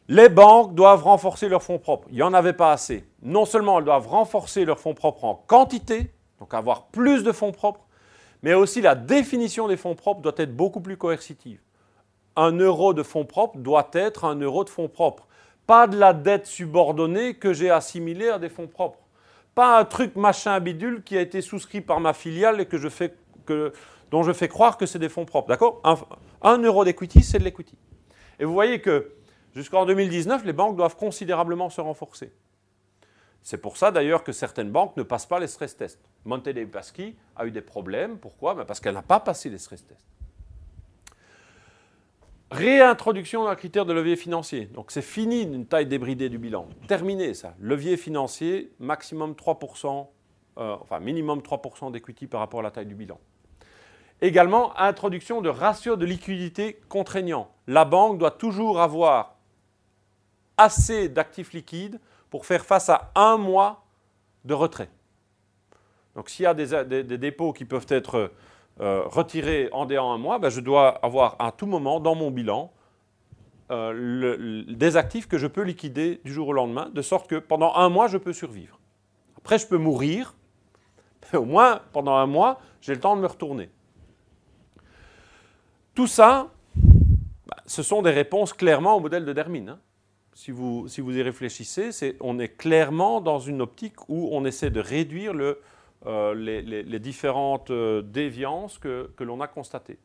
[0.07, 2.07] Les banques doivent renforcer leurs fonds propres.
[2.11, 3.03] Il n'y en avait pas assez.
[3.23, 7.51] Non seulement elles doivent renforcer leurs fonds propres en quantité, donc avoir plus de fonds
[7.51, 7.86] propres,
[8.43, 11.59] mais aussi la définition des fonds propres doit être beaucoup plus coercitive.
[12.35, 15.27] Un euro de fonds propres doit être un euro de fonds propres
[15.67, 18.99] pas de la dette subordonnée que j'ai assimilée à des fonds propres.
[19.53, 22.87] Pas un truc machin bidule qui a été souscrit par ma filiale et que je
[22.87, 23.13] fais,
[24.09, 25.49] dont je fais croire que c'est des fonds propres.
[25.49, 25.81] D'accord?
[26.41, 27.77] Un, euro d'equity, c'est de l'equity.
[28.39, 29.11] Et vous voyez que
[29.53, 32.31] jusqu'en 2019, les banques doivent considérablement se renforcer.
[33.47, 36.01] C'est pour ça d'ailleurs que certaines banques ne passent pas les stress tests.
[36.25, 38.17] Monte dei Paschi a eu des problèmes.
[38.17, 38.55] Pourquoi?
[38.55, 40.05] Ben, Parce qu'elle n'a pas passé les stress tests.
[42.51, 44.65] Réintroduction d'un critère de levier financier.
[44.65, 46.67] Donc c'est fini d'une taille débridée du bilan.
[46.89, 47.53] Terminé ça.
[47.61, 50.07] Levier financier, maximum 3%,
[50.57, 53.17] euh, enfin minimum 3% d'equity par rapport à la taille du bilan.
[54.19, 57.49] Également, introduction de ratio de liquidité contraignant.
[57.65, 59.37] La banque doit toujours avoir
[60.57, 63.85] assez d'actifs liquides pour faire face à un mois
[64.45, 64.89] de retrait.
[66.15, 68.31] Donc s'il y a des, dépôts qui peuvent être
[68.79, 72.31] euh, retiré en déant un mois, ben, je dois avoir à tout moment dans mon
[72.31, 72.71] bilan
[73.69, 77.75] euh, des actifs que je peux liquider du jour au lendemain, de sorte que pendant
[77.75, 78.79] un mois, je peux survivre.
[79.37, 80.35] Après, je peux mourir,
[81.31, 83.69] mais au moins, pendant un mois, j'ai le temps de me retourner.
[85.95, 89.69] Tout ça, ben, ce sont des réponses clairement au modèle de Dermine.
[89.69, 89.79] Hein.
[90.37, 95.33] Si, vous, y réfléchissez, on est clairement dans une optique où on essaie de réduire
[96.05, 99.97] euh, les, différentes euh, déviances que, l'on a constatées.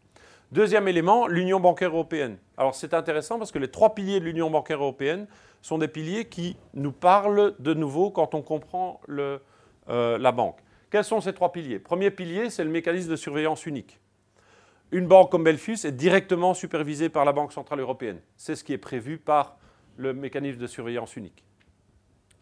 [0.50, 2.38] Deuxième élément, l'Union bancaire européenne.
[2.56, 5.26] Alors c'est intéressant parce que les trois piliers de l'Union bancaire européenne
[5.60, 9.38] sont des piliers qui nous parlent de nouveau quand on comprend euh,
[9.86, 10.60] la banque.
[10.90, 11.78] Quels sont ces trois piliers?
[11.78, 14.00] Premier pilier, c'est le mécanisme de surveillance unique.
[14.92, 18.20] Une banque comme Belfus est directement supervisée par la Banque centrale européenne.
[18.38, 19.58] C'est ce qui est prévu par
[19.96, 21.44] le mécanisme de surveillance unique.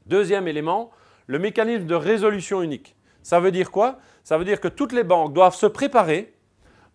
[0.06, 0.90] Deuxième élément,
[1.26, 2.96] le mécanisme de résolution unique.
[3.22, 3.98] Ça veut dire quoi?
[4.24, 6.34] Ça veut dire que toutes les banques doivent se préparer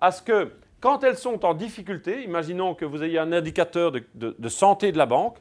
[0.01, 4.49] à ce que, quand elles sont en difficulté, imaginons que vous ayez un indicateur de,
[4.49, 5.37] santé de la banque,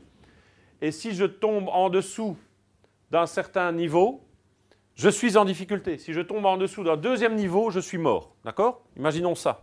[0.80, 2.36] et si je tombe en dessous
[3.10, 4.22] d'un certain niveau,
[4.94, 5.98] je suis en difficulté.
[5.98, 8.34] Si je tombe en dessous d'un deuxième niveau, je suis mort.
[8.44, 8.82] D'accord?
[8.96, 9.62] Imaginons ça.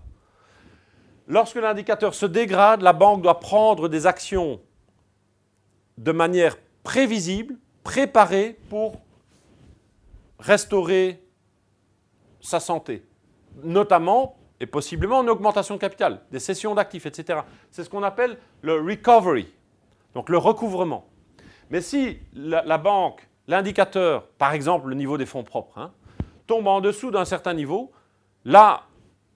[1.28, 4.60] Lorsque l'indicateur se dégrade, la banque doit prendre des actions
[6.02, 9.00] de manière prévisible, préparée pour
[10.40, 11.24] restaurer
[12.40, 13.06] sa santé,
[13.64, 17.42] notamment et possiblement en augmentation de capital, des cessions d'actifs, etc.
[17.70, 19.48] C'est ce qu'on appelle le recovery,
[20.16, 21.06] donc le recouvrement.
[21.70, 25.92] Mais si la, banque, l'indicateur, par exemple le niveau des fonds propres, hein,
[26.48, 27.92] tombe en dessous d'un certain niveau,
[28.44, 28.84] là,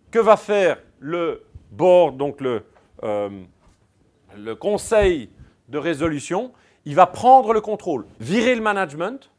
[0.09, 2.63] que va faire le board, donc le,
[3.03, 3.29] euh,
[4.35, 5.29] le conseil
[5.69, 6.51] de résolution
[6.85, 9.31] Il va prendre le contrôle, virer le management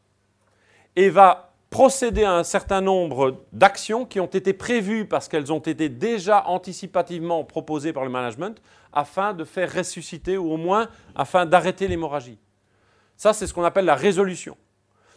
[0.96, 5.58] et va procéder à un certain nombre d'actions qui ont été prévues parce qu'elles ont
[5.58, 8.60] été déjà anticipativement proposées par le management
[8.92, 12.38] afin de faire ressusciter ou au moins afin d'arrêter l'hémorragie.
[13.16, 14.56] Ça, c'est ce qu'on appelle la résolution.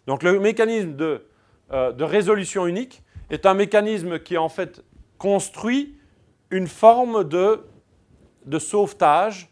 [0.07, 1.25] Donc le mécanisme de,
[1.71, 4.83] euh, de, résolution unique est un mécanisme qui en fait
[5.17, 5.97] construit
[6.49, 7.63] une forme de,
[8.45, 9.48] de sauvetage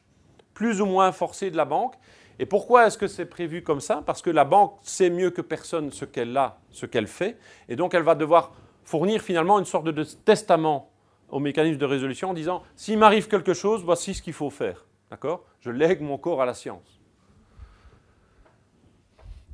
[0.58, 1.94] plus ou moins forcé de la banque
[2.40, 4.02] et pourquoi est-ce que c'est prévu comme ça?
[4.04, 7.38] Parce que la banque sait mieux que personne ce qu'elle a, ce qu'elle fait,
[7.70, 8.54] et donc elle va devoir
[8.84, 10.90] fournir finalement une sorte de testament
[11.30, 14.88] au mécanisme de résolution en disant s'il m'arrive quelque chose, voici ce qu'il faut faire.
[15.12, 15.46] D'accord?
[15.60, 17.00] Je lègue mon corps à la science.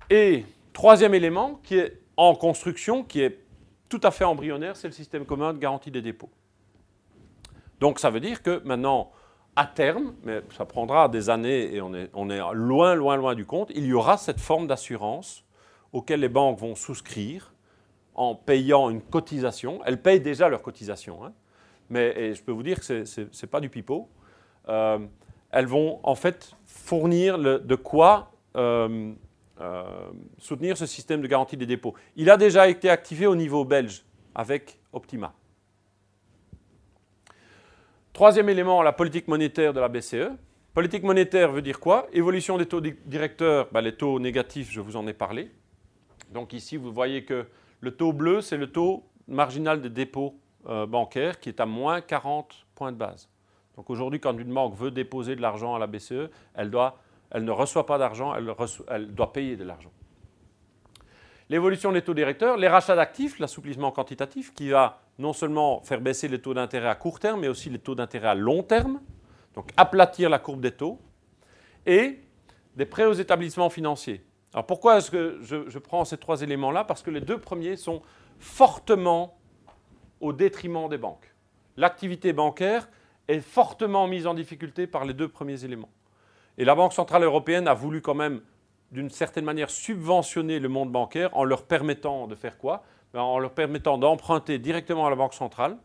[0.10, 3.40] Et troisième élément qui est en construction, qui est
[3.90, 6.30] tout à fait embryonnaire, c'est le système commun de garantie des dépôts.
[7.82, 9.12] Donc ça veut dire que maintenant,
[9.56, 12.10] à terme, mais ça prendra des années et on est,
[12.54, 15.44] loin, loin, loin du compte, il y aura cette forme d'assurance
[15.92, 17.54] auquel les banques vont souscrire
[18.16, 19.82] en payant une cotisation.
[19.86, 21.34] Elles payent déjà leur cotisation, hein.
[21.90, 24.10] mais je peux vous dire que ce n'est pas du pipeau.
[24.70, 25.00] Euh,
[25.52, 29.14] elles vont en fait fournir de quoi euh,
[29.62, 29.84] euh,
[30.40, 31.94] soutenir ce système de garantie des dépôts.
[32.16, 34.04] Il a déjà été activé au niveau belge
[34.34, 35.34] avec Optima.
[38.14, 40.30] Troisième élément, la politique monétaire de la BCE.
[40.76, 42.06] Politique monétaire veut dire quoi?
[42.14, 45.50] Évolution des taux directeurs, ben, les taux négatifs, je vous en ai parlé.
[46.32, 47.48] Donc ici, vous voyez que
[47.80, 50.36] le taux bleu, c'est le taux marginal des dépôts
[50.68, 53.30] euh, bancaires qui est à moins 40 points de base.
[53.76, 57.88] Donc aujourd'hui, quand une banque veut déposer de l'argent à la BCE, elle, ne reçoit
[57.88, 59.92] pas d'argent, elle doit payer de l'argent.
[61.50, 66.28] L'évolution des taux directeurs, les rachats d'actifs, l'assouplissement quantitatif qui va non seulement faire baisser
[66.28, 69.00] les taux d'intérêt à court terme, mais aussi les taux d'intérêt à long terme,
[69.54, 71.00] donc aplatir la courbe des taux,
[71.86, 72.20] et
[72.76, 74.24] des prêts aux établissements financiers.
[74.54, 76.84] Alors pourquoi est-ce que je, prends ces trois éléments-là?
[76.84, 78.02] Parce que les deux premiers sont
[78.40, 79.38] fortement
[80.22, 81.34] au détriment des banques.
[81.76, 82.88] L'activité bancaire
[83.28, 85.90] est fortement mise en difficulté par les deux premiers éléments.
[86.58, 88.42] Et la Banque centrale européenne a voulu quand même,
[88.94, 92.84] d'une certaine manière, subventionner le monde bancaire en leur permettant de faire quoi?
[93.16, 95.78] En leur permettant d'emprunter directement à la Banque centrale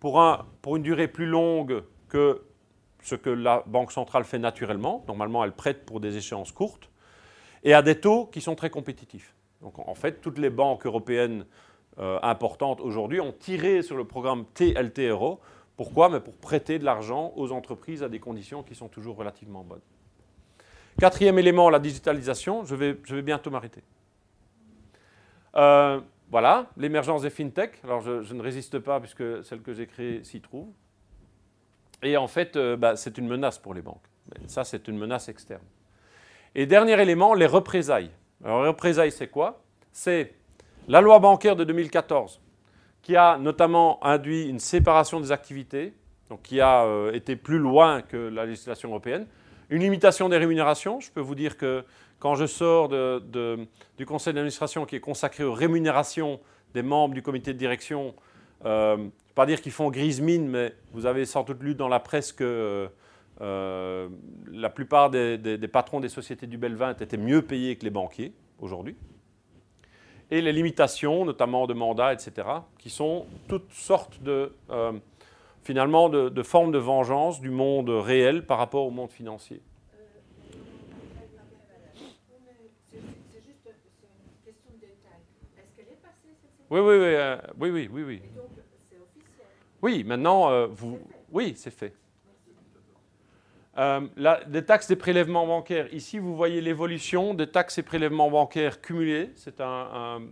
[0.00, 0.20] pour,
[0.76, 2.42] une durée plus longue que
[3.02, 5.04] ce que la Banque centrale fait naturellement.
[5.06, 6.90] Normalement, elle prête pour des échéances courtes
[7.62, 9.34] et à des taux qui sont très compétitifs.
[9.62, 11.46] Donc en fait, toutes les banques européennes
[11.98, 15.40] euh, importantes aujourd'hui ont tiré sur le programme TLTRO.
[15.76, 16.08] Pourquoi?
[16.08, 19.80] Mais Pour prêter de l'argent aux entreprises à des conditions qui sont toujours relativement bonnes.
[20.98, 22.64] Quatrième élément, la digitalisation.
[22.64, 23.82] Je vais, bientôt m'arrêter.
[25.54, 26.00] Euh,
[26.30, 27.80] voilà, l'émergence des fintech.
[27.84, 30.68] Alors je, ne résiste pas puisque celle que j'ai créée s'y trouve.
[32.02, 34.04] Et en fait, euh, bah, c'est une menace pour les banques.
[34.46, 35.62] ça, c'est une menace externe.
[36.54, 38.10] Et dernier élément, les représailles.
[38.44, 39.62] Alors les représailles, c'est quoi?
[39.92, 40.34] C'est
[40.88, 42.40] la loi bancaire de 2014
[43.02, 45.94] qui a notamment induit une séparation des activités,
[46.28, 49.26] donc qui a euh, été plus loin que la législation européenne,
[49.70, 51.00] une limitation des rémunérations.
[51.00, 51.84] Je peux vous dire que
[52.18, 56.40] quand je sors du conseil d'administration qui est consacré aux rémunérations
[56.74, 58.14] des membres du comité de direction,
[58.64, 62.00] euh, pas dire qu'ils font grise mine, mais vous avez sans doute lu dans la
[62.00, 62.88] presse que
[63.40, 64.08] euh,
[64.50, 68.96] la plupart des, patrons des sociétés du Belvin étaient mieux payés que les banquiers aujourd'hui.
[70.30, 72.46] Et les limitations, notamment de mandats, etc.,
[72.78, 74.92] qui sont toutes sortes de, euh,
[75.68, 79.60] finalement, de formes de vengeance du monde réel par rapport au monde financier.
[86.70, 88.22] Oui, oui, oui, euh, oui, oui, oui,
[89.82, 90.04] oui.
[90.04, 90.98] Maintenant, euh, vous,
[91.30, 91.92] oui, c'est fait.
[93.76, 94.00] Euh,
[94.46, 95.92] des taxes et prélèvements bancaires.
[95.92, 99.32] Ici, vous voyez l'évolution des taxes et prélèvements bancaires cumulés.
[99.34, 100.22] C'est un,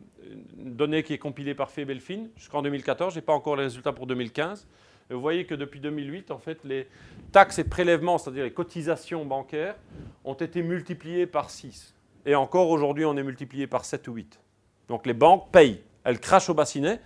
[0.59, 3.13] une donnée qui est compilée par Febelfin jusqu'en 2014.
[3.13, 4.67] Je n'ai pas encore les résultats pour 2015.
[5.15, 6.89] Vous voyez que depuis 2008, en fait, les
[7.33, 9.77] taxes et prélèvements, c'est-à-dire les cotisations bancaires,
[10.25, 11.95] ont été multipliées par 6.
[12.25, 14.41] Et encore aujourd'hui, on est multiplié par 7 ou 8.
[14.89, 17.01] Donc les banques payent elles crachent au bassinet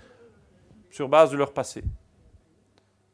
[0.90, 1.82] sur base de leur passé.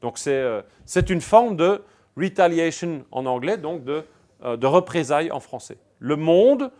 [0.00, 0.62] Donc c'est euh,
[1.08, 1.80] une forme de
[2.16, 4.04] retaliation en anglais, donc de,
[4.42, 5.78] euh, de représailles en français.
[6.00, 6.72] Le monde,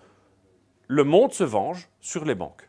[0.88, 2.68] le monde se venge sur les banques.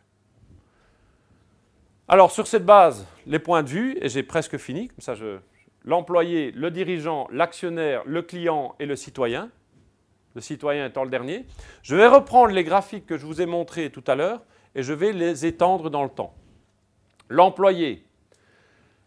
[2.10, 5.14] Alors sur cette base, les points de vue, et j'ai presque fini, comme ça
[5.84, 9.50] l'employé, le dirigeant, l'actionnaire, le client et le citoyen,
[10.34, 11.44] le citoyen étant le dernier,
[11.82, 14.42] je vais reprendre les graphiques que je vous ai montrés tout à l'heure
[14.74, 16.32] et je vais les étendre dans le temps.
[17.28, 18.06] L'employé.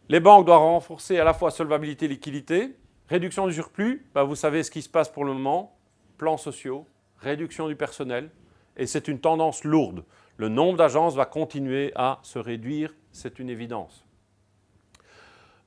[0.08, 2.76] Les banques doivent renforcer à la fois solvabilité et liquidité.
[3.10, 5.76] Réduction du surplus, bah, vous savez ce qui se passe pour le moment.
[6.20, 6.86] Plans sociaux,
[7.18, 8.30] réduction du personnel.
[8.78, 10.04] Et c'est une tendance lourde.
[10.38, 14.06] Le nombre d'agences va continuer à se réduire, c'est une évidence.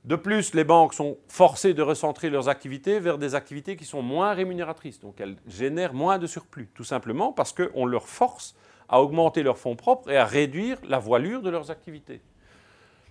[0.05, 4.03] De plus, les banques sont forcées de recentrer leurs activités vers des activités qui sont
[4.03, 4.99] moins rémunératrices.
[4.99, 8.55] Donc elles génèrent moins de surplus, tout simplement parce qu'on leur force
[8.87, 12.21] à augmenter leurs fonds propres et à réduire la voilure de leurs activités.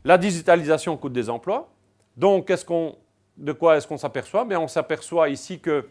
[0.05, 1.69] La digitalisation coûte des emplois.
[2.17, 2.47] Donc,
[3.37, 4.47] de quoi est-ce qu'on s'aperçoit?
[4.51, 5.89] On s'aperçoit ici que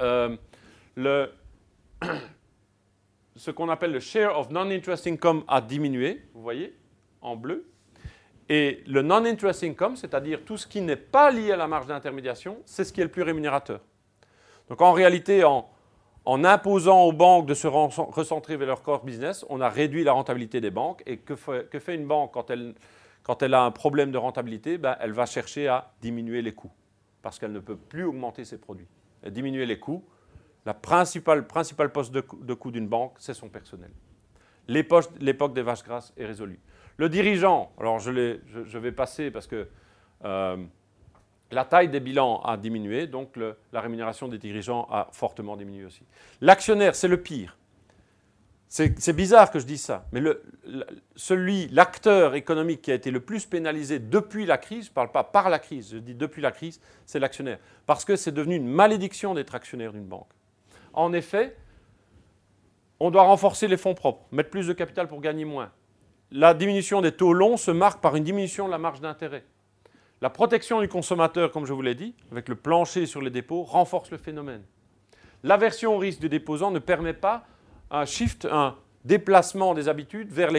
[0.00, 0.36] euh,
[3.36, 6.76] ce qu'on appelle le share of non-interest income a diminué, vous voyez,
[7.20, 7.66] en bleu.
[8.48, 12.58] Et le non-interest income, c'est-à-dire tout ce qui n'est pas lié à la marge d'intermédiation,
[12.66, 13.80] c'est ce qui est le plus rémunérateur.
[14.68, 15.68] Donc en réalité, en,
[16.26, 20.60] imposant aux banques de se recentrer vers leur core business, on a réduit la rentabilité
[20.60, 21.02] des banques.
[21.06, 24.78] Et que fait, une banque quand elle, a un problème de rentabilité?
[24.78, 26.72] Ben, Elle va chercher à diminuer les coûts,
[27.22, 28.88] parce qu'elle ne peut plus augmenter ses produits.
[29.22, 30.04] Elle diminuer les coûts,
[30.64, 33.90] la principale, poste de, de coût d'une banque, c'est son personnel.
[34.68, 36.60] L'époque des vaches grasses est résolue.
[36.96, 38.10] Le dirigeant, alors je,
[38.78, 39.68] vais passer parce que
[40.24, 40.56] euh,
[41.50, 43.36] la taille des bilans a diminué, donc
[43.72, 46.02] la rémunération des dirigeants a fortement diminué aussi.
[46.40, 47.56] L'actionnaire, c'est le pire.
[48.68, 50.22] C'est bizarre que je dise ça, mais
[51.14, 55.12] celui, l'acteur économique qui a été le plus pénalisé depuis la crise, je ne parle
[55.12, 57.58] pas par la crise, je dis depuis la crise, c'est l'actionnaire.
[57.84, 60.30] Parce que c'est devenu une malédiction d'être actionnaire d'une banque.
[60.92, 61.56] En effet,
[63.00, 65.72] on doit renforcer les fonds propres, mettre plus de capital pour gagner moins
[66.32, 69.44] la diminution des taux longs se marque par une diminution de la marge d'intérêt.
[70.22, 73.64] La protection du consommateur, comme je vous l'ai dit, avec le plancher sur les dépôts,
[73.64, 74.62] renforce le phénomène.
[75.42, 77.44] L'aversion au risque du déposant ne permet pas
[77.90, 80.50] un déplacement des habitudes vers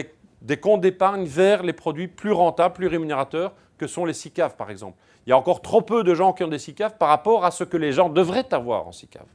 [0.42, 4.70] des comptes d'épargne vers les produits plus rentables, plus rémunérateurs, que sont les SICAV par
[4.70, 4.98] exemple.
[5.26, 7.50] Il y a encore trop peu de gens qui ont des SICAV par rapport à
[7.50, 9.26] ce que les gens devraient avoir en SICAV.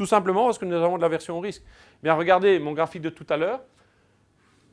[0.00, 1.62] Tout simplement parce que nous avons de l'aversion au risque.
[2.02, 3.60] Bien, regardez mon graphique de tout à l'heure.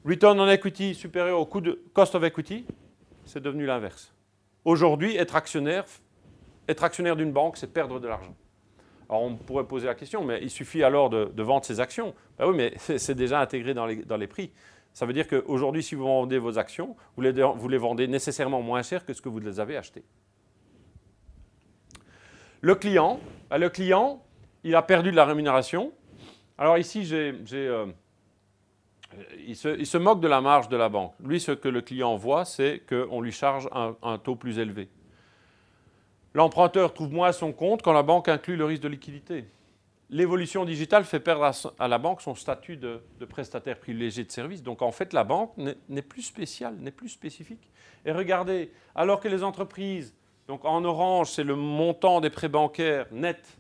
[0.06, 2.66] Return on equity supérieur au cost of equity,
[3.26, 4.14] c'est devenu l'inverse.
[4.64, 5.84] Aujourd'hui, être actionnaire,
[7.18, 8.38] d'une banque, c'est perdre de l'argent.
[9.10, 12.16] Alors on pourrait poser la question, mais il suffit alors de, vendre ses actions.
[12.38, 14.54] Ben oui, mais c'est déjà intégré dans les, prix.
[14.94, 18.62] Ça veut dire qu'aujourd'hui, si vous vendez vos actions, vous les, vous les vendez nécessairement
[18.62, 20.06] moins cher que ce que vous les avez achetées.
[22.62, 24.24] Le client, ben le client,
[24.64, 25.92] il a perdu de la rémunération.
[26.58, 27.86] Alors ici, euh,
[29.46, 31.14] il se, moque de la marge de la banque.
[31.24, 34.90] Lui, ce que le client voit, c'est qu'on lui charge un, taux plus élevé.
[36.34, 39.46] L'emprunteur trouve moins son compte quand la banque inclut le risque de liquidité.
[40.10, 44.64] L'évolution digitale fait perdre à, la banque son statut de, prestataire privilégié de service.
[44.64, 47.70] Donc en fait, la banque n'est plus spéciale, n'est plus spécifique.
[48.06, 50.16] Et regardez, alors que les entreprises,
[50.48, 53.58] donc en orange, c'est le montant des prêts bancaires nets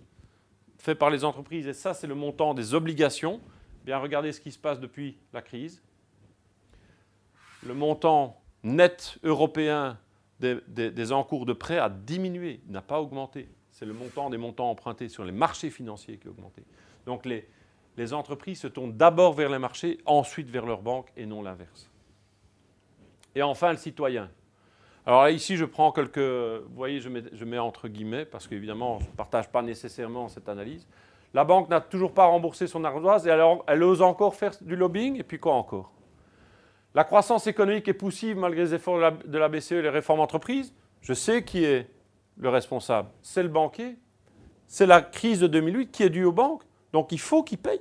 [0.77, 3.41] fait par les entreprises, et ça, c'est le montant des obligations
[3.95, 5.81] regardez ce qui se passe depuis la crise.
[7.63, 9.97] Le montant net européen
[10.39, 13.49] des, encours de prêts a diminué, n'a pas augmenté.
[13.71, 16.63] C'est le montant des montants empruntés sur les marchés financiers qui a augmenté.
[17.05, 17.47] Donc les,
[17.95, 21.89] les entreprises se tournent d'abord vers les marchés, ensuite vers leurs banques et non l'inverse.
[23.35, 24.29] Et enfin, le citoyen.
[25.07, 26.17] Alors ici, je prends quelques...
[26.17, 30.85] Vous voyez, je mets, entre guillemets, parce qu'évidemment, je ne partage pas nécessairement cette analyse.
[31.33, 34.75] La banque n'a toujours pas remboursé son ardoise et alors elle ose encore faire du
[34.75, 35.17] lobbying.
[35.17, 35.93] Et puis quoi encore?
[36.93, 40.73] La croissance économique est poussive malgré les efforts de la, BCE et les réformes entreprises.
[40.99, 41.89] Je sais qui est
[42.35, 43.07] le responsable.
[43.21, 43.97] C'est le banquier.
[44.67, 46.63] C'est la crise de 2008 qui est due aux banques.
[46.91, 47.79] Donc il faut qu'ils payent.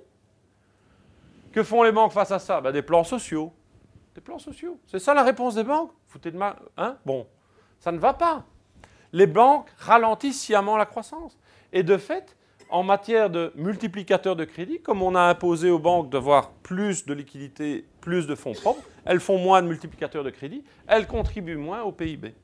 [1.50, 2.60] Que font les banques face à ça?
[2.60, 3.52] Ben, Des plans sociaux.
[4.14, 4.78] Des plans sociaux.
[4.86, 5.90] C'est ça la réponse des banques?
[6.22, 6.56] De mal.
[6.76, 6.96] Hein?
[7.04, 7.26] Bon,
[7.78, 8.44] ça ne va pas.
[9.12, 11.38] Les banques ralentissent sciemment la croissance.
[11.72, 12.36] Et de fait,
[12.68, 17.14] en matière de multiplicateurs de crédit, comme on a imposé aux banques d'avoir plus de
[17.14, 21.82] liquidités, plus de fonds propres, elles font moins de multiplicateurs de crédit, elles contribuent moins
[21.82, 22.34] au PIB.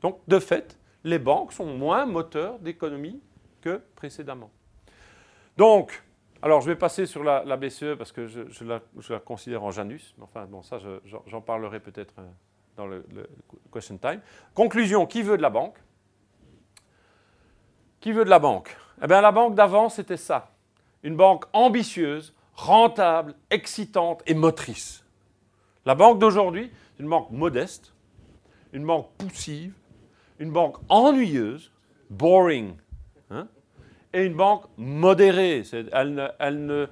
[0.00, 3.20] Donc, de fait, les banques sont moins moteurs d'économie
[3.60, 4.50] que précédemment.
[5.56, 6.02] Donc,
[6.42, 10.14] alors je vais passer sur la, BCE parce que je, la, considère en Janus.
[10.20, 10.78] Enfin, bon, ça,
[11.26, 12.28] j'en parlerai peut-être euh,
[12.76, 13.04] dans le
[13.72, 14.20] question time.
[14.54, 15.76] Conclusion, qui veut de la banque?
[18.00, 18.76] Qui veut de la banque?
[19.02, 20.50] Eh bien, la banque d'avant, c'était ça.
[21.02, 25.04] Une banque ambitieuse, rentable, excitante et motrice.
[25.84, 27.92] La banque d'aujourd'hui, c'est une banque modeste,
[28.72, 29.74] une banque poussive,
[30.38, 31.72] une banque ennuyeuse,
[32.10, 32.76] boring,
[33.30, 33.48] hein,
[34.12, 35.62] et une banque modérée.
[35.92, 36.86] Elle ne, elle, ne,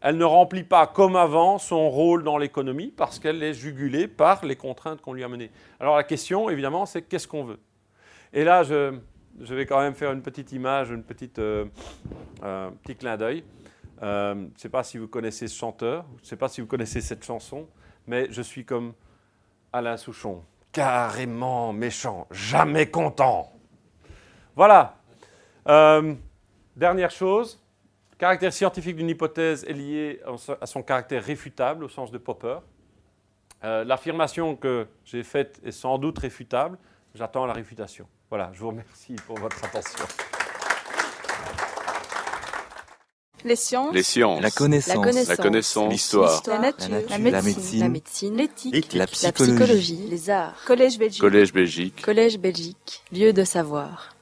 [0.00, 4.44] elle ne, remplit pas comme avant son rôle dans l'économie parce qu'elle est jugulée par
[4.44, 5.50] les contraintes qu'on lui a menées.
[5.78, 7.58] Alors la question, évidemment, c'est qu'est-ce qu'on veut?
[8.32, 8.94] Et là, je,
[9.38, 11.66] vais quand même faire une petite image, une petite, euh,
[12.42, 13.44] un petit clin d'œil.
[14.02, 16.62] Euh, je ne sais pas si vous connaissez ce chanteur, je ne sais pas si
[16.62, 17.68] vous connaissez cette chanson,
[18.06, 18.94] mais je suis comme
[19.72, 23.52] Alain Souchon, carrément méchant, jamais content.
[24.56, 24.96] Voilà.
[25.68, 26.14] Euh,
[26.76, 27.62] dernière chose,
[28.20, 30.20] caractère scientifique d'une hypothèse est lié
[30.60, 32.58] à son caractère réfutable au sens de Popper.
[33.64, 36.78] Euh, l'affirmation que j'ai faite est sans doute réfutable.
[37.14, 38.06] J'attends la réfutation.
[38.28, 40.04] Voilà, je vous remercie pour votre attention.
[43.42, 43.94] Les sciences.
[43.94, 44.42] Les sciences.
[44.42, 45.28] La connaissance.
[45.28, 45.90] La connaissance.
[45.90, 46.42] L'histoire.
[46.46, 46.88] La nature.
[46.90, 47.42] La La nature.
[47.88, 48.36] médecine.
[48.36, 48.42] La.
[48.42, 48.92] L'éthique.
[48.92, 49.54] La La psychologie.
[49.56, 50.06] psychologie.
[50.10, 50.62] Les arts.
[50.66, 51.20] Collège Belgique.
[51.22, 52.02] Collège Belgique.
[52.02, 53.02] Collège Belgique.
[53.12, 54.14] Lieu de savoir.